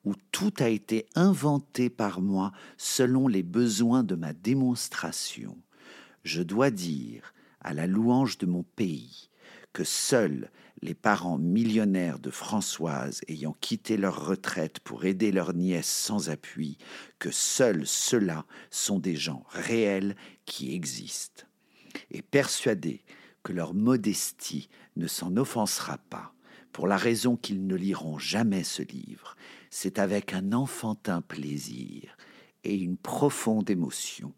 où 0.05 0.13
tout 0.31 0.53
a 0.59 0.69
été 0.69 1.05
inventé 1.15 1.89
par 1.89 2.21
moi 2.21 2.51
selon 2.77 3.27
les 3.27 3.43
besoins 3.43 4.03
de 4.03 4.15
ma 4.15 4.33
démonstration, 4.33 5.57
je 6.23 6.41
dois 6.41 6.71
dire, 6.71 7.33
à 7.61 7.73
la 7.73 7.87
louange 7.87 8.37
de 8.37 8.45
mon 8.45 8.63
pays, 8.63 9.29
que 9.73 9.83
seuls 9.83 10.49
les 10.81 10.95
parents 10.95 11.37
millionnaires 11.37 12.19
de 12.19 12.31
Françoise 12.31 13.21
ayant 13.27 13.55
quitté 13.61 13.97
leur 13.97 14.25
retraite 14.25 14.79
pour 14.79 15.05
aider 15.05 15.31
leur 15.31 15.53
nièce 15.53 15.87
sans 15.87 16.29
appui, 16.29 16.77
que 17.19 17.29
seuls 17.29 17.85
ceux-là 17.85 18.45
sont 18.71 18.97
des 18.97 19.15
gens 19.15 19.43
réels 19.49 20.15
qui 20.45 20.73
existent. 20.73 21.43
Et 22.09 22.21
persuadés 22.21 23.03
que 23.43 23.53
leur 23.53 23.73
modestie 23.73 24.69
ne 24.95 25.07
s'en 25.07 25.37
offensera 25.37 25.97
pas, 25.97 26.33
pour 26.71 26.87
la 26.87 26.97
raison 26.97 27.35
qu'ils 27.35 27.67
ne 27.67 27.75
liront 27.75 28.17
jamais 28.17 28.63
ce 28.63 28.81
livre, 28.81 29.35
c'est 29.71 29.97
avec 29.97 30.33
un 30.33 30.51
enfantin 30.51 31.21
plaisir 31.21 32.15
et 32.63 32.75
une 32.75 32.97
profonde 32.97 33.69
émotion 33.71 34.33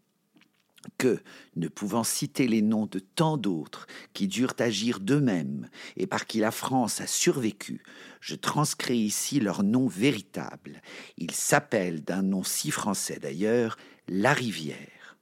que, 0.98 1.20
ne 1.56 1.68
pouvant 1.68 2.04
citer 2.04 2.46
les 2.46 2.62
noms 2.62 2.86
de 2.86 2.98
tant 2.98 3.36
d'autres 3.36 3.86
qui 4.12 4.28
durent 4.28 4.54
agir 4.58 5.00
d'eux-mêmes 5.00 5.68
et 5.96 6.06
par 6.06 6.26
qui 6.26 6.38
la 6.38 6.50
France 6.50 7.00
a 7.00 7.06
survécu, 7.06 7.82
je 8.20 8.34
transcris 8.34 8.98
ici 8.98 9.40
leurs 9.40 9.62
noms 9.62 9.88
véritables. 9.88 10.82
Ils 11.16 11.32
s'appellent, 11.32 12.04
d'un 12.04 12.22
nom 12.22 12.44
si 12.44 12.70
français 12.70 13.18
d'ailleurs, 13.18 13.76
la 14.08 14.32
rivière. 14.32 15.16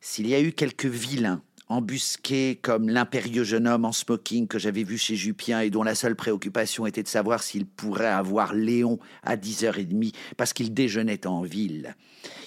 S'il 0.00 0.26
y 0.26 0.34
a 0.34 0.40
eu 0.40 0.52
quelques 0.52 0.86
vilains 0.86 1.42
embusqué 1.68 2.58
comme 2.60 2.88
l'impérieux 2.88 3.44
jeune 3.44 3.66
homme 3.66 3.84
en 3.84 3.92
smoking 3.92 4.46
que 4.46 4.58
j'avais 4.58 4.84
vu 4.84 4.98
chez 4.98 5.16
Jupien 5.16 5.60
et 5.60 5.70
dont 5.70 5.82
la 5.82 5.94
seule 5.94 6.16
préoccupation 6.16 6.86
était 6.86 7.02
de 7.02 7.08
savoir 7.08 7.42
s'il 7.42 7.66
pourrait 7.66 8.06
avoir 8.06 8.54
Léon 8.54 8.98
à 9.22 9.36
10h30 9.36 10.14
parce 10.36 10.52
qu'il 10.52 10.72
déjeunait 10.72 11.26
en 11.26 11.42
ville. 11.42 11.94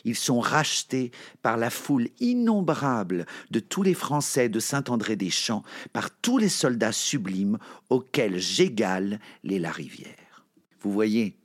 Ils 0.04 0.16
sont 0.16 0.40
rachetés 0.40 1.12
par 1.42 1.58
la 1.58 1.70
foule 1.70 2.10
innombrable 2.20 3.26
de 3.52 3.60
tous 3.60 3.84
les 3.84 3.94
Français 3.94 4.50
de 4.50 4.60
Saint-André-des-Champs, 4.60 5.64
par 5.94 6.10
tous 6.20 6.38
les 6.38 6.50
soldats 6.50 6.92
sublimes 6.92 7.60
auxquels 7.90 8.40
j'égale 8.40 9.20
les 9.44 9.60
Larivière. 9.60 10.46
Vous 10.80 10.92
voyez, 10.92 11.38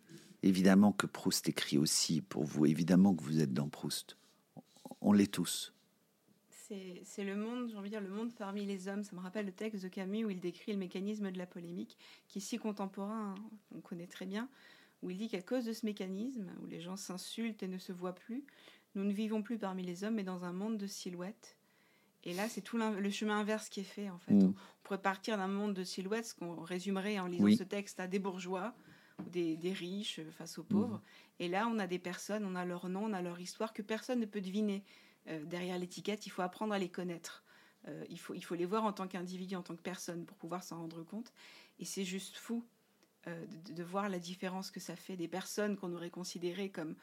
évidemment 0.42 0.92
que 0.92 1.06
Proust 1.06 1.48
écrit 1.48 1.76
aussi 1.76 2.22
pour 2.22 2.44
vous, 2.44 2.64
évidemment 2.64 3.14
que 3.14 3.22
vous 3.22 3.40
êtes 3.40 3.52
dans 3.52 3.68
Proust. 3.68 4.16
On 5.02 5.12
l'est 5.12 5.30
tous 5.30 5.75
c'est 6.68 7.24
le 7.24 7.36
monde, 7.36 7.68
j'ai 7.70 7.76
envie 7.76 7.90
de 7.90 7.96
dire, 7.96 8.00
le 8.00 8.14
monde 8.14 8.34
parmi 8.34 8.64
les 8.64 8.88
hommes. 8.88 9.04
Ça 9.04 9.14
me 9.14 9.20
rappelle 9.20 9.46
le 9.46 9.52
texte 9.52 9.82
de 9.82 9.88
Camus 9.88 10.24
où 10.24 10.30
il 10.30 10.40
décrit 10.40 10.72
le 10.72 10.78
mécanisme 10.78 11.30
de 11.30 11.38
la 11.38 11.46
polémique, 11.46 11.96
qui 12.28 12.38
est 12.38 12.42
si 12.42 12.58
contemporain, 12.58 13.34
hein, 13.36 13.42
on 13.74 13.80
connaît 13.80 14.06
très 14.06 14.26
bien, 14.26 14.48
où 15.02 15.10
il 15.10 15.16
dit 15.16 15.28
qu'à 15.28 15.42
cause 15.42 15.64
de 15.64 15.72
ce 15.72 15.86
mécanisme, 15.86 16.50
où 16.62 16.66
les 16.66 16.80
gens 16.80 16.96
s'insultent 16.96 17.62
et 17.62 17.68
ne 17.68 17.78
se 17.78 17.92
voient 17.92 18.14
plus, 18.14 18.44
nous 18.94 19.04
ne 19.04 19.12
vivons 19.12 19.42
plus 19.42 19.58
parmi 19.58 19.82
les 19.82 20.04
hommes, 20.04 20.14
mais 20.14 20.24
dans 20.24 20.44
un 20.44 20.52
monde 20.52 20.78
de 20.78 20.86
silhouettes. 20.86 21.56
Et 22.24 22.34
là, 22.34 22.48
c'est 22.48 22.60
tout 22.60 22.76
le 22.76 23.10
chemin 23.10 23.38
inverse 23.38 23.68
qui 23.68 23.80
est 23.80 23.84
fait, 23.84 24.10
en 24.10 24.18
fait. 24.18 24.34
Mm. 24.34 24.48
On 24.48 24.54
pourrait 24.82 25.00
partir 25.00 25.36
d'un 25.36 25.46
monde 25.46 25.74
de 25.74 25.84
silhouettes, 25.84 26.26
ce 26.26 26.34
qu'on 26.34 26.60
résumerait 26.62 27.20
en 27.20 27.26
lisant 27.26 27.56
ce 27.56 27.62
texte 27.62 28.00
à 28.00 28.08
des 28.08 28.18
bourgeois 28.18 28.74
ou 29.24 29.30
des, 29.30 29.58
riches 29.72 30.20
face 30.32 30.58
aux 30.58 30.64
pauvres. 30.64 30.96
Mm. 30.96 31.02
Et 31.40 31.48
là, 31.48 31.68
on 31.70 31.78
a 31.78 31.86
des 31.86 32.00
personnes, 32.00 32.44
on 32.44 32.56
a 32.56 32.64
leur 32.64 32.88
nom, 32.88 33.04
on 33.04 33.12
a 33.12 33.22
leur 33.22 33.38
histoire 33.38 33.72
que 33.72 33.82
personne 33.82 34.18
ne 34.18 34.26
peut 34.26 34.40
deviner. 34.40 34.82
Euh, 35.28 35.44
derrière 35.44 35.78
l'étiquette, 35.78 36.26
il 36.26 36.30
faut 36.30 36.42
apprendre 36.42 36.72
à 36.72 36.78
les 36.78 36.88
connaître. 36.88 37.44
Euh, 37.88 38.04
il, 38.08 38.18
faut, 38.18 38.34
il 38.34 38.42
faut 38.42 38.54
les 38.54 38.64
voir 38.64 38.84
en 38.84 38.92
tant 38.92 39.06
qu'individu, 39.06 39.56
en 39.56 39.62
tant 39.62 39.76
que 39.76 39.82
personne, 39.82 40.24
pour 40.24 40.36
pouvoir 40.36 40.62
s'en 40.62 40.78
rendre 40.78 41.02
compte. 41.02 41.32
Et 41.78 41.84
c'est 41.84 42.04
juste 42.04 42.36
fou 42.36 42.64
euh, 43.26 43.44
de, 43.74 43.82
voir 43.82 44.08
la 44.08 44.18
différence 44.18 44.70
que 44.70 44.80
ça 44.80 44.96
fait 44.96 45.16
des 45.16 45.28
personnes 45.28 45.76
qu'on 45.76 45.92
aurait 45.92 46.10
considérées 46.10 46.70
comme 46.70 46.94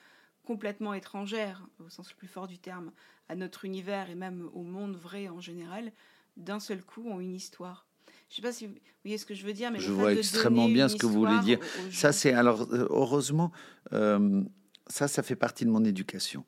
complètement 0.43 0.93
étrangères, 0.93 1.65
au 1.79 1.89
sens 1.89 2.09
le 2.09 2.15
plus 2.15 2.27
fort 2.27 2.47
du 2.47 2.59
terme, 2.59 2.91
à 3.29 3.35
notre 3.35 3.65
univers 3.65 4.09
et 4.09 4.15
même 4.15 4.49
au 4.53 4.63
monde 4.63 4.95
vrai 4.95 5.29
en 5.29 5.39
général, 5.39 5.91
d'un 6.35 6.59
seul 6.59 6.83
coup 6.83 7.07
ont 7.07 7.21
une 7.21 7.35
histoire. 7.35 7.87
Je 8.29 8.33
ne 8.33 8.35
sais 8.35 8.41
pas 8.41 8.51
si 8.51 8.67
vous 8.67 8.73
voyez 9.05 9.17
ce 9.17 9.25
que 9.25 9.35
je 9.35 9.45
veux 9.45 9.53
dire, 9.53 9.71
mais 9.71 9.79
je 9.79 9.91
vois 9.91 10.13
extrêmement 10.13 10.67
bien 10.67 10.89
ce 10.89 10.95
que 10.95 11.05
vous 11.05 11.19
voulez 11.19 11.39
dire. 11.39 11.59
ça, 11.91 12.11
c'est 12.11 12.33
alors 12.33 12.67
heureusement, 12.71 13.51
ça, 13.91 15.07
ça 15.07 15.23
fait 15.23 15.35
partie 15.35 15.65
de 15.65 15.69
mon 15.69 15.85
éducation. 15.85 16.43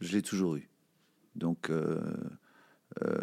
Je 0.00 0.12
l'ai 0.12 0.22
toujours 0.22 0.56
eu. 0.56 0.68
Donc, 1.36 1.70
euh, 1.70 2.00
euh, 3.02 3.20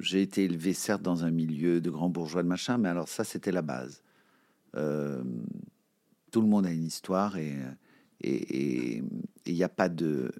j'ai 0.00 0.22
été 0.22 0.44
élevé 0.44 0.72
certes 0.72 1.02
dans 1.02 1.24
un 1.24 1.30
milieu 1.30 1.80
de 1.80 1.90
grands 1.90 2.08
bourgeois 2.08 2.42
de 2.42 2.48
machin, 2.48 2.78
mais 2.78 2.88
alors 2.88 3.08
ça, 3.08 3.24
c'était 3.24 3.52
la 3.52 3.62
base. 3.62 4.02
Euh, 4.76 5.22
tout 6.30 6.40
le 6.40 6.46
monde 6.46 6.66
a 6.66 6.70
une 6.70 6.84
histoire 6.84 7.36
et 7.36 7.56
il 8.22 9.04
n'y 9.46 9.64
a 9.64 9.68
pas 9.68 9.88
de, 9.88 10.30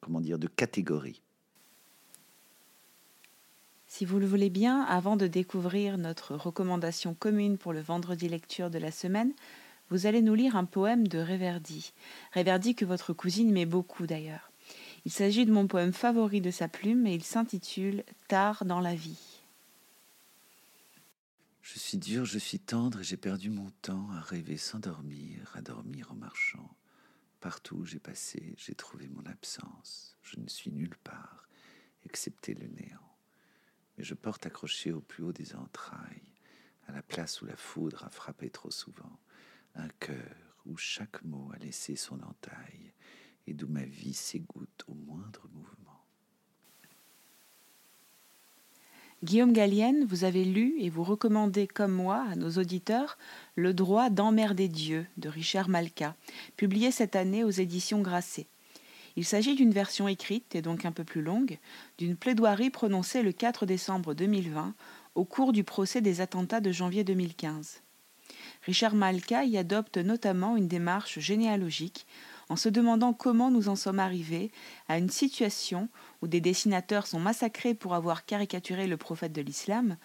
comment 0.00 0.20
dire, 0.20 0.38
de 0.38 0.48
catégorie. 0.48 1.22
Si 3.86 4.04
vous 4.04 4.18
le 4.18 4.26
voulez 4.26 4.50
bien, 4.50 4.82
avant 4.82 5.16
de 5.16 5.26
découvrir 5.26 5.98
notre 5.98 6.34
recommandation 6.34 7.14
commune 7.14 7.58
pour 7.58 7.72
le 7.72 7.80
vendredi 7.80 8.28
lecture 8.28 8.70
de 8.70 8.78
la 8.78 8.92
semaine, 8.92 9.32
vous 9.90 10.06
allez 10.06 10.22
nous 10.22 10.34
lire 10.34 10.56
un 10.56 10.64
poème 10.64 11.08
de 11.08 11.18
Réverdy. 11.18 11.92
Réverdy 12.32 12.76
que 12.76 12.84
votre 12.84 13.12
cousine 13.12 13.52
met 13.52 13.66
beaucoup 13.66 14.06
d'ailleurs. 14.06 14.49
Il 15.04 15.12
s'agit 15.12 15.46
de 15.46 15.52
mon 15.52 15.66
poème 15.66 15.92
favori 15.92 16.40
de 16.40 16.50
sa 16.50 16.68
plume 16.68 17.06
et 17.06 17.14
il 17.14 17.24
s'intitule 17.24 18.04
Tard 18.28 18.64
dans 18.64 18.80
la 18.80 18.94
vie. 18.94 19.40
Je 21.62 21.78
suis 21.78 21.98
dur, 21.98 22.24
je 22.24 22.38
suis 22.38 22.58
tendre 22.58 23.00
et 23.00 23.04
j'ai 23.04 23.16
perdu 23.16 23.48
mon 23.48 23.70
temps 23.82 24.10
à 24.10 24.20
rêver 24.20 24.56
sans 24.56 24.78
dormir, 24.78 25.52
à 25.54 25.62
dormir 25.62 26.10
en 26.10 26.16
marchant. 26.16 26.76
Partout 27.40 27.76
où 27.76 27.86
j'ai 27.86 27.98
passé, 27.98 28.54
j'ai 28.58 28.74
trouvé 28.74 29.08
mon 29.08 29.24
absence. 29.24 30.16
Je 30.22 30.38
ne 30.38 30.48
suis 30.48 30.70
nulle 30.70 30.96
part, 31.04 31.48
excepté 32.04 32.54
le 32.54 32.66
néant. 32.66 33.16
Mais 33.96 34.04
je 34.04 34.14
porte 34.14 34.44
accroché 34.46 34.92
au 34.92 35.00
plus 35.00 35.22
haut 35.22 35.32
des 35.32 35.54
entrailles, 35.54 36.34
à 36.88 36.92
la 36.92 37.02
place 37.02 37.40
où 37.40 37.46
la 37.46 37.56
foudre 37.56 38.04
a 38.04 38.10
frappé 38.10 38.50
trop 38.50 38.70
souvent, 38.70 39.18
un 39.76 39.88
cœur 40.00 40.36
où 40.66 40.76
chaque 40.76 41.22
mot 41.22 41.50
a 41.54 41.58
laissé 41.58 41.96
son 41.96 42.20
entaille 42.22 42.89
d'où 43.54 43.68
ma 43.68 43.84
vie 43.84 44.14
s'égoutte 44.14 44.84
au 44.88 44.94
moindre 44.94 45.48
mouvement. 45.52 45.80
Guillaume 49.22 49.52
Gallienne, 49.52 50.06
vous 50.06 50.24
avez 50.24 50.44
lu 50.46 50.76
et 50.78 50.88
vous 50.88 51.04
recommandez 51.04 51.66
comme 51.66 51.92
moi 51.92 52.24
à 52.30 52.36
nos 52.36 52.52
auditeurs 52.52 53.18
Le 53.54 53.74
droit 53.74 54.08
d'emmerder 54.08 54.66
Dieu 54.66 55.06
de 55.18 55.28
Richard 55.28 55.68
Malka, 55.68 56.16
publié 56.56 56.90
cette 56.90 57.16
année 57.16 57.44
aux 57.44 57.50
éditions 57.50 58.00
Grasset. 58.00 58.46
Il 59.16 59.26
s'agit 59.26 59.54
d'une 59.54 59.72
version 59.72 60.08
écrite 60.08 60.54
et 60.54 60.62
donc 60.62 60.86
un 60.86 60.92
peu 60.92 61.04
plus 61.04 61.20
longue 61.20 61.58
d'une 61.98 62.16
plaidoirie 62.16 62.70
prononcée 62.70 63.22
le 63.22 63.32
4 63.32 63.66
décembre 63.66 64.14
2020 64.14 64.74
au 65.14 65.24
cours 65.24 65.52
du 65.52 65.64
procès 65.64 66.00
des 66.00 66.22
attentats 66.22 66.60
de 66.60 66.72
janvier 66.72 67.04
2015. 67.04 67.82
Richard 68.62 68.94
Malka 68.94 69.44
y 69.44 69.58
adopte 69.58 69.98
notamment 69.98 70.56
une 70.56 70.68
démarche 70.68 71.18
généalogique 71.18 72.06
en 72.50 72.56
se 72.56 72.68
demandant 72.68 73.12
comment 73.14 73.50
nous 73.50 73.68
en 73.68 73.76
sommes 73.76 74.00
arrivés 74.00 74.50
à 74.88 74.98
une 74.98 75.08
situation 75.08 75.88
où 76.20 76.26
des 76.26 76.40
dessinateurs 76.40 77.06
sont 77.06 77.20
massacrés 77.20 77.74
pour 77.74 77.94
avoir 77.94 78.26
caricaturé 78.26 78.88
le 78.88 78.96
prophète 78.96 79.32
de 79.32 79.40
l'islam, 79.40 79.96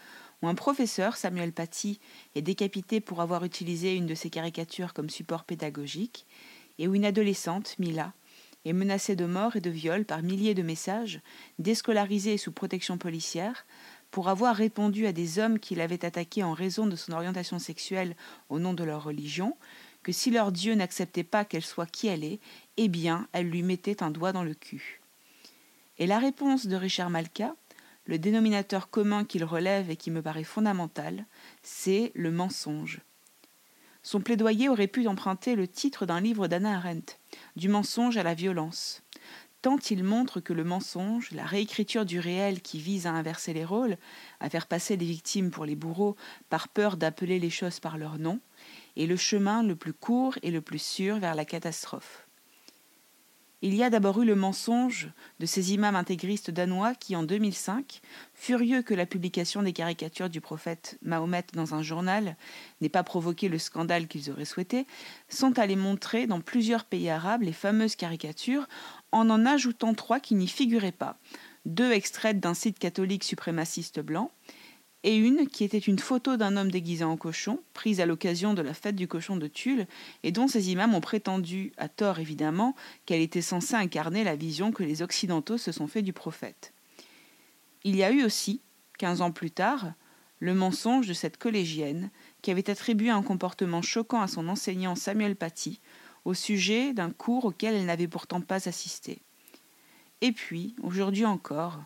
où 0.42 0.48
un 0.48 0.54
professeur, 0.54 1.18
Samuel 1.18 1.52
Paty, 1.52 2.00
est 2.36 2.44
décapité 2.44 3.02
pour 3.02 3.22
avoir 3.22 3.44
utilisé 3.44 3.96
une 3.96 4.06
de 4.06 4.14
ses 4.14 4.30
caricatures 4.30 4.94
comme 4.94 5.10
support 5.10 5.44
pédagogique, 5.44 6.28
et 6.78 6.88
où 6.88 6.94
une 6.94 7.06
adolescente, 7.06 7.76
Mila, 7.80 8.14
est 8.64 8.74
menacée 8.74 9.16
de 9.16 9.26
mort 9.26 9.56
et 9.56 9.62
de 9.62 9.72
viol 9.72 10.06
par 10.06 10.22
milliers 10.22 10.54
de 10.54 10.62
messages, 10.62 11.22
déscolarisée 11.58 12.38
sous 12.38 12.52
protection 12.52 13.00
policière, 13.00 13.66
pour 14.12 14.30
avoir 14.30 14.56
répondu 14.56 15.08
à 15.08 15.14
des 15.14 15.40
hommes 15.40 15.60
qui 15.60 15.74
l'avaient 15.74 16.06
attaqué 16.06 16.44
en 16.44 16.54
raison 16.54 16.86
de 16.86 16.96
son 16.96 17.12
orientation 17.12 17.58
sexuelle 17.58 18.16
au 18.50 18.60
nom 18.60 18.74
de 18.74 18.84
leur 18.84 19.04
religion, 19.04 19.58
que 20.06 20.12
si 20.12 20.30
leur 20.30 20.52
Dieu 20.52 20.76
n'acceptait 20.76 21.24
pas 21.24 21.46
qu'elle 21.46 21.66
soit 21.66 21.88
qui 21.88 22.06
elle 22.06 22.24
est, 22.24 22.40
eh 22.78 22.90
bien, 22.90 23.28
elle 23.34 23.50
lui 23.50 23.64
mettait 23.64 24.04
un 24.04 24.12
doigt 24.12 24.34
dans 24.34 24.44
le 24.44 24.54
cul. 24.54 25.02
Et 25.98 26.06
la 26.06 26.20
réponse 26.20 26.68
de 26.68 26.76
Richard 26.76 27.10
Malka, 27.10 27.56
le 28.06 28.20
dénominateur 28.20 28.92
commun 28.92 29.26
qu'il 29.26 29.44
relève 29.44 29.90
et 29.90 29.96
qui 29.96 30.12
me 30.12 30.22
paraît 30.22 30.44
fondamental, 30.44 31.26
c'est 31.64 32.12
le 32.14 32.30
mensonge. 32.30 33.02
Son 34.04 34.22
plaidoyer 34.22 34.70
aurait 34.70 34.86
pu 34.86 35.08
emprunter 35.08 35.56
le 35.56 35.68
titre 35.68 36.06
d'un 36.06 36.22
livre 36.22 36.48
d'Anna 36.48 36.78
Arendt, 36.78 37.18
Du 37.56 37.68
mensonge 37.68 38.18
à 38.18 38.22
la 38.22 38.36
violence. 38.36 39.02
Tant 39.64 39.80
il 39.90 40.04
montre 40.04 40.40
que 40.40 40.54
le 40.54 40.64
mensonge, 40.64 41.32
la 41.32 41.46
réécriture 41.46 42.06
du 42.06 42.20
réel 42.20 42.62
qui 42.62 42.78
vise 42.78 43.08
à 43.08 43.14
inverser 43.14 43.54
les 43.54 43.66
rôles, 43.66 43.98
à 44.40 44.52
faire 44.52 44.68
passer 44.68 44.98
les 44.98 45.08
victimes 45.08 45.50
pour 45.50 45.66
les 45.66 45.76
bourreaux 45.76 46.16
par 46.50 46.68
peur 46.68 46.96
d'appeler 46.96 47.40
les 47.40 47.50
choses 47.50 47.80
par 47.80 47.98
leur 47.98 48.20
nom, 48.20 48.40
est 48.98 49.06
le 49.06 49.18
chemin 49.18 49.64
le 49.64 49.76
plus 49.76 49.94
court 49.94 50.38
et 50.44 50.52
le 50.52 50.62
plus 50.62 50.82
sûr 50.82 51.18
vers 51.18 51.36
la 51.36 51.46
catastrophe. 51.46 52.26
Il 53.62 53.74
y 53.74 53.84
a 53.84 53.90
d'abord 53.90 54.22
eu 54.22 54.26
le 54.26 54.36
mensonge 54.36 55.10
de 55.40 55.48
ces 55.48 55.74
imams 55.74 55.96
intégristes 55.96 56.52
danois 56.52 56.94
qui, 56.94 57.16
en 57.16 57.24
2005, 57.24 58.02
furieux 58.36 58.84
que 58.84 58.94
la 58.94 59.08
publication 59.08 59.64
des 59.64 59.74
caricatures 59.74 60.30
du 60.30 60.40
prophète 60.40 61.00
Mahomet 61.02 61.46
dans 61.54 61.74
un 61.74 61.82
journal 61.82 62.36
n'ait 62.80 62.90
pas 62.90 63.02
provoqué 63.02 63.50
le 63.50 63.58
scandale 63.58 64.08
qu'ils 64.08 64.30
auraient 64.30 64.46
souhaité, 64.46 64.86
sont 65.30 65.58
allés 65.58 65.78
montrer 65.78 66.28
dans 66.28 66.42
plusieurs 66.42 66.84
pays 66.84 67.10
arabes 67.10 67.42
les 67.42 67.54
fameuses 67.54 67.96
caricatures 67.96 68.68
en 69.12 69.32
en 69.32 69.46
ajoutant 69.48 69.96
trois 69.96 70.20
qui 70.20 70.36
n'y 70.36 70.48
figuraient 70.48 70.92
pas, 70.92 71.18
deux 71.66 71.92
extraites 71.92 72.40
d'un 72.40 72.54
site 72.54 72.78
catholique 72.78 73.24
suprémaciste 73.24 74.00
blanc, 74.00 74.32
et 75.06 75.16
une 75.16 75.48
qui 75.48 75.64
était 75.64 75.78
une 75.78 76.00
photo 76.00 76.36
d'un 76.36 76.58
homme 76.58 76.72
déguisé 76.72 77.04
en 77.04 77.16
cochon, 77.16 77.60
prise 77.76 78.02
à 78.02 78.08
l'occasion 78.08 78.56
de 78.56 78.64
la 78.64 78.74
fête 78.74 78.96
du 78.96 79.08
cochon 79.08 79.38
de 79.38 79.46
Tulle, 79.46 79.86
et 80.24 80.32
dont 80.32 80.48
ces 80.48 80.72
imams 80.72 80.96
ont 80.96 81.00
prétendu, 81.00 81.74
à 81.78 81.88
tort 81.88 82.18
évidemment, 82.18 82.76
qu'elle 83.06 83.22
était 83.22 83.44
censée 83.44 83.76
incarner 83.76 84.24
la 84.24 84.36
vision 84.36 84.72
que 84.72 84.82
les 84.82 85.04
Occidentaux 85.04 85.60
se 85.60 85.72
sont 85.72 85.86
fait 85.86 86.02
du 86.02 86.12
prophète. 86.12 86.74
Il 87.84 87.96
y 87.96 88.04
a 88.04 88.10
eu 88.10 88.24
aussi, 88.24 88.62
quinze 88.98 89.22
ans 89.22 89.32
plus 89.32 89.52
tard, 89.52 89.94
le 90.40 90.56
mensonge 90.56 91.08
de 91.08 91.14
cette 91.14 91.38
collégienne 91.38 92.10
qui 92.42 92.50
avait 92.50 92.72
attribué 92.72 93.12
un 93.12 93.22
comportement 93.22 93.84
choquant 93.84 94.22
à 94.22 94.28
son 94.28 94.48
enseignant 94.48 94.96
Samuel 94.96 95.36
Paty 95.36 95.82
au 96.26 96.34
sujet 96.34 96.94
d'un 96.94 97.12
cours 97.12 97.46
auquel 97.46 97.76
elle 97.76 97.86
n'avait 97.86 98.08
pourtant 98.08 98.42
pas 98.42 98.68
assisté. 98.68 99.22
Et 100.22 100.32
puis, 100.32 100.76
aujourd'hui 100.82 101.26
encore, 101.26 101.84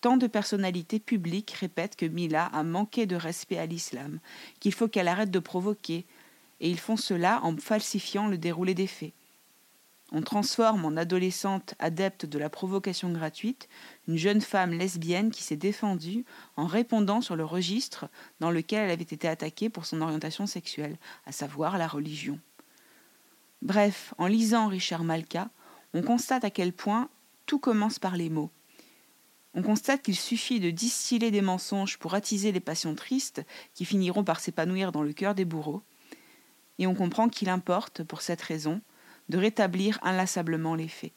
Tant 0.00 0.16
de 0.16 0.26
personnalités 0.26 0.98
publiques 0.98 1.50
répètent 1.50 1.96
que 1.96 2.06
Mila 2.06 2.46
a 2.46 2.62
manqué 2.62 3.06
de 3.06 3.16
respect 3.16 3.58
à 3.58 3.66
l'islam, 3.66 4.18
qu'il 4.58 4.72
faut 4.72 4.88
qu'elle 4.88 5.08
arrête 5.08 5.30
de 5.30 5.38
provoquer, 5.38 6.06
et 6.60 6.70
ils 6.70 6.78
font 6.78 6.96
cela 6.96 7.40
en 7.42 7.56
falsifiant 7.56 8.26
le 8.26 8.38
déroulé 8.38 8.74
des 8.74 8.86
faits. 8.86 9.12
On 10.12 10.22
transforme 10.22 10.84
en 10.86 10.96
adolescente 10.96 11.74
adepte 11.78 12.26
de 12.26 12.38
la 12.38 12.50
provocation 12.50 13.12
gratuite 13.12 13.68
une 14.08 14.16
jeune 14.16 14.40
femme 14.40 14.72
lesbienne 14.72 15.30
qui 15.30 15.42
s'est 15.42 15.56
défendue 15.56 16.24
en 16.56 16.66
répondant 16.66 17.20
sur 17.20 17.36
le 17.36 17.44
registre 17.44 18.08
dans 18.40 18.50
lequel 18.50 18.84
elle 18.84 18.90
avait 18.90 19.02
été 19.02 19.28
attaquée 19.28 19.68
pour 19.68 19.86
son 19.86 20.00
orientation 20.00 20.46
sexuelle, 20.46 20.96
à 21.26 21.32
savoir 21.32 21.78
la 21.78 21.86
religion. 21.86 22.40
Bref, 23.62 24.14
en 24.18 24.26
lisant 24.26 24.66
Richard 24.66 25.04
Malka, 25.04 25.48
on 25.92 26.02
constate 26.02 26.44
à 26.44 26.50
quel 26.50 26.72
point 26.72 27.08
tout 27.46 27.58
commence 27.58 27.98
par 27.98 28.16
les 28.16 28.30
mots 28.30 28.50
on 29.54 29.62
constate 29.62 30.02
qu'il 30.02 30.16
suffit 30.16 30.60
de 30.60 30.70
distiller 30.70 31.30
des 31.30 31.42
mensonges 31.42 31.98
pour 31.98 32.14
attiser 32.14 32.52
les 32.52 32.60
passions 32.60 32.94
tristes 32.94 33.42
qui 33.74 33.84
finiront 33.84 34.24
par 34.24 34.40
s'épanouir 34.40 34.92
dans 34.92 35.02
le 35.02 35.12
cœur 35.12 35.34
des 35.34 35.44
bourreaux, 35.44 35.82
et 36.78 36.86
on 36.86 36.94
comprend 36.94 37.28
qu'il 37.28 37.48
importe, 37.48 38.02
pour 38.02 38.22
cette 38.22 38.40
raison, 38.40 38.80
de 39.28 39.38
rétablir 39.38 39.98
inlassablement 40.02 40.74
les 40.74 40.88
faits. 40.88 41.12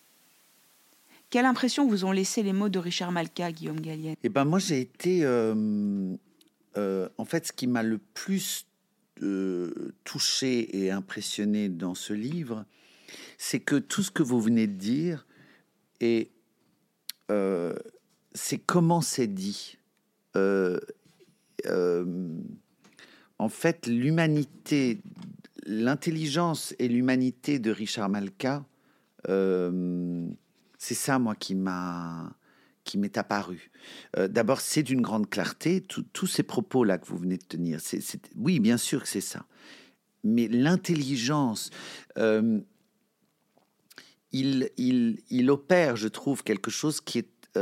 Quelle 1.30 1.46
impression 1.46 1.88
vous 1.88 2.06
ont 2.06 2.12
laissé 2.12 2.44
les 2.44 2.54
mots 2.54 2.70
de 2.70 2.78
Richard 2.80 3.12
Malka, 3.12 3.52
Guillaume 3.52 3.80
Gallienne? 3.80 4.16
Eh 4.24 4.30
ben 4.30 4.46
moi 4.46 4.60
j'ai 4.60 4.82
été, 4.82 5.24
euh, 5.24 6.16
euh, 6.78 7.10
en 7.18 7.26
fait, 7.26 7.48
ce 7.48 7.54
qui 7.54 7.66
m'a 7.66 7.82
le 7.82 7.98
plus 7.98 8.68
euh, 9.24 9.94
touché 10.04 10.78
et 10.78 10.92
impressionné 10.92 11.70
dans 11.70 11.96
ce 11.96 12.14
livre, 12.14 12.66
c'est 13.38 13.60
que 13.60 13.78
tout 13.78 14.04
ce 14.04 14.12
que 14.12 14.22
vous 14.22 14.42
venez 14.42 14.68
de 14.68 14.74
dire 14.74 15.26
est 16.02 16.30
c'est 18.34 18.58
comment 18.58 19.02
c'est 19.02 19.28
dit. 19.28 19.78
Euh, 20.36 20.80
euh, 21.68 22.06
en 23.40 23.50
fait, 23.50 23.88
l'humanité, 23.88 25.00
l'intelligence 25.66 26.76
et 26.80 26.88
l'humanité 26.88 27.60
de 27.60 27.72
Richard 27.72 28.10
Malka, 28.10 28.66
euh, 29.30 30.28
c'est 30.78 30.96
ça, 30.96 31.20
moi, 31.20 31.36
qui 31.36 31.56
m'a 31.56 32.36
qui 32.84 32.98
m'est 32.98 33.18
apparu. 33.18 33.72
D'abord, 34.18 34.60
c'est 34.60 34.84
d'une 34.84 35.00
grande 35.00 35.30
clarté, 35.30 35.80
tous 35.80 36.28
ces 36.28 36.44
propos-là 36.44 36.98
que 36.98 37.08
vous 37.08 37.16
venez 37.18 37.38
de 37.38 37.44
tenir. 37.46 37.80
oui, 38.36 38.60
bien 38.60 38.76
sûr 38.76 39.04
que 39.04 39.08
c'est 39.08 39.22
ça. 39.22 39.46
Mais 40.26 40.50
l'intelligence, 40.50 41.70
il, 44.34 45.50
opère, 45.50 45.96
je 45.96 46.10
trouve, 46.10 46.44
quelque 46.44 46.70
chose 46.70 47.00
qui 47.00 47.20
est 47.20 47.58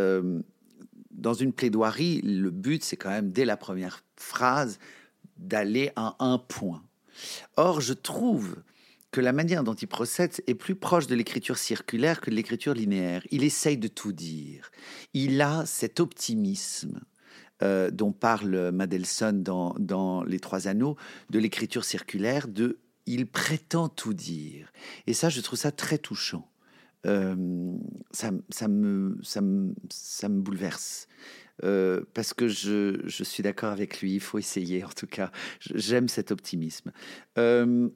dans 1.21 1.33
une 1.33 1.53
plaidoirie, 1.53 2.21
le 2.21 2.49
but, 2.49 2.83
c'est 2.83 2.97
quand 2.97 3.09
même, 3.09 3.31
dès 3.31 3.45
la 3.45 3.55
première 3.55 4.03
phrase, 4.17 4.79
d'aller 5.37 5.91
à 5.95 6.15
un 6.19 6.37
point. 6.37 6.83
Or, 7.55 7.79
je 7.79 7.93
trouve 7.93 8.57
que 9.11 9.21
la 9.21 9.31
manière 9.31 9.63
dont 9.63 9.73
il 9.73 9.87
procède 9.87 10.33
est 10.47 10.55
plus 10.55 10.75
proche 10.75 11.07
de 11.07 11.15
l'écriture 11.15 11.57
circulaire 11.57 12.21
que 12.21 12.31
de 12.31 12.35
l'écriture 12.35 12.73
linéaire. 12.73 13.23
Il 13.29 13.43
essaye 13.43 13.77
de 13.77 13.87
tout 13.87 14.13
dire. 14.13 14.71
Il 15.13 15.41
a 15.41 15.65
cet 15.65 15.99
optimisme 15.99 17.01
euh, 17.61 17.91
dont 17.91 18.13
parle 18.13 18.71
Madelson 18.71 19.33
dans, 19.33 19.75
dans 19.77 20.23
Les 20.23 20.39
Trois 20.39 20.67
Anneaux, 20.67 20.95
de 21.29 21.39
l'écriture 21.39 21.85
circulaire, 21.85 22.47
de 22.47 22.79
il 23.05 23.27
prétend 23.27 23.89
tout 23.89 24.13
dire. 24.13 24.71
Et 25.07 25.13
ça, 25.13 25.29
je 25.29 25.41
trouve 25.41 25.59
ça 25.59 25.71
très 25.71 25.97
touchant. 25.97 26.50
Euh, 27.05 27.35
ça, 28.11 28.31
ça, 28.49 28.67
me, 28.67 29.17
ça, 29.23 29.41
me, 29.41 29.73
ça 29.89 30.29
me 30.29 30.41
bouleverse. 30.41 31.07
Euh, 31.63 32.03
parce 32.13 32.33
que 32.33 32.47
je, 32.47 33.01
je 33.05 33.23
suis 33.23 33.43
d'accord 33.43 33.71
avec 33.71 34.01
lui, 34.01 34.15
il 34.15 34.19
faut 34.19 34.39
essayer 34.39 34.83
en 34.83 34.89
tout 34.89 35.07
cas. 35.07 35.31
J'aime 35.59 36.07
cet 36.07 36.31
optimisme. 36.31 36.91
Euh, 37.37 37.89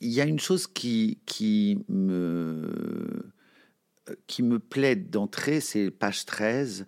il 0.00 0.10
y 0.10 0.20
a 0.20 0.24
une 0.24 0.40
chose 0.40 0.66
qui, 0.66 1.18
qui, 1.24 1.78
me, 1.88 3.32
qui 4.26 4.42
me 4.42 4.58
plaît 4.58 4.96
d'entrée, 4.96 5.60
c'est 5.60 5.90
page 5.90 6.26
13 6.26 6.86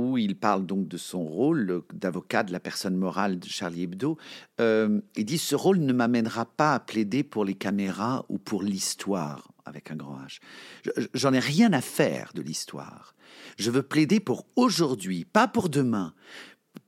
où 0.00 0.18
il 0.18 0.36
parle 0.36 0.66
donc 0.66 0.88
de 0.88 0.96
son 0.96 1.22
rôle 1.24 1.82
d'avocat 1.92 2.42
de 2.42 2.52
la 2.52 2.60
personne 2.60 2.96
morale 2.96 3.38
de 3.38 3.46
Charlie 3.46 3.82
Hebdo. 3.82 4.16
Euh, 4.60 5.00
il 5.16 5.24
dit 5.24 5.38
ce 5.38 5.54
rôle 5.54 5.78
ne 5.78 5.92
m'amènera 5.92 6.46
pas 6.46 6.74
à 6.74 6.80
plaider 6.80 7.22
pour 7.22 7.44
les 7.44 7.54
caméras 7.54 8.24
ou 8.28 8.38
pour 8.38 8.62
l'histoire 8.62 9.52
avec 9.64 9.90
un 9.90 9.96
grand 9.96 10.18
H. 10.18 10.40
J'en 11.14 11.32
ai 11.32 11.38
rien 11.38 11.72
à 11.72 11.80
faire 11.80 12.32
de 12.34 12.42
l'histoire. 12.42 13.14
Je 13.58 13.70
veux 13.70 13.82
plaider 13.82 14.20
pour 14.20 14.46
aujourd'hui, 14.56 15.24
pas 15.24 15.46
pour 15.46 15.68
demain, 15.68 16.14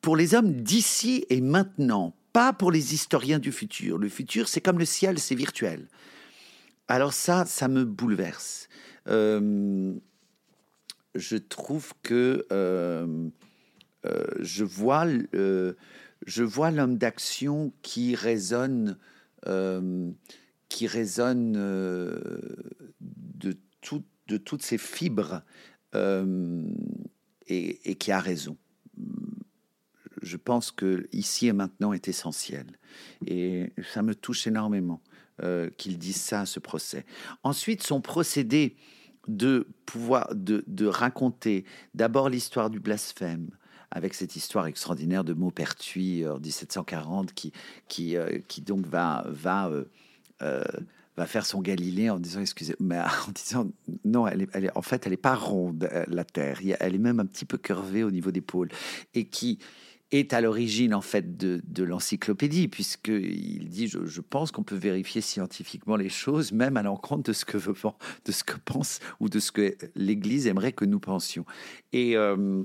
pour 0.01 0.17
les 0.17 0.35
hommes 0.35 0.53
d'ici 0.53 1.25
et 1.29 1.41
maintenant, 1.41 2.17
pas 2.33 2.53
pour 2.53 2.73
les 2.73 2.95
historiens 2.95 3.39
du 3.39 3.53
futur. 3.53 3.99
Le 3.99 4.09
futur, 4.09 4.49
c'est 4.49 4.61
comme 4.61 4.79
le 4.79 4.85
ciel, 4.85 5.19
c'est 5.19 5.35
virtuel. 5.35 5.89
Alors 6.89 7.13
ça, 7.13 7.45
ça 7.45 7.69
me 7.69 7.85
bouleverse. 7.85 8.69
Euh, 9.09 9.95
je 11.15 11.37
trouve 11.37 11.93
que 12.03 12.47
euh, 12.53 13.29
euh, 14.07 14.25
je 14.41 14.65
vois, 14.65 15.07
je 15.33 16.43
vois 16.43 16.71
l'homme 16.71 16.99
d'action 16.99 17.73
qui 17.83 18.15
résonne, 18.15 18.99
euh, 19.47 20.11
qui 20.69 20.87
résonne 20.87 21.53
de, 21.53 23.57
tout, 23.81 24.05
de 24.29 24.37
toutes 24.37 24.63
ses 24.63 24.79
fibres 24.79 25.43
et, 25.95 27.91
et, 27.91 27.95
qui 27.97 28.13
a 28.13 28.21
raison. 28.21 28.57
Je 30.23 30.37
pense 30.37 30.71
que 30.71 31.09
ici 31.13 31.49
et 31.49 31.53
maintenant 31.53 31.93
est 31.93 32.09
essentiel 32.09 32.67
et 33.27 33.73
ça 33.93 34.03
me 34.03 34.15
touche 34.15 34.47
énormément. 34.47 35.03
euh, 35.43 35.71
qu'il 35.79 35.99
dise 35.99 36.21
ça 36.21 36.43
à 36.43 36.47
ce 36.47 36.61
procès. 36.61 37.05
Ensuite, 37.43 37.83
son 37.83 38.01
procédé 38.01 38.77
de 39.29 39.69
pouvoir 39.87 40.35
de, 40.35 40.65
de 40.67 40.87
raconter 40.87 41.65
d'abord 41.95 42.29
l'histoire 42.29 42.71
du 42.71 42.81
blasphème, 42.81 43.51
avec 43.91 44.15
cette 44.15 44.37
histoire 44.37 44.67
extraordinaire 44.67 45.25
de 45.25 45.33
Maupertuis 45.33 46.27
en 46.27 46.39
1740 46.39 47.33
qui, 47.35 47.53
qui, 47.89 48.17
qui 48.49 48.63
donc 48.63 48.87
va, 48.87 49.25
va 49.29 49.71
va 51.17 51.27
faire 51.27 51.45
son 51.45 51.61
Galilée 51.61 52.11
en 52.11 52.19
disant 52.19 52.41
excusez 52.41 52.75
mais 52.81 52.99
en 53.29 53.33
disant 53.33 53.71
non 54.05 54.27
elle 54.27 54.43
est, 54.43 54.77
en 54.77 54.83
fait 54.83 55.07
elle 55.07 55.13
est 55.13 55.17
pas 55.17 55.35
ronde 55.35 55.89
euh, 55.93 56.05
la 56.09 56.25
Terre. 56.25 56.61
Elle 56.81 56.95
est 56.95 56.99
même 56.99 57.21
un 57.21 57.27
petit 57.27 57.45
peu 57.45 57.59
curvée 57.59 58.05
au 58.05 58.11
niveau 58.11 58.31
des 58.31 58.41
pôles. 58.41 58.71
Et 59.15 59.25
qui 59.25 59.59
est 60.13 60.33
à 60.35 60.41
l'origine 60.41 60.95
en 60.95 61.01
fait 61.01 61.37
de, 61.37 61.61
de 61.67 61.83
l'encyclopédie 61.83 62.69
puisque 62.69 63.09
il 63.09 63.69
dit 63.69 63.89
je, 63.89 64.05
je 64.05 64.21
pense 64.21 64.53
qu'on 64.53 64.63
peut 64.63 64.77
vérifier 64.77 65.21
scientifiquement 65.21 65.97
les 65.97 66.11
choses 66.11 66.53
même 66.53 66.77
à 66.77 66.83
l'encontre 66.83 67.25
de 67.25 67.33
ce 67.33 67.45
que 67.45 67.57
veut, 67.57 67.75
de 68.25 68.33
ce 68.33 68.45
que 68.45 68.57
pense 68.65 69.01
ou 69.21 69.29
de 69.29 69.41
ce 69.41 69.51
que 69.51 69.75
l'Église 69.95 70.47
aimerait 70.47 70.73
que 70.73 70.85
nous 70.85 71.01
pensions. 71.01 71.47
Et 71.93 72.17
euh, 72.17 72.63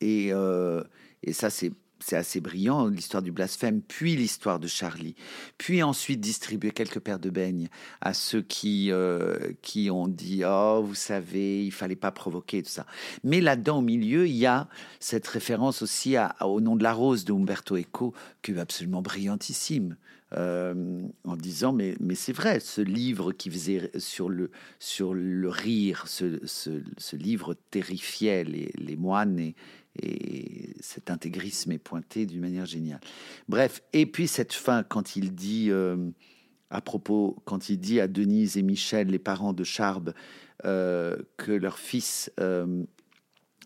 et, 0.00 0.28
euh, 0.32 0.82
et 1.22 1.32
ça 1.32 1.50
c'est 1.50 1.72
c'est 2.00 2.16
assez 2.16 2.40
brillant, 2.40 2.86
l'histoire 2.86 3.22
du 3.22 3.32
blasphème, 3.32 3.82
puis 3.82 4.16
l'histoire 4.16 4.58
de 4.58 4.66
Charlie, 4.66 5.14
puis 5.58 5.82
ensuite 5.82 6.20
distribuer 6.20 6.70
quelques 6.70 7.00
paires 7.00 7.18
de 7.18 7.30
beignes 7.30 7.68
à 8.00 8.14
ceux 8.14 8.42
qui, 8.42 8.90
euh, 8.90 9.52
qui 9.62 9.90
ont 9.90 10.08
dit 10.08 10.42
Oh, 10.46 10.82
vous 10.84 10.94
savez, 10.94 11.64
il 11.64 11.72
fallait 11.72 11.96
pas 11.96 12.10
provoquer, 12.10 12.62
tout 12.62 12.70
ça. 12.70 12.86
Mais 13.24 13.40
là-dedans, 13.40 13.78
au 13.78 13.82
milieu, 13.82 14.26
il 14.26 14.36
y 14.36 14.46
a 14.46 14.68
cette 14.98 15.26
référence 15.26 15.82
aussi 15.82 16.16
au 16.40 16.60
nom 16.60 16.76
de 16.76 16.82
la 16.82 16.92
rose 16.92 17.24
de 17.24 17.32
Umberto 17.32 17.76
Eco, 17.76 18.14
qui 18.42 18.52
est 18.52 18.58
absolument 18.58 19.02
brillantissime. 19.02 19.96
Euh, 20.36 21.02
en 21.24 21.34
disant 21.34 21.72
mais, 21.72 21.96
mais 21.98 22.14
c'est 22.14 22.32
vrai, 22.32 22.60
ce 22.60 22.80
livre 22.80 23.32
qui 23.32 23.50
faisait 23.50 23.90
sur 23.98 24.28
le, 24.28 24.52
sur 24.78 25.12
le 25.12 25.48
rire, 25.48 26.04
ce, 26.06 26.38
ce, 26.46 26.84
ce 26.98 27.16
livre 27.16 27.56
terrifiait 27.72 28.44
les, 28.44 28.70
les 28.76 28.94
moines 28.94 29.40
et, 29.40 29.56
et 30.00 30.74
cet 30.80 31.10
intégrisme 31.10 31.72
est 31.72 31.78
pointé 31.78 32.26
d'une 32.26 32.40
manière 32.40 32.66
géniale. 32.66 33.00
Bref, 33.48 33.82
et 33.92 34.06
puis 34.06 34.28
cette 34.28 34.52
fin, 34.52 34.82
quand 34.82 35.16
il 35.16 35.34
dit, 35.34 35.70
euh, 35.70 35.96
à 36.70 36.80
propos, 36.80 37.36
quand 37.44 37.68
il 37.68 37.78
dit 37.78 38.00
à 38.00 38.08
Denise 38.08 38.56
et 38.56 38.62
Michel, 38.62 39.08
les 39.08 39.18
parents 39.18 39.52
de 39.52 39.64
Charbe, 39.64 40.14
euh, 40.64 41.16
que 41.36 41.52
leur 41.52 41.78
fils 41.78 42.30
euh, 42.38 42.84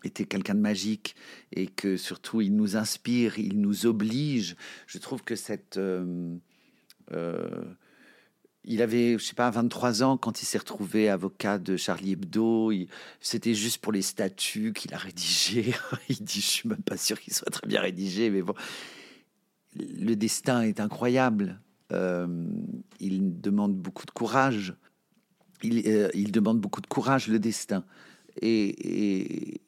était 0.03 0.25
quelqu'un 0.25 0.55
de 0.55 0.61
magique 0.61 1.15
et 1.51 1.67
que 1.67 1.97
surtout 1.97 2.41
il 2.41 2.55
nous 2.55 2.77
inspire, 2.77 3.37
il 3.37 3.59
nous 3.61 3.85
oblige, 3.85 4.55
je 4.87 4.97
trouve 4.97 5.23
que 5.23 5.35
cette 5.35 5.79
il 8.67 8.81
avait, 8.81 9.13
je 9.13 9.23
sais 9.23 9.35
pas, 9.35 9.49
23 9.49 10.03
ans 10.03 10.17
quand 10.17 10.41
il 10.41 10.45
s'est 10.45 10.57
retrouvé 10.57 11.09
avocat 11.09 11.59
de 11.59 11.77
Charlie 11.77 12.13
Hebdo. 12.13 12.71
C'était 13.19 13.53
juste 13.53 13.77
pour 13.77 13.91
les 13.91 14.01
statuts 14.01 14.73
qu'il 14.73 14.93
a 14.93 14.97
rédigé. 14.97 15.73
il 16.09 16.23
dit, 16.23 16.41
je 16.41 16.45
suis 16.45 16.69
même 16.69 16.81
pas 16.81 16.97
sûr 16.97 17.19
qu'il 17.19 17.33
soit 17.33 17.51
très 17.51 17.67
bien 17.67 17.81
rédigé, 17.81 18.29
mais 18.29 18.41
bon. 18.41 18.55
Le 19.75 20.15
destin 20.15 20.61
est 20.61 20.79
incroyable. 20.79 21.59
Euh, 21.91 22.47
il 22.99 23.39
demande 23.39 23.75
beaucoup 23.75 24.05
de 24.05 24.11
courage. 24.11 24.73
Il, 25.61 25.87
euh, 25.87 26.09
il, 26.13 26.31
demande 26.31 26.59
beaucoup 26.59 26.81
de 26.81 26.87
courage, 26.87 27.27
le 27.27 27.39
destin. 27.39 27.85
Et, 28.41 29.61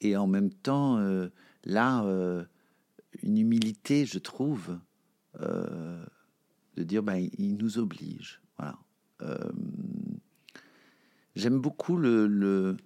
et, 0.00 0.16
en 0.16 0.26
même 0.26 0.50
temps, 0.50 0.98
euh, 0.98 1.28
là, 1.64 2.04
une 3.22 3.38
humilité, 3.38 4.04
je 4.04 4.18
trouve. 4.18 4.78
De 6.76 6.82
dire 6.82 7.02
ben, 7.02 7.28
il 7.38 7.56
nous 7.56 7.78
oblige. 7.78 8.40
Voilà. 8.58 8.78
Euh, 9.22 9.50
j'aime 11.34 11.60
beaucoup 11.60 11.96
le, 11.96 12.26
le, 12.26 12.76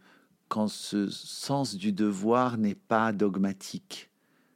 quand 0.48 0.68
ce 0.68 1.08
sens 1.08 1.76
du 1.76 1.92
devoir 1.92 2.58
n'est 2.58 2.74
pas 2.74 3.12
dogmatique, 3.12 4.10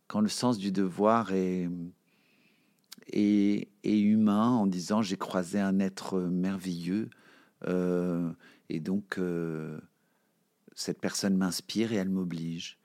quand 0.08 0.20
le 0.20 0.28
sens 0.28 0.58
du 0.58 0.72
devoir 0.72 1.32
est, 1.32 1.68
humain 3.82 4.48
en 4.48 4.66
disant 4.66 5.02
j'ai 5.02 5.16
croisé 5.16 5.60
un 5.60 5.78
être 5.78 6.20
merveilleux 6.20 7.10
euh, 7.66 8.32
et 8.68 8.80
donc 8.80 9.18
euh, 9.18 9.78
cette 10.74 11.00
personne 11.00 11.36
m'inspire 11.36 11.92
et 11.92 11.96
elle 11.96 12.08
m'oblige. 12.08 12.78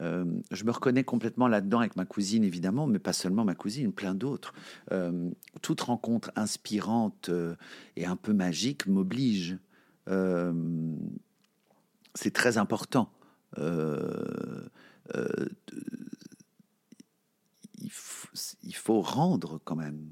Euh, 0.00 0.24
je 0.50 0.64
me 0.64 0.70
reconnais 0.70 1.04
complètement 1.04 1.48
là-dedans 1.48 1.80
avec 1.80 1.96
ma 1.96 2.04
cousine, 2.04 2.44
évidemment, 2.44 2.86
mais 2.86 2.98
pas 2.98 3.12
seulement 3.12 3.44
ma 3.44 3.54
cousine, 3.54 3.92
plein 3.92 4.14
d'autres. 4.14 4.54
Euh, 4.90 5.30
toute 5.60 5.82
rencontre 5.82 6.32
inspirante 6.36 7.28
euh, 7.28 7.54
et 7.96 8.06
un 8.06 8.16
peu 8.16 8.32
magique 8.32 8.86
m'oblige. 8.86 9.58
C'est 12.14 12.32
très 12.32 12.58
important. 12.58 13.10
Il, 13.56 14.70
faut 18.74 19.00
rendre 19.00 19.60
quand 19.64 19.76
même 19.76 20.10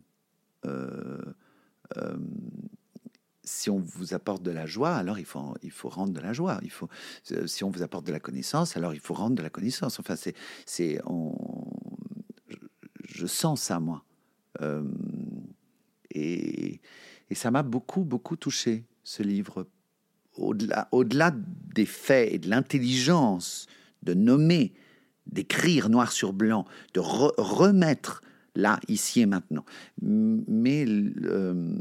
si 3.51 3.69
on 3.69 3.79
vous 3.81 4.15
apporte 4.15 4.43
de 4.43 4.53
la 4.53 4.65
joie, 4.65 4.95
alors 4.95 5.19
il 5.19 5.25
faut, 5.25 5.55
il 5.63 5.73
faut 5.73 5.89
rendre 5.89 6.13
de 6.13 6.21
la 6.21 6.33
joie. 6.33 6.61
Il 6.63 6.71
faut, 6.71 6.89
euh, 7.33 7.47
si 7.47 7.65
on 7.65 7.71
vous 7.71 7.83
apporte 7.83 8.07
de 8.07 8.13
la 8.13 8.21
connaissance, 8.21 8.77
alors 8.77 8.95
il 8.95 9.01
faut 9.01 9.15
rendre 9.15 9.35
de 9.35 9.43
la 9.43 9.51
connaissance. 9.51 9.99
Enfin, 9.99 10.17
c'est, 10.17 10.35
c'est, 10.67 11.01
on, 11.05 11.35
je 13.05 13.27
sens 13.27 13.61
ça 13.61 13.81
moi, 13.81 14.05
euh, 14.61 14.85
et, 16.13 16.81
et 17.29 17.35
ça 17.35 17.51
m'a 17.51 17.63
beaucoup, 17.63 18.05
beaucoup 18.05 18.37
touché 18.37 18.85
ce 19.03 19.23
livre. 19.23 19.67
Au-delà, 20.37 20.89
au-delà 20.93 21.35
des 21.75 21.87
faits 21.87 22.33
et 22.33 22.39
de 22.39 22.49
l'intelligence 22.49 23.67
de 24.05 24.15
nommer, 24.15 24.73
d'écrire 25.27 25.89
noir 25.89 26.13
sur 26.13 26.33
blanc, 26.33 26.65
de 26.95 27.01
re- 27.01 27.35
remettre 27.37 28.23
là, 28.55 28.79
ici 28.89 29.21
et 29.21 29.27
maintenant. 29.27 29.65
Mais 30.01 30.85
euh, 30.87 31.75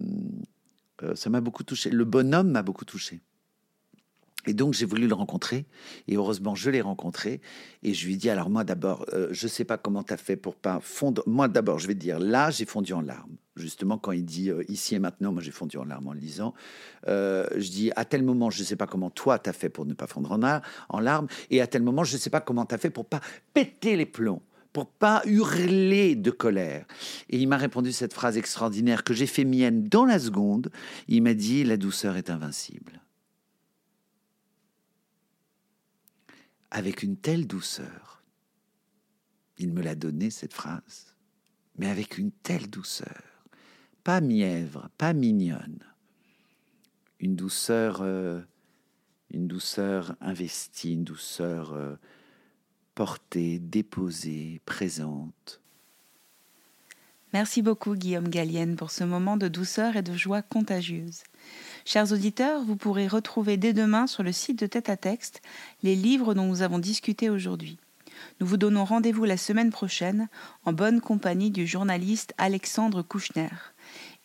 ça 1.15 1.29
m'a 1.29 1.41
beaucoup 1.41 1.63
touché. 1.63 1.89
Le 1.89 2.05
bonhomme 2.05 2.51
m'a 2.51 2.61
beaucoup 2.61 2.85
touché. 2.85 3.21
Et 4.45 4.53
donc 4.53 4.73
j'ai 4.73 4.85
voulu 4.85 5.07
le 5.07 5.13
rencontrer. 5.13 5.65
Et 6.07 6.15
heureusement 6.15 6.55
je 6.55 6.69
l'ai 6.69 6.81
rencontré. 6.81 7.41
Et 7.83 7.93
je 7.93 8.05
lui 8.05 8.13
ai 8.13 8.17
dit 8.17 8.29
alors 8.29 8.49
moi 8.49 8.63
d'abord 8.63 9.05
euh, 9.13 9.27
je 9.31 9.47
sais 9.47 9.65
pas 9.65 9.77
comment 9.77 10.01
tu 10.03 10.13
as 10.13 10.17
fait 10.17 10.37
pour 10.37 10.55
pas 10.55 10.79
fondre. 10.81 11.23
Moi 11.27 11.47
d'abord 11.47 11.79
je 11.79 11.87
vais 11.87 11.93
te 11.93 11.99
dire 11.99 12.19
là 12.19 12.49
j'ai 12.49 12.65
fondu 12.65 12.93
en 12.93 13.01
larmes. 13.01 13.35
Justement 13.57 13.97
quand 13.97 14.13
il 14.13 14.23
dit 14.23 14.49
euh, 14.49 14.63
ici 14.69 14.95
et 14.95 14.99
maintenant 14.99 15.33
moi 15.33 15.41
j'ai 15.41 15.51
fondu 15.51 15.77
en 15.77 15.83
larmes 15.83 16.07
en 16.07 16.13
le 16.13 16.19
lisant. 16.19 16.53
Euh, 17.07 17.47
je 17.57 17.69
dis 17.69 17.91
à 17.97 18.05
tel 18.05 18.23
moment 18.23 18.49
je 18.49 18.63
sais 18.63 18.77
pas 18.77 18.87
comment 18.87 19.09
toi 19.09 19.39
tu 19.39 19.49
as 19.49 19.53
fait 19.53 19.69
pour 19.69 19.85
ne 19.85 19.93
pas 19.93 20.07
fondre 20.07 20.31
en, 20.31 20.61
en 20.89 20.99
larmes. 20.99 21.27
Et 21.49 21.59
à 21.59 21.67
tel 21.67 21.81
moment 21.81 22.05
je 22.05 22.15
sais 22.15 22.29
pas 22.29 22.41
comment 22.41 22.65
tu 22.65 22.73
as 22.75 22.77
fait 22.77 22.89
pour 22.89 23.05
pas 23.05 23.19
péter 23.53 23.97
les 23.97 24.05
plombs 24.05 24.41
pour 24.73 24.87
pas 24.87 25.21
hurler 25.25 26.15
de 26.15 26.31
colère. 26.31 26.85
Et 27.29 27.39
il 27.39 27.47
m'a 27.47 27.57
répondu 27.57 27.91
cette 27.91 28.13
phrase 28.13 28.37
extraordinaire 28.37 29.03
que 29.03 29.13
j'ai 29.13 29.27
fait 29.27 29.45
mienne 29.45 29.83
dans 29.83 30.05
la 30.05 30.19
seconde. 30.19 30.71
Il 31.07 31.23
m'a 31.23 31.33
dit 31.33 31.63
La 31.63 31.77
douceur 31.77 32.17
est 32.17 32.29
invincible. 32.29 33.01
Avec 36.71 37.01
une 37.01 37.17
telle 37.17 37.47
douceur, 37.47 38.23
il 39.57 39.73
me 39.73 39.81
l'a 39.81 39.95
donné 39.95 40.29
cette 40.29 40.53
phrase, 40.53 41.15
mais 41.77 41.89
avec 41.89 42.19
une 42.19 42.31
telle 42.31 42.69
douceur, 42.69 43.43
pas 44.03 44.21
mièvre, 44.21 44.89
pas 44.97 45.13
mignonne, 45.13 45.79
une 47.19 47.35
douceur, 47.35 48.01
euh, 48.01 48.39
une 49.31 49.47
douceur 49.47 50.15
investie, 50.21 50.93
une 50.93 51.03
douceur. 51.03 51.73
Euh, 51.73 51.95
portée, 52.99 53.59
déposée, 53.59 54.59
présente. 54.65 55.61
Merci 57.31 57.61
beaucoup 57.61 57.95
Guillaume 57.95 58.27
Gallienne 58.27 58.75
pour 58.75 58.91
ce 58.91 59.05
moment 59.05 59.37
de 59.37 59.47
douceur 59.47 59.95
et 59.95 60.01
de 60.01 60.17
joie 60.17 60.41
contagieuse. 60.41 61.23
Chers 61.85 62.11
auditeurs, 62.11 62.61
vous 62.61 62.75
pourrez 62.75 63.07
retrouver 63.07 63.55
dès 63.55 63.71
demain 63.71 64.05
sur 64.05 64.21
le 64.21 64.33
site 64.33 64.59
de 64.59 64.67
Tête 64.67 64.89
à 64.89 64.97
Texte 64.97 65.41
les 65.81 65.95
livres 65.95 66.33
dont 66.33 66.43
nous 66.43 66.61
avons 66.61 66.77
discuté 66.77 67.29
aujourd'hui. 67.29 67.77
Nous 68.41 68.47
vous 68.47 68.57
donnons 68.57 68.83
rendez-vous 68.83 69.23
la 69.23 69.37
semaine 69.37 69.69
prochaine 69.69 70.27
en 70.65 70.73
bonne 70.73 70.99
compagnie 70.99 71.51
du 71.51 71.65
journaliste 71.65 72.33
Alexandre 72.37 73.01
Kouchner. 73.01 73.47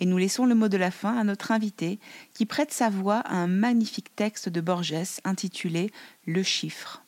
Et 0.00 0.04
nous 0.04 0.18
laissons 0.18 0.46
le 0.46 0.56
mot 0.56 0.66
de 0.66 0.78
la 0.78 0.90
fin 0.90 1.16
à 1.16 1.22
notre 1.22 1.52
invité 1.52 2.00
qui 2.32 2.44
prête 2.44 2.72
sa 2.72 2.90
voix 2.90 3.18
à 3.18 3.36
un 3.36 3.46
magnifique 3.46 4.16
texte 4.16 4.48
de 4.48 4.60
Borges 4.60 5.20
intitulé 5.22 5.92
Le 6.26 6.42
chiffre. 6.42 7.03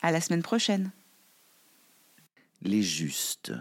À 0.00 0.12
la 0.12 0.20
semaine 0.20 0.42
prochaine 0.42 0.92
les 2.62 2.82
justes. 2.82 3.52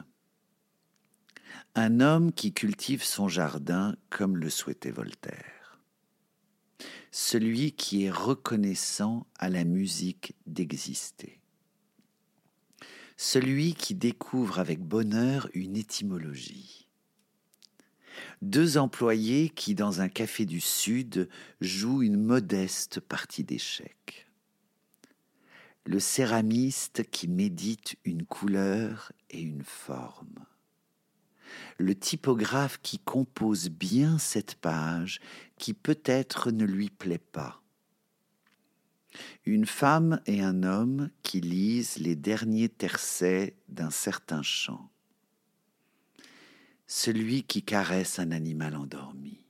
Un 1.76 2.00
homme 2.00 2.32
qui 2.34 2.54
cultive 2.54 3.04
son 3.04 3.28
jardin 3.28 3.96
comme 4.10 4.38
le 4.38 4.50
souhaitait 4.50 4.92
Voltaire. 4.92 5.80
Celui 7.12 7.72
qui 7.74 8.04
est 8.04 8.12
reconnaissant 8.12 9.28
à 9.38 9.50
la 9.50 9.64
musique 9.64 10.36
d'exister. 10.46 11.40
Celui 13.16 13.74
qui 13.74 13.96
découvre 13.96 14.60
avec 14.60 14.80
bonheur 14.80 15.50
une 15.54 15.76
étymologie. 15.76 16.88
Deux 18.42 18.78
employés 18.78 19.50
qui, 19.50 19.74
dans 19.74 20.02
un 20.02 20.10
café 20.10 20.46
du 20.46 20.60
Sud, 20.60 21.30
jouent 21.62 22.04
une 22.04 22.22
modeste 22.22 23.00
partie 23.00 23.44
d'échecs. 23.44 24.27
Le 25.88 26.00
céramiste 26.00 27.10
qui 27.10 27.28
médite 27.28 27.96
une 28.04 28.26
couleur 28.26 29.12
et 29.32 29.42
une 29.42 29.64
forme. 29.64 30.46
Le 31.80 31.96
typographe 31.96 32.80
qui 32.84 33.00
compose 33.00 33.70
bien 33.70 34.20
cette 34.20 34.56
page 34.56 35.20
qui 35.58 35.74
peut-être 35.74 36.52
ne 36.52 36.66
lui 36.66 36.90
plaît 36.90 37.18
pas. 37.18 37.64
Une 39.46 39.66
femme 39.66 40.22
et 40.28 40.44
un 40.44 40.62
homme 40.62 41.10
qui 41.24 41.42
lisent 41.42 41.98
les 41.98 42.16
derniers 42.16 42.70
tercets 42.70 43.56
d'un 43.68 43.90
certain 43.90 44.44
chant 44.44 44.92
celui 46.88 47.44
qui 47.44 47.64
caresse 47.64 48.18
un 48.18 48.32
animal 48.32 48.76
endormi, 48.76 49.42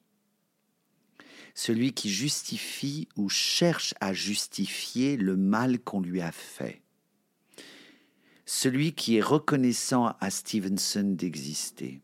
celui 1.57 1.91
qui 1.91 2.11
justifie 2.11 3.09
ou 3.15 3.29
cherche 3.29 3.95
à 3.99 4.13
justifier 4.13 5.17
le 5.17 5.35
mal 5.35 5.79
qu'on 5.79 6.01
lui 6.01 6.21
a 6.21 6.31
fait, 6.31 6.83
celui 8.45 8.93
qui 8.93 9.17
est 9.17 9.23
reconnaissant 9.23 10.15
à 10.19 10.29
Stevenson 10.29 11.15
d'exister, 11.17 12.03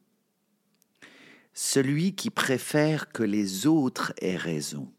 celui 1.53 2.15
qui 2.15 2.31
préfère 2.31 3.11
que 3.11 3.21
les 3.21 3.67
autres 3.67 4.11
aient 4.17 4.37
raison. 4.37 4.91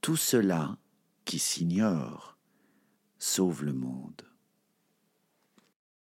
Tout 0.00 0.16
cela 0.16 0.78
qui 1.24 1.40
s'ignore 1.40 2.38
sauve 3.18 3.64
le 3.64 3.72
monde. 3.72 4.31